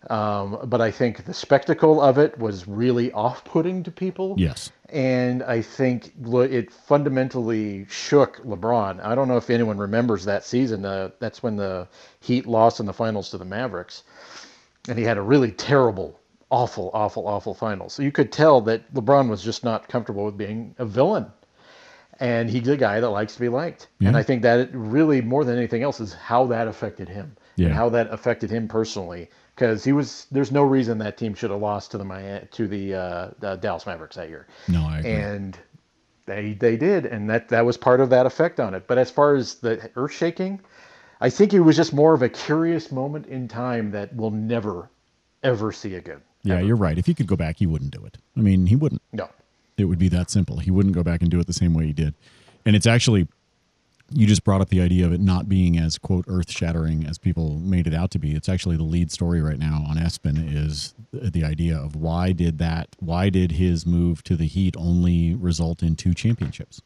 Um, 0.10 0.60
but 0.66 0.80
I 0.80 0.92
think 0.92 1.26
the 1.26 1.34
spectacle 1.34 2.02
of 2.02 2.18
it 2.18 2.38
was 2.40 2.68
really 2.68 3.12
off-putting 3.12 3.84
to 3.84 3.92
people. 3.92 4.36
Yes. 4.38 4.72
And 4.88 5.44
I 5.44 5.62
think 5.62 6.14
it 6.18 6.72
fundamentally 6.72 7.86
shook 7.90 8.38
LeBron. 8.46 9.04
I 9.04 9.14
don't 9.14 9.28
know 9.28 9.38
if 9.38 9.50
anyone 9.50 9.78
remembers 9.78 10.24
that 10.26 10.46
season. 10.46 10.86
Uh, 10.86 11.10
that's 11.20 11.44
when 11.44 11.58
the 11.58 11.88
Heat 12.22 12.48
lost 12.48 12.80
in 12.80 12.86
the 12.86 12.94
finals 12.94 13.30
to 13.32 13.38
the 13.38 13.46
Mavericks. 13.46 14.04
And 14.90 14.98
he 14.98 15.06
had 15.06 15.18
a 15.18 15.22
really 15.22 15.52
terrible, 15.52 16.20
awful, 16.50 16.90
awful, 16.94 17.28
awful 17.28 17.54
final. 17.54 17.90
So 17.90 18.02
you 18.04 18.12
could 18.12 18.32
tell 18.32 18.60
that 18.62 18.94
LeBron 18.94 19.30
was 19.30 19.42
just 19.44 19.64
not 19.64 19.88
comfortable 19.88 20.26
with 20.26 20.38
being 20.38 20.76
a 20.80 20.86
villain. 20.86 21.28
And 22.20 22.50
he's 22.50 22.68
a 22.68 22.76
guy 22.76 23.00
that 23.00 23.10
likes 23.10 23.36
to 23.36 23.40
be 23.40 23.48
liked. 23.50 23.88
And 24.02 24.18
I 24.18 24.24
think 24.24 24.42
that 24.42 24.60
it 24.60 24.70
really, 24.74 25.22
more 25.22 25.46
than 25.46 25.58
anything 25.58 25.84
else, 25.84 26.00
is 26.02 26.12
how 26.14 26.48
that 26.48 26.68
affected 26.68 27.08
him 27.08 27.38
Yeah. 27.56 27.68
and 27.68 27.76
how 27.76 27.88
that 27.90 28.12
affected 28.12 28.50
him 28.50 28.68
personally. 28.68 29.30
Because 29.56 29.84
he 29.86 29.94
was, 29.94 30.26
there's 30.32 30.52
no 30.52 30.64
reason 30.64 30.98
that 30.98 31.18
team 31.18 31.34
should 31.34 31.52
have 31.52 31.62
lost 31.62 31.92
to 31.92 31.98
the 31.98 32.04
Miami, 32.04 32.46
to 32.52 32.68
the, 32.68 32.94
uh, 32.94 33.30
the 33.40 33.56
Dallas 33.58 33.86
Mavericks 33.86 34.16
that 34.18 34.28
year. 34.28 34.48
No, 34.68 34.86
I 34.86 35.00
agree. 35.00 35.12
And 35.12 35.58
they 36.26 36.54
they 36.54 36.78
did, 36.78 37.06
and 37.08 37.30
that 37.30 37.50
that 37.50 37.66
was 37.66 37.76
part 37.76 38.02
of 38.02 38.10
that 38.12 38.26
effect 38.28 38.60
on 38.60 38.74
it. 38.76 38.86
But 38.86 38.98
as 39.00 39.10
far 39.10 39.36
as 39.36 39.56
the 39.56 39.90
earth 39.96 40.12
shaking, 40.14 40.60
I 41.22 41.30
think 41.30 41.54
it 41.54 41.60
was 41.60 41.76
just 41.76 41.94
more 41.94 42.14
of 42.14 42.22
a 42.22 42.30
curious 42.30 42.92
moment 42.92 43.28
in 43.28 43.48
time 43.48 43.92
that 43.92 44.16
we'll 44.16 44.32
never, 44.32 44.90
ever 45.44 45.72
see 45.72 45.96
again. 45.96 46.22
Yeah, 46.44 46.60
you're 46.62 46.78
right. 46.78 46.98
If 46.98 47.06
he 47.06 47.14
could 47.14 47.28
go 47.28 47.36
back, 47.36 47.58
he 47.58 47.68
wouldn't 47.68 47.92
do 47.92 48.06
it. 48.06 48.18
I 48.38 48.40
mean, 48.40 48.68
he 48.68 48.78
wouldn't. 48.78 49.02
No. 49.12 49.30
It 49.78 49.86
would 49.86 50.00
be 50.00 50.08
that 50.10 50.30
simple. 50.30 50.60
He 50.60 50.72
wouldn't 50.72 50.96
go 50.96 51.04
back 51.04 51.22
and 51.22 51.30
do 51.30 51.40
it 51.40 51.48
the 51.48 51.54
same 51.54 51.74
way 51.74 51.86
he 51.86 51.94
did. 51.94 52.14
And 52.66 52.76
it's 52.76 52.88
actually, 52.88 53.28
you 54.12 54.26
just 54.26 54.46
brought 54.46 54.62
up 54.62 54.70
the 54.70 54.82
idea 54.82 55.06
of 55.06 55.12
it 55.12 55.20
not 55.20 55.50
being 55.50 55.78
as, 55.78 55.98
quote, 55.98 56.24
earth 56.28 56.50
shattering 56.50 57.06
as 57.06 57.18
people 57.18 57.56
made 57.60 57.88
it 57.88 57.94
out 57.94 58.12
to 58.12 58.20
be. 58.20 58.34
It's 58.34 58.48
actually 58.48 58.78
the 58.78 58.84
lead 58.84 59.12
story 59.12 59.42
right 59.42 59.60
now 59.60 59.86
on 59.90 59.98
ESPN 59.98 60.54
is 60.54 60.94
the 61.12 61.44
idea 61.44 61.78
of 61.78 61.98
why 61.98 62.32
did 62.32 62.58
that, 62.60 62.96
why 63.00 63.30
did 63.30 63.54
his 63.54 63.86
move 63.86 64.24
to 64.24 64.38
the 64.38 64.46
Heat 64.46 64.76
only 64.78 65.36
result 65.36 65.84
in 65.84 65.98
two 65.98 66.14
championships? 66.14 66.82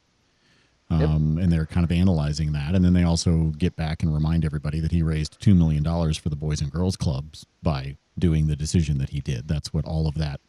Um, 1.02 1.38
And 1.38 1.52
they're 1.52 1.66
kind 1.66 1.84
of 1.84 1.92
analyzing 1.92 2.52
that. 2.54 2.76
And 2.76 2.84
then 2.84 2.94
they 2.94 3.04
also 3.04 3.54
get 3.58 3.76
back 3.76 4.04
and 4.04 4.14
remind 4.14 4.46
everybody 4.46 4.80
that 4.80 4.92
he 4.92 5.02
raised 5.02 5.40
$2 5.42 5.56
million 5.56 5.84
for 6.14 6.30
the 6.30 6.36
Boys 6.36 6.62
and 6.62 6.72
Girls 6.72 6.96
Clubs 6.96 7.46
by 7.62 7.98
doing 8.18 8.48
the 8.48 8.56
decision 8.56 8.98
that 9.00 9.10
he 9.10 9.20
did. 9.20 9.48
That's 9.48 9.74
what 9.74 9.86
all 9.86 10.08
of 10.08 10.16
that, 10.16 10.40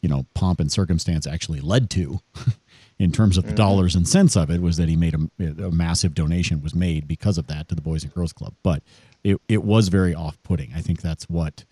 you 0.00 0.08
know, 0.08 0.26
pomp 0.34 0.60
and 0.60 0.70
circumstance 0.70 1.26
actually 1.26 1.60
led 1.60 1.90
to 1.90 2.20
in 2.98 3.12
terms 3.12 3.36
of 3.36 3.44
the 3.44 3.52
dollars 3.52 3.94
and 3.94 4.06
cents 4.08 4.36
of 4.36 4.50
it 4.50 4.62
was 4.62 4.76
that 4.76 4.88
he 4.88 4.96
made 4.96 5.14
a, 5.14 5.64
a 5.64 5.70
massive 5.70 6.14
donation 6.14 6.62
was 6.62 6.74
made 6.74 7.06
because 7.08 7.38
of 7.38 7.46
that 7.48 7.68
to 7.68 7.74
the 7.74 7.82
Boys 7.82 8.04
and 8.04 8.14
Girls 8.14 8.32
Club. 8.32 8.54
But 8.62 8.82
it, 9.22 9.40
it 9.48 9.64
was 9.64 9.88
very 9.88 10.14
off 10.14 10.42
putting. 10.42 10.72
I 10.74 10.80
think 10.80 11.00
that's 11.00 11.28
what 11.28 11.64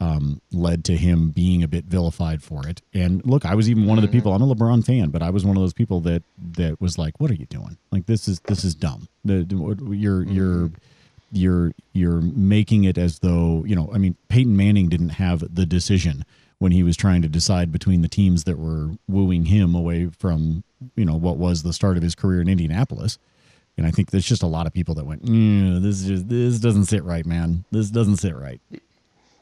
um, 0.00 0.40
led 0.50 0.84
to 0.86 0.96
him 0.96 1.30
being 1.30 1.62
a 1.62 1.68
bit 1.68 1.84
vilified 1.84 2.42
for 2.42 2.66
it. 2.66 2.80
And 2.94 3.24
look, 3.26 3.44
I 3.44 3.54
was 3.54 3.68
even 3.68 3.86
one 3.86 3.98
of 3.98 4.02
the 4.02 4.08
people. 4.08 4.32
I'm 4.32 4.40
a 4.42 4.54
LeBron 4.54 4.84
fan, 4.84 5.10
but 5.10 5.22
I 5.22 5.30
was 5.30 5.44
one 5.44 5.56
of 5.56 5.62
those 5.62 5.74
people 5.74 6.00
that 6.02 6.22
that 6.56 6.80
was 6.80 6.96
like, 6.98 7.20
"What 7.20 7.30
are 7.30 7.34
you 7.34 7.46
doing? 7.46 7.76
Like 7.92 8.06
this 8.06 8.26
is 8.28 8.40
this 8.40 8.64
is 8.64 8.74
dumb. 8.74 9.08
The, 9.24 9.44
the- 9.44 9.94
you're 9.94 10.22
you're 10.22 10.70
you're 11.32 11.72
you're 11.92 12.20
making 12.22 12.84
it 12.84 12.96
as 12.98 13.18
though 13.18 13.64
you 13.66 13.76
know. 13.76 13.90
I 13.92 13.98
mean, 13.98 14.16
Peyton 14.28 14.56
Manning 14.56 14.88
didn't 14.88 15.10
have 15.10 15.54
the 15.54 15.66
decision 15.66 16.24
when 16.58 16.72
he 16.72 16.82
was 16.82 16.96
trying 16.96 17.22
to 17.22 17.28
decide 17.28 17.72
between 17.72 18.02
the 18.02 18.08
teams 18.08 18.44
that 18.44 18.58
were 18.58 18.90
wooing 19.08 19.46
him 19.46 19.74
away 19.74 20.06
from 20.18 20.64
you 20.96 21.04
know 21.04 21.14
what 21.16 21.36
was 21.36 21.62
the 21.62 21.72
start 21.74 21.96
of 21.98 22.02
his 22.02 22.14
career 22.14 22.40
in 22.40 22.48
Indianapolis. 22.48 23.18
And 23.76 23.86
I 23.86 23.90
think 23.92 24.10
there's 24.10 24.26
just 24.26 24.42
a 24.42 24.46
lot 24.46 24.66
of 24.66 24.72
people 24.74 24.94
that 24.96 25.04
went, 25.06 25.24
"Mm, 25.24 25.82
"This 25.82 26.00
is 26.02 26.06
just 26.08 26.28
this 26.28 26.58
doesn't 26.58 26.86
sit 26.86 27.04
right, 27.04 27.24
man. 27.26 27.64
This 27.70 27.90
doesn't 27.90 28.16
sit 28.16 28.34
right." 28.34 28.60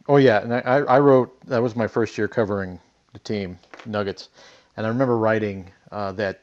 Oh 0.08 0.16
yeah, 0.16 0.40
and 0.42 0.54
I, 0.54 0.60
I 0.60 0.98
wrote 1.00 1.38
that 1.46 1.62
was 1.62 1.76
my 1.76 1.86
first 1.86 2.16
year 2.16 2.28
covering 2.28 2.80
the 3.12 3.18
team 3.18 3.58
Nuggets, 3.86 4.28
and 4.76 4.86
I 4.86 4.88
remember 4.88 5.16
writing 5.18 5.70
uh, 5.92 6.12
that 6.12 6.40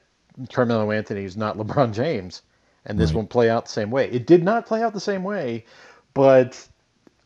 Carmelo 0.51 0.91
Anthony 0.91 1.23
is 1.23 1.35
not 1.35 1.57
LeBron 1.59 1.93
James, 1.93 2.43
and 2.85 2.99
this 2.99 3.09
Right. 3.09 3.17
won't 3.17 3.29
play 3.29 3.49
out 3.49 3.65
the 3.65 3.71
same 3.71 3.89
way. 3.91 4.09
It 4.11 4.27
did 4.27 4.43
not 4.43 4.65
play 4.65 4.83
out 4.83 4.93
the 4.93 4.99
same 4.99 5.23
way, 5.23 5.65
but 6.13 6.67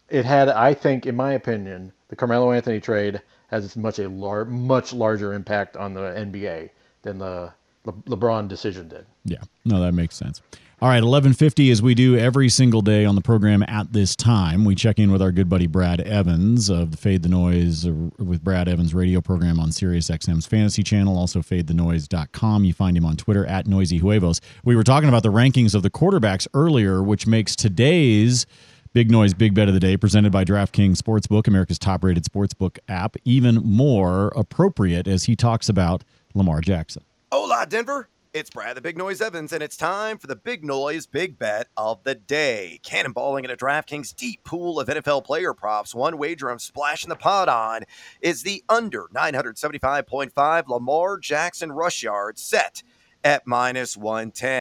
it 0.10 0.26
had, 0.26 0.50
I 0.50 0.74
think, 0.74 1.06
in 1.06 1.16
my 1.16 1.34
opinion, 1.34 1.92
the 2.08 2.16
Carmelo 2.16 2.52
Anthony 2.52 2.80
trade 2.80 3.22
has 3.50 3.76
much 3.76 4.00
a 4.00 4.08
lar- 4.08 4.46
much 4.46 4.94
larger 4.94 5.34
impact 5.34 5.76
on 5.76 5.94
the 5.94 6.02
NBA 6.02 6.70
than 7.02 7.18
the 7.18 7.52
Le- 7.86 7.94
LeBron 8.08 8.48
decision 8.48 8.88
did. 8.88 9.06
Yeah, 9.26 9.42
no, 9.66 9.80
that 9.82 9.94
makes 9.94 10.16
sense. 10.16 10.42
All 10.82 10.88
right, 10.88 11.04
eleven 11.04 11.34
fifty 11.34 11.72
as 11.72 11.82
we 11.82 11.94
do 11.94 12.18
every 12.18 12.48
single 12.48 12.82
day 12.82 13.04
on 13.04 13.16
the 13.16 13.22
program 13.22 13.66
at 13.68 13.92
this 13.92 14.16
time. 14.16 14.64
We 14.64 14.76
check 14.76 14.98
in 14.98 15.12
with 15.12 15.22
our 15.22 15.34
good 15.34 15.50
buddy 15.50 15.68
Brad 15.68 16.00
Evans 16.00 16.70
of 16.70 16.92
the 16.92 16.98
Fade 16.98 17.22
the 17.22 17.28
Noise 17.28 17.86
uh, 17.86 17.92
with 18.18 18.42
Brad 18.46 18.70
Evans 18.70 18.94
radio 18.94 19.20
program 19.20 19.60
on 19.60 19.74
Sirius 19.74 20.10
XM's 20.10 20.46
Fantasy 20.46 20.82
Channel, 20.82 21.18
also 21.18 21.42
fadethenoise.com. 21.42 22.64
You 22.64 22.72
find 22.72 22.96
him 22.96 23.06
on 23.06 23.18
Twitter 23.18 23.46
at 23.46 23.68
Noisy 23.68 23.98
Huevos. 23.98 24.40
We 24.64 24.74
were 24.78 24.86
talking 24.86 25.10
about 25.10 25.24
the 25.24 25.34
rankings 25.34 25.76
of 25.76 25.84
the 25.84 25.90
quarterbacks 25.90 26.48
earlier, 26.54 27.04
which 27.04 27.28
makes 27.28 27.58
today's 27.58 28.46
Big 28.94 29.12
Noise 29.12 29.34
Big 29.34 29.54
Bet 29.54 29.68
of 29.68 29.74
the 29.74 29.82
Day 29.82 29.98
presented 29.98 30.32
by 30.32 30.46
DraftKings 30.46 30.96
Sportsbook, 30.96 31.46
America's 31.50 31.78
top-rated 31.78 32.24
sportsbook 32.24 32.78
app, 32.88 33.18
even 33.26 33.56
more 33.56 34.32
appropriate 34.34 35.10
as 35.10 35.26
he 35.26 35.36
talks 35.36 35.68
about 35.68 36.06
Lamar 36.34 36.62
Jackson. 36.62 37.04
Hola, 37.34 37.66
Denver. 37.68 38.08
It's 38.32 38.52
Brad 38.52 38.78
the 38.78 38.82
Big 38.82 38.96
Noise 38.96 39.22
Evans, 39.22 39.52
and 39.52 39.64
it's 39.64 39.76
time 39.76 40.20
for 40.20 40.28
the 40.28 40.36
Big 40.36 40.64
Noise 40.64 41.08
Big 41.08 41.40
Bet 41.40 41.68
of 41.76 42.04
the 42.04 42.14
Day. 42.14 42.80
Cannonballing 42.84 43.44
in 43.44 43.50
a 43.50 43.58
DraftKings' 43.58 44.16
deep 44.16 44.44
pool 44.44 44.80
of 44.80 44.88
NFL 44.88 45.26
player 45.26 45.52
props. 45.56 45.96
One 45.96 46.20
wager 46.20 46.52
I'm 46.52 46.60
splashing 46.60 47.10
the 47.10 47.16
pot 47.16 47.50
on 47.50 47.86
is 48.22 48.44
the 48.44 48.64
under 48.70 49.08
975.5 49.16 50.68
Lamar 50.68 51.18
Jackson 51.18 51.72
rush 51.72 52.04
yard 52.04 52.38
set 52.38 52.84
at 53.24 53.48
minus 53.48 53.98
110. 53.98 54.60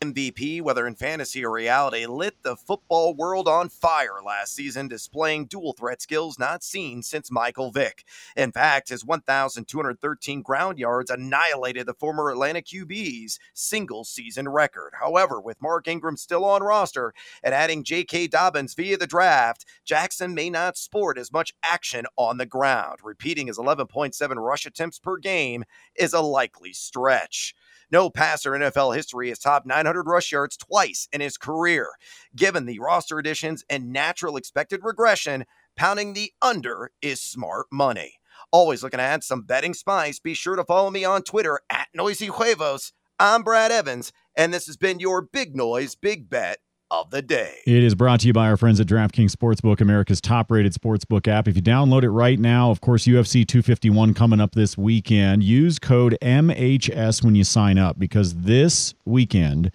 MVP, 0.00 0.62
whether 0.62 0.86
in 0.86 0.94
fantasy 0.94 1.44
or 1.44 1.50
reality, 1.50 2.06
lit 2.06 2.42
the 2.42 2.56
football 2.56 3.14
world 3.14 3.48
on 3.48 3.68
fire 3.68 4.20
last 4.24 4.54
season, 4.54 4.88
displaying 4.88 5.46
dual 5.46 5.72
threat 5.72 6.00
skills 6.00 6.38
not 6.38 6.62
seen 6.62 7.02
since 7.02 7.30
Michael 7.30 7.70
Vick. 7.70 8.04
In 8.36 8.52
fact, 8.52 8.90
his 8.90 9.04
1,213 9.04 10.42
ground 10.42 10.78
yards 10.78 11.10
annihilated 11.10 11.86
the 11.86 11.94
former 11.94 12.30
Atlanta 12.30 12.60
QB's 12.60 13.38
single 13.54 14.04
season 14.04 14.48
record. 14.48 14.92
However, 15.00 15.40
with 15.40 15.60
Mark 15.60 15.88
Ingram 15.88 16.16
still 16.16 16.44
on 16.44 16.62
roster 16.62 17.12
and 17.42 17.54
adding 17.54 17.82
J.K. 17.82 18.28
Dobbins 18.28 18.74
via 18.74 18.96
the 18.96 19.06
draft, 19.06 19.64
Jackson 19.84 20.34
may 20.34 20.48
not 20.48 20.76
sport 20.76 21.18
as 21.18 21.32
much 21.32 21.54
action 21.62 22.06
on 22.16 22.38
the 22.38 22.46
ground. 22.46 22.98
Repeating 23.02 23.48
his 23.48 23.58
11.7 23.58 24.36
rush 24.36 24.64
attempts 24.64 24.98
per 24.98 25.16
game 25.16 25.64
is 25.94 26.12
a 26.12 26.20
likely 26.20 26.72
stretch. 26.72 27.54
No 27.90 28.10
passer 28.10 28.54
in 28.54 28.60
NFL 28.60 28.94
history 28.94 29.30
has 29.30 29.38
topped 29.38 29.66
900 29.66 30.06
rush 30.06 30.30
yards 30.30 30.56
twice 30.56 31.08
in 31.10 31.20
his 31.20 31.38
career. 31.38 31.88
Given 32.36 32.66
the 32.66 32.78
roster 32.80 33.18
additions 33.18 33.64
and 33.70 33.92
natural 33.92 34.36
expected 34.36 34.80
regression, 34.82 35.46
pounding 35.74 36.12
the 36.12 36.32
under 36.42 36.90
is 37.00 37.22
smart 37.22 37.66
money. 37.72 38.14
Always 38.52 38.82
looking 38.82 38.98
to 38.98 39.04
add 39.04 39.24
some 39.24 39.42
betting 39.42 39.74
spice. 39.74 40.20
Be 40.20 40.34
sure 40.34 40.56
to 40.56 40.64
follow 40.64 40.90
me 40.90 41.04
on 41.04 41.22
Twitter 41.22 41.60
at 41.70 41.88
Noisy 41.94 42.26
Huevos. 42.26 42.92
I'm 43.18 43.42
Brad 43.42 43.72
Evans, 43.72 44.12
and 44.36 44.52
this 44.52 44.66
has 44.66 44.76
been 44.76 45.00
your 45.00 45.22
Big 45.22 45.56
Noise 45.56 45.94
Big 45.94 46.28
Bet 46.28 46.58
of 46.90 47.10
the 47.10 47.22
day. 47.22 47.58
It 47.66 47.82
is 47.84 47.94
brought 47.94 48.20
to 48.20 48.26
you 48.26 48.32
by 48.32 48.48
our 48.48 48.56
friends 48.56 48.80
at 48.80 48.86
DraftKings 48.86 49.32
Sportsbook, 49.32 49.80
America's 49.80 50.20
top 50.20 50.50
rated 50.50 50.72
sportsbook 50.72 51.28
app. 51.28 51.46
If 51.48 51.56
you 51.56 51.62
download 51.62 52.02
it 52.02 52.10
right 52.10 52.38
now, 52.38 52.70
of 52.70 52.80
course, 52.80 53.04
UFC 53.04 53.46
251 53.46 54.14
coming 54.14 54.40
up 54.40 54.54
this 54.54 54.78
weekend. 54.78 55.42
Use 55.42 55.78
code 55.78 56.16
MHS 56.22 57.22
when 57.22 57.34
you 57.34 57.44
sign 57.44 57.78
up 57.78 57.98
because 57.98 58.34
this 58.34 58.94
weekend, 59.04 59.70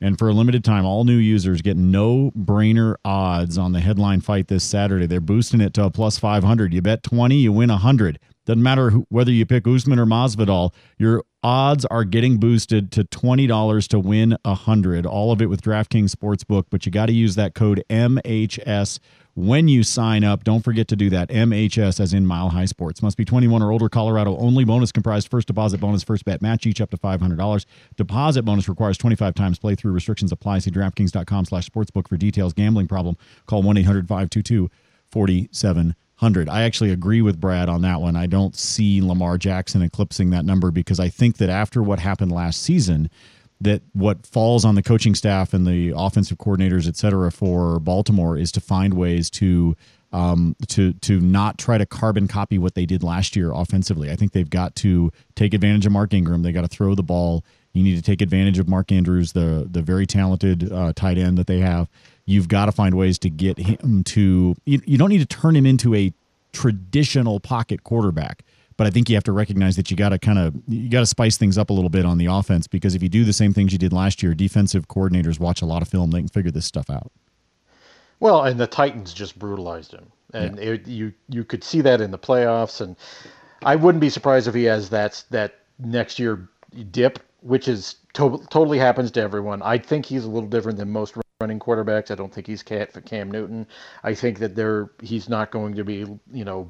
and 0.00 0.18
for 0.18 0.28
a 0.28 0.32
limited 0.32 0.64
time, 0.64 0.84
all 0.84 1.04
new 1.04 1.16
users 1.16 1.62
get 1.62 1.76
no 1.76 2.32
brainer 2.38 2.96
odds 3.04 3.58
on 3.58 3.72
the 3.72 3.80
headline 3.80 4.20
fight 4.20 4.48
this 4.48 4.64
Saturday. 4.64 5.06
They're 5.06 5.20
boosting 5.20 5.60
it 5.60 5.74
to 5.74 5.84
a 5.84 5.90
plus 5.90 6.18
500. 6.18 6.72
You 6.72 6.82
bet 6.82 7.02
20, 7.02 7.36
you 7.36 7.52
win 7.52 7.70
100. 7.70 8.18
Doesn't 8.48 8.62
matter 8.62 8.88
who, 8.88 9.06
whether 9.10 9.30
you 9.30 9.44
pick 9.44 9.68
Usman 9.68 9.98
or 9.98 10.06
Masvidal, 10.06 10.72
your 10.96 11.22
odds 11.42 11.84
are 11.84 12.04
getting 12.04 12.38
boosted 12.38 12.90
to 12.92 13.04
$20 13.04 13.88
to 13.88 13.98
win 13.98 14.38
100. 14.42 15.04
All 15.04 15.32
of 15.32 15.42
it 15.42 15.50
with 15.50 15.60
DraftKings 15.60 16.14
Sportsbook, 16.14 16.64
but 16.70 16.86
you 16.86 16.92
got 16.92 17.06
to 17.06 17.12
use 17.12 17.34
that 17.34 17.54
code 17.54 17.84
MHS 17.90 19.00
when 19.34 19.68
you 19.68 19.82
sign 19.82 20.24
up. 20.24 20.44
Don't 20.44 20.64
forget 20.64 20.88
to 20.88 20.96
do 20.96 21.10
that. 21.10 21.28
MHS 21.28 22.00
as 22.00 22.14
in 22.14 22.24
Mile 22.24 22.48
High 22.48 22.64
Sports. 22.64 23.02
Must 23.02 23.18
be 23.18 23.26
21 23.26 23.62
or 23.62 23.70
older. 23.70 23.90
Colorado 23.90 24.34
only. 24.38 24.64
Bonus 24.64 24.92
comprised 24.92 25.28
first 25.28 25.46
deposit 25.46 25.78
bonus, 25.78 26.02
first 26.02 26.24
bet 26.24 26.40
match 26.40 26.66
each 26.66 26.80
up 26.80 26.90
to 26.92 26.96
$500. 26.96 27.66
Deposit 27.98 28.44
bonus 28.44 28.66
requires 28.66 28.96
25 28.96 29.34
times 29.34 29.58
playthrough. 29.58 29.92
Restrictions 29.92 30.32
apply. 30.32 30.60
See 30.60 30.70
DraftKings.com 30.70 31.44
slash 31.44 31.68
sportsbook 31.68 32.08
for 32.08 32.16
details. 32.16 32.54
Gambling 32.54 32.88
problem. 32.88 33.18
Call 33.44 33.62
1-800-522-4700. 33.62 35.94
I 36.48 36.62
actually 36.62 36.90
agree 36.90 37.22
with 37.22 37.40
Brad 37.40 37.68
on 37.68 37.82
that 37.82 38.00
one. 38.00 38.16
I 38.16 38.26
don't 38.26 38.56
see 38.56 39.00
Lamar 39.00 39.38
Jackson 39.38 39.82
eclipsing 39.82 40.30
that 40.30 40.44
number 40.44 40.70
because 40.70 40.98
I 40.98 41.08
think 41.08 41.36
that 41.38 41.48
after 41.48 41.82
what 41.82 42.00
happened 42.00 42.32
last 42.32 42.60
season, 42.60 43.08
that 43.60 43.82
what 43.92 44.26
falls 44.26 44.64
on 44.64 44.74
the 44.74 44.82
coaching 44.82 45.14
staff 45.14 45.52
and 45.52 45.66
the 45.66 45.92
offensive 45.96 46.38
coordinators, 46.38 46.86
et 46.86 46.96
cetera, 46.96 47.30
for 47.30 47.80
Baltimore 47.80 48.36
is 48.36 48.52
to 48.52 48.60
find 48.60 48.94
ways 48.94 49.30
to 49.30 49.76
um, 50.12 50.56
to 50.68 50.92
to 50.94 51.20
not 51.20 51.58
try 51.58 51.76
to 51.76 51.84
carbon 51.84 52.28
copy 52.28 52.58
what 52.58 52.74
they 52.74 52.86
did 52.86 53.02
last 53.02 53.36
year 53.36 53.52
offensively. 53.52 54.10
I 54.10 54.16
think 54.16 54.32
they've 54.32 54.48
got 54.48 54.74
to 54.76 55.12
take 55.34 55.54
advantage 55.54 55.86
of 55.86 55.92
Mark 55.92 56.14
Ingram. 56.14 56.42
They 56.42 56.52
got 56.52 56.62
to 56.62 56.68
throw 56.68 56.94
the 56.94 57.02
ball. 57.02 57.44
You 57.74 57.82
need 57.82 57.96
to 57.96 58.02
take 58.02 58.22
advantage 58.22 58.58
of 58.58 58.68
Mark 58.68 58.90
Andrews, 58.90 59.32
the 59.32 59.68
the 59.70 59.82
very 59.82 60.06
talented 60.06 60.72
uh, 60.72 60.92
tight 60.94 61.18
end 61.18 61.36
that 61.38 61.46
they 61.46 61.58
have. 61.58 61.88
You've 62.28 62.48
got 62.48 62.66
to 62.66 62.72
find 62.72 62.94
ways 62.94 63.18
to 63.20 63.30
get 63.30 63.58
him 63.58 64.04
to. 64.04 64.54
You, 64.66 64.80
you 64.84 64.98
don't 64.98 65.08
need 65.08 65.20
to 65.20 65.26
turn 65.26 65.56
him 65.56 65.64
into 65.66 65.94
a 65.94 66.12
traditional 66.52 67.40
pocket 67.40 67.84
quarterback 67.84 68.42
but 68.78 68.86
I 68.86 68.90
think 68.90 69.10
you 69.10 69.16
have 69.16 69.24
to 69.24 69.32
recognize 69.32 69.76
that 69.76 69.90
you 69.90 69.96
got 69.96 70.10
to 70.10 70.18
kind 70.18 70.38
of 70.38 70.54
you 70.68 70.88
got 70.88 71.00
to 71.00 71.06
spice 71.06 71.36
things 71.36 71.58
up 71.58 71.68
a 71.68 71.72
little 71.72 71.90
bit 71.90 72.06
on 72.06 72.16
the 72.16 72.26
offense 72.26 72.66
because 72.66 72.94
if 72.94 73.02
you 73.02 73.08
do 73.10 73.24
the 73.24 73.32
same 73.32 73.52
things 73.52 73.72
you 73.72 73.78
did 73.78 73.92
last 73.92 74.22
year, 74.22 74.34
defensive 74.34 74.88
coordinators 74.88 75.38
watch 75.38 75.60
a 75.60 75.66
lot 75.66 75.82
of 75.82 75.88
film; 75.88 76.12
they 76.12 76.20
can 76.20 76.28
figure 76.28 76.52
this 76.52 76.64
stuff 76.64 76.88
out. 76.88 77.10
Well, 78.20 78.44
and 78.44 78.58
the 78.58 78.66
Titans 78.66 79.12
just 79.12 79.38
brutalized 79.38 79.92
him, 79.92 80.06
and 80.32 80.56
yeah. 80.56 80.64
it, 80.64 80.86
you 80.86 81.12
you 81.28 81.44
could 81.44 81.64
see 81.64 81.80
that 81.82 82.00
in 82.00 82.12
the 82.12 82.18
playoffs. 82.18 82.80
And 82.80 82.96
I 83.64 83.74
wouldn't 83.74 84.00
be 84.00 84.10
surprised 84.10 84.46
if 84.46 84.54
he 84.54 84.64
has 84.64 84.88
that 84.90 85.24
that 85.30 85.56
next 85.80 86.20
year 86.20 86.48
dip, 86.92 87.18
which 87.40 87.66
is 87.66 87.96
to- 88.14 88.46
totally 88.48 88.78
happens 88.78 89.10
to 89.10 89.20
everyone. 89.20 89.60
I 89.60 89.78
think 89.78 90.06
he's 90.06 90.24
a 90.24 90.30
little 90.30 90.48
different 90.48 90.78
than 90.78 90.92
most 90.92 91.16
running 91.40 91.60
quarterbacks. 91.60 92.10
I 92.10 92.16
don't 92.16 92.34
think 92.34 92.48
he's 92.48 92.64
cat 92.64 92.92
for 92.92 93.00
Cam 93.00 93.30
Newton. 93.30 93.64
I 94.02 94.12
think 94.12 94.40
that 94.40 94.56
they're 94.56 94.90
he's 95.00 95.28
not 95.28 95.52
going 95.52 95.76
to 95.76 95.84
be 95.84 95.98
you 96.32 96.44
know 96.44 96.68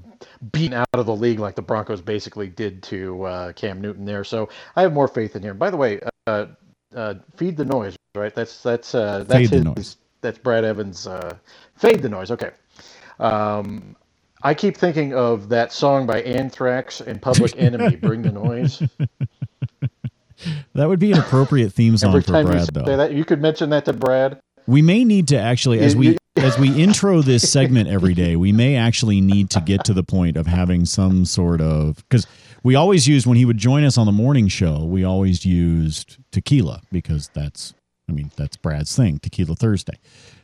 beaten 0.53 0.75
out 0.75 0.89
of 0.93 1.07
the 1.07 1.17
league 1.17 1.39
like 1.39 1.55
the 1.55 1.63
Broncos 1.63 2.03
basically 2.03 2.49
did 2.49 2.83
to 2.83 3.23
uh, 3.23 3.53
Cam 3.55 3.81
Newton 3.81 4.05
there. 4.05 4.25
So 4.25 4.51
I 4.77 4.83
have 4.83 4.93
more 4.93 5.09
faith 5.09 5.37
in 5.37 5.43
him. 5.43 5.57
By 5.57 5.71
the 5.71 5.79
way, 5.79 6.01
uh, 6.27 6.47
uh, 6.95 7.15
feed 7.35 7.57
the 7.57 7.65
noise, 7.65 7.97
right? 8.15 8.35
That's 8.35 8.63
that's 8.63 8.95
uh, 8.95 9.25
that's 9.27 9.33
Fade 9.33 9.41
his, 9.51 9.51
the 9.51 9.65
noise. 9.65 9.97
That's 10.21 10.37
Brad 10.37 10.67
Evans. 10.67 11.07
Uh, 11.07 11.37
fade 11.75 12.03
the 12.03 12.11
noise. 12.11 12.31
Okay. 12.31 12.51
Um, 13.21 13.97
I 14.43 14.53
keep 14.53 14.77
thinking 14.77 15.15
of 15.15 15.49
that 15.49 15.73
song 15.73 16.07
by 16.07 16.21
Anthrax 16.21 17.01
and 17.01 17.23
Public 17.23 17.55
Enemy, 17.59 17.97
"Bring 17.97 18.21
the 18.21 18.33
Noise." 18.33 18.83
That 20.75 20.89
would 20.89 21.01
be 21.01 21.11
an 21.13 21.19
appropriate 21.19 21.71
theme 21.71 21.97
song 21.97 22.11
Every 22.11 22.23
for 22.23 22.43
Brad, 22.45 22.61
you 22.61 22.67
though. 22.67 22.97
that, 22.97 23.13
you 23.13 23.25
could 23.25 23.43
mention 23.43 23.71
that 23.71 23.85
to 23.87 23.93
Brad. 23.93 24.41
We 24.69 24.83
may 24.83 25.03
need 25.03 25.29
to 25.29 25.39
actually, 25.39 25.81
as 25.81 25.97
we 25.97 26.19
as 26.37 26.59
we 26.59 26.71
intro 26.77 27.23
this 27.23 27.51
segment 27.51 27.89
every 27.89 28.13
day, 28.13 28.37
we 28.37 28.53
may 28.53 28.77
actually 28.77 29.19
need 29.19 29.49
to 29.51 29.63
get 29.63 29.83
to 29.87 29.95
the 29.95 30.03
point 30.03 30.37
of 30.37 30.47
having 30.47 30.85
some 30.85 31.25
sort 31.25 31.63
of 31.63 31.97
because 32.09 32.27
we 32.63 32.75
always 32.75 33.09
used 33.09 33.27
when 33.27 33.39
he 33.39 33.47
would 33.47 33.57
join 33.57 33.83
us 33.83 33.97
on 33.97 34.05
the 34.05 34.13
morning 34.13 34.47
show, 34.47 34.85
we 34.85 35.05
always 35.05 35.47
used 35.47 36.19
tequila 36.33 36.83
because 36.93 37.31
that's, 37.33 37.73
I 38.11 38.13
mean, 38.13 38.31
that's 38.37 38.59
Brad's 38.59 38.95
thing, 38.95 39.19
Tequila 39.21 39.57
Thursday. 39.57 39.99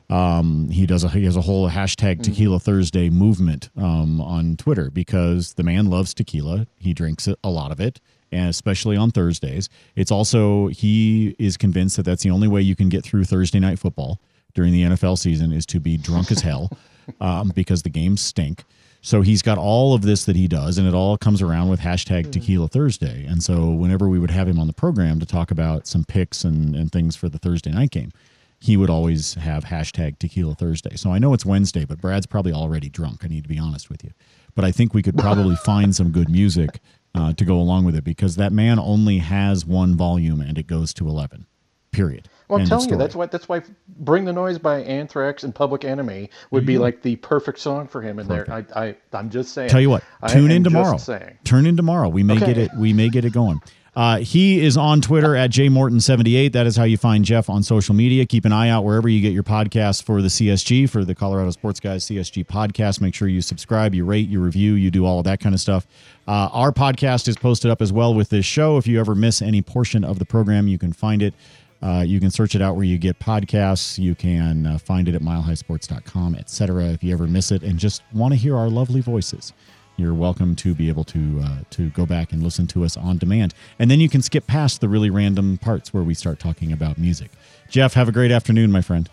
Um, 0.08 0.70
he 0.70 0.86
does 0.86 1.04
a 1.04 1.10
he 1.10 1.24
has 1.26 1.36
a 1.36 1.42
whole 1.42 1.68
hashtag 1.68 2.22
Tequila 2.22 2.60
Thursday 2.60 3.10
movement 3.10 3.68
um, 3.76 4.22
on 4.22 4.56
Twitter 4.56 4.90
because 4.90 5.52
the 5.54 5.62
man 5.62 5.90
loves 5.90 6.14
tequila. 6.14 6.66
He 6.78 6.94
drinks 6.94 7.28
a 7.28 7.50
lot 7.50 7.72
of 7.72 7.78
it, 7.78 8.00
and 8.34 8.48
especially 8.48 8.96
on 8.96 9.10
Thursdays. 9.10 9.68
It's 9.96 10.10
also 10.10 10.68
he 10.68 11.36
is 11.38 11.56
convinced 11.56 11.96
that 11.96 12.02
that's 12.02 12.22
the 12.22 12.30
only 12.30 12.48
way 12.48 12.60
you 12.60 12.76
can 12.76 12.88
get 12.88 13.04
through 13.04 13.24
Thursday 13.24 13.60
night 13.60 13.78
football 13.78 14.20
during 14.54 14.72
the 14.72 14.82
NFL 14.82 15.18
season 15.18 15.52
is 15.52 15.64
to 15.66 15.80
be 15.80 15.96
drunk 15.96 16.30
as 16.30 16.40
hell 16.40 16.70
um, 17.20 17.52
because 17.54 17.82
the 17.82 17.90
games 17.90 18.20
stink. 18.20 18.64
So 19.00 19.20
he's 19.20 19.42
got 19.42 19.58
all 19.58 19.92
of 19.92 20.00
this 20.00 20.24
that 20.24 20.34
he 20.34 20.48
does, 20.48 20.78
and 20.78 20.88
it 20.88 20.94
all 20.94 21.18
comes 21.18 21.42
around 21.42 21.68
with 21.68 21.80
hashtag 21.80 22.32
Tequila 22.32 22.68
Thursday. 22.68 23.26
And 23.26 23.42
so 23.42 23.70
whenever 23.70 24.08
we 24.08 24.18
would 24.18 24.30
have 24.30 24.48
him 24.48 24.58
on 24.58 24.66
the 24.66 24.72
program 24.72 25.20
to 25.20 25.26
talk 25.26 25.50
about 25.50 25.86
some 25.86 26.04
picks 26.04 26.42
and, 26.42 26.74
and 26.74 26.90
things 26.90 27.14
for 27.14 27.28
the 27.28 27.38
Thursday 27.38 27.70
night 27.70 27.90
game, 27.90 28.12
he 28.60 28.78
would 28.78 28.88
always 28.88 29.34
have 29.34 29.66
hashtag 29.66 30.18
Tequila 30.18 30.54
Thursday. 30.54 30.96
So 30.96 31.12
I 31.12 31.18
know 31.18 31.34
it's 31.34 31.44
Wednesday, 31.44 31.84
but 31.84 32.00
Brad's 32.00 32.24
probably 32.24 32.52
already 32.52 32.88
drunk. 32.88 33.22
I 33.22 33.28
need 33.28 33.42
to 33.42 33.48
be 33.48 33.58
honest 33.58 33.90
with 33.90 34.02
you. 34.02 34.12
But 34.54 34.64
I 34.64 34.72
think 34.72 34.94
we 34.94 35.02
could 35.02 35.18
probably 35.18 35.56
find 35.64 35.94
some 35.94 36.10
good 36.10 36.30
music 36.30 36.80
uh, 37.14 37.32
to 37.34 37.44
go 37.44 37.56
along 37.58 37.84
with 37.84 37.94
it 37.94 38.04
because 38.04 38.36
that 38.36 38.52
man 38.52 38.78
only 38.78 39.18
has 39.18 39.64
one 39.64 39.96
volume 39.96 40.40
and 40.40 40.58
it 40.58 40.66
goes 40.66 40.92
to 40.94 41.08
11, 41.08 41.46
period. 41.92 42.28
Well, 42.48 42.56
I'm 42.56 42.60
End 42.62 42.68
telling 42.68 42.90
you, 42.90 42.96
that's 42.96 43.14
why 43.16 43.24
that's 43.26 43.48
why 43.48 43.62
"Bring 43.88 44.26
the 44.26 44.32
Noise" 44.32 44.58
by 44.58 44.80
Anthrax 44.80 45.44
and 45.44 45.54
Public 45.54 45.82
Enemy 45.82 46.28
would 46.50 46.66
be 46.66 46.74
Mhm. 46.74 46.80
like 46.80 47.00
the 47.00 47.16
perfect 47.16 47.58
song 47.58 47.86
for 47.86 48.02
him 48.02 48.18
in 48.18 48.28
there. 48.28 48.46
I, 48.52 48.64
I, 48.88 48.96
I'm 49.14 49.30
just 49.30 49.52
saying. 49.54 49.70
Tell 49.70 49.80
you 49.80 49.88
what, 49.88 50.04
tune 50.28 50.50
in 50.50 50.62
just 50.62 50.74
tomorrow. 50.74 50.98
saying. 50.98 51.38
Turn 51.44 51.64
in 51.64 51.74
tomorrow. 51.76 52.10
We 52.10 52.22
may 52.22 52.34
Okay. 52.34 52.46
get 52.48 52.58
it. 52.58 52.70
We 52.76 52.92
may 52.92 53.08
get 53.08 53.24
it 53.24 53.32
going. 53.32 53.62
Uh, 53.96 54.18
he 54.18 54.60
is 54.64 54.76
on 54.76 55.00
Twitter 55.00 55.36
at 55.36 55.50
jmorton78. 55.50 56.52
That 56.52 56.66
is 56.66 56.76
how 56.76 56.82
you 56.84 56.96
find 56.96 57.24
Jeff 57.24 57.48
on 57.48 57.62
social 57.62 57.94
media. 57.94 58.26
Keep 58.26 58.44
an 58.44 58.52
eye 58.52 58.68
out 58.68 58.84
wherever 58.84 59.08
you 59.08 59.20
get 59.20 59.32
your 59.32 59.44
podcasts 59.44 60.02
for 60.02 60.20
the 60.20 60.28
CSG, 60.28 60.90
for 60.90 61.04
the 61.04 61.14
Colorado 61.14 61.50
Sports 61.52 61.78
Guys 61.78 62.04
CSG 62.04 62.44
podcast. 62.46 63.00
Make 63.00 63.14
sure 63.14 63.28
you 63.28 63.40
subscribe, 63.40 63.94
you 63.94 64.04
rate, 64.04 64.28
you 64.28 64.40
review, 64.40 64.74
you 64.74 64.90
do 64.90 65.06
all 65.06 65.18
of 65.18 65.24
that 65.24 65.38
kind 65.38 65.54
of 65.54 65.60
stuff. 65.60 65.86
Uh, 66.26 66.48
our 66.52 66.72
podcast 66.72 67.28
is 67.28 67.36
posted 67.36 67.70
up 67.70 67.80
as 67.80 67.92
well 67.92 68.14
with 68.14 68.30
this 68.30 68.44
show. 68.44 68.78
If 68.78 68.86
you 68.86 68.98
ever 68.98 69.14
miss 69.14 69.40
any 69.40 69.62
portion 69.62 70.02
of 70.02 70.18
the 70.18 70.24
program, 70.24 70.66
you 70.66 70.78
can 70.78 70.92
find 70.92 71.22
it. 71.22 71.34
Uh, 71.82 72.00
you 72.00 72.18
can 72.18 72.30
search 72.30 72.54
it 72.54 72.62
out 72.62 72.76
where 72.76 72.84
you 72.84 72.96
get 72.96 73.18
podcasts. 73.18 73.98
You 73.98 74.14
can 74.14 74.66
uh, 74.66 74.78
find 74.78 75.06
it 75.06 75.14
at 75.14 75.20
milehighsports.com, 75.20 76.34
et 76.34 76.48
cetera, 76.48 76.84
If 76.86 77.04
you 77.04 77.12
ever 77.12 77.26
miss 77.26 77.52
it 77.52 77.62
and 77.62 77.78
just 77.78 78.02
want 78.12 78.32
to 78.32 78.36
hear 78.36 78.56
our 78.56 78.70
lovely 78.70 79.02
voices, 79.02 79.52
you're 79.96 80.14
welcome 80.14 80.56
to 80.56 80.74
be 80.74 80.88
able 80.88 81.04
to 81.04 81.40
uh, 81.42 81.58
to 81.70 81.90
go 81.90 82.06
back 82.06 82.32
and 82.32 82.42
listen 82.42 82.66
to 82.68 82.84
us 82.84 82.96
on 82.96 83.18
demand. 83.18 83.54
And 83.78 83.90
then 83.90 84.00
you 84.00 84.08
can 84.08 84.22
skip 84.22 84.46
past 84.46 84.80
the 84.80 84.88
really 84.88 85.10
random 85.10 85.58
parts 85.58 85.94
where 85.94 86.02
we 86.02 86.14
start 86.14 86.38
talking 86.38 86.72
about 86.72 86.98
music. 86.98 87.30
Jeff, 87.68 87.94
have 87.94 88.08
a 88.08 88.12
great 88.12 88.30
afternoon, 88.30 88.72
my 88.72 88.80
friend. 88.80 89.08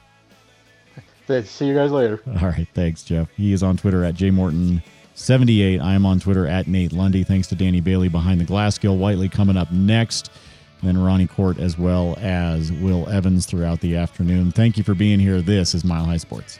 See 1.46 1.68
you 1.68 1.74
guys 1.74 1.92
later. 1.92 2.22
All 2.28 2.50
right, 2.50 2.68
thanks, 2.74 3.04
Jeff. 3.04 3.30
He 3.38 3.54
is 3.54 3.64
on 3.64 3.78
Twitter 3.78 4.04
at 4.04 4.16
jmorton78. 4.16 5.82
I 5.82 5.94
am 5.94 6.06
on 6.06 6.20
Twitter 6.20 6.46
at 6.46 6.68
Nate 6.68 6.92
Lundy. 6.92 7.24
Thanks 7.24 7.48
to 7.48 7.56
Danny 7.56 7.80
Bailey 7.80 8.10
behind 8.10 8.42
the 8.42 8.46
glass. 8.46 8.78
Gil 8.78 8.98
Whiteley 8.98 9.30
coming 9.30 9.56
up 9.56 9.72
next. 9.72 10.30
Then 10.84 10.98
Ronnie 10.98 11.28
Court 11.28 11.60
as 11.60 11.78
well 11.78 12.18
as 12.20 12.72
Will 12.72 13.08
Evans 13.08 13.46
throughout 13.46 13.80
the 13.82 13.96
afternoon. 13.96 14.52
Thank 14.52 14.78
you 14.78 14.84
for 14.84 14.96
being 14.96 15.20
here. 15.20 15.42
This 15.42 15.74
is 15.74 15.86
Mile 15.86 16.06
High 16.06 16.18
Sports. 16.18 16.60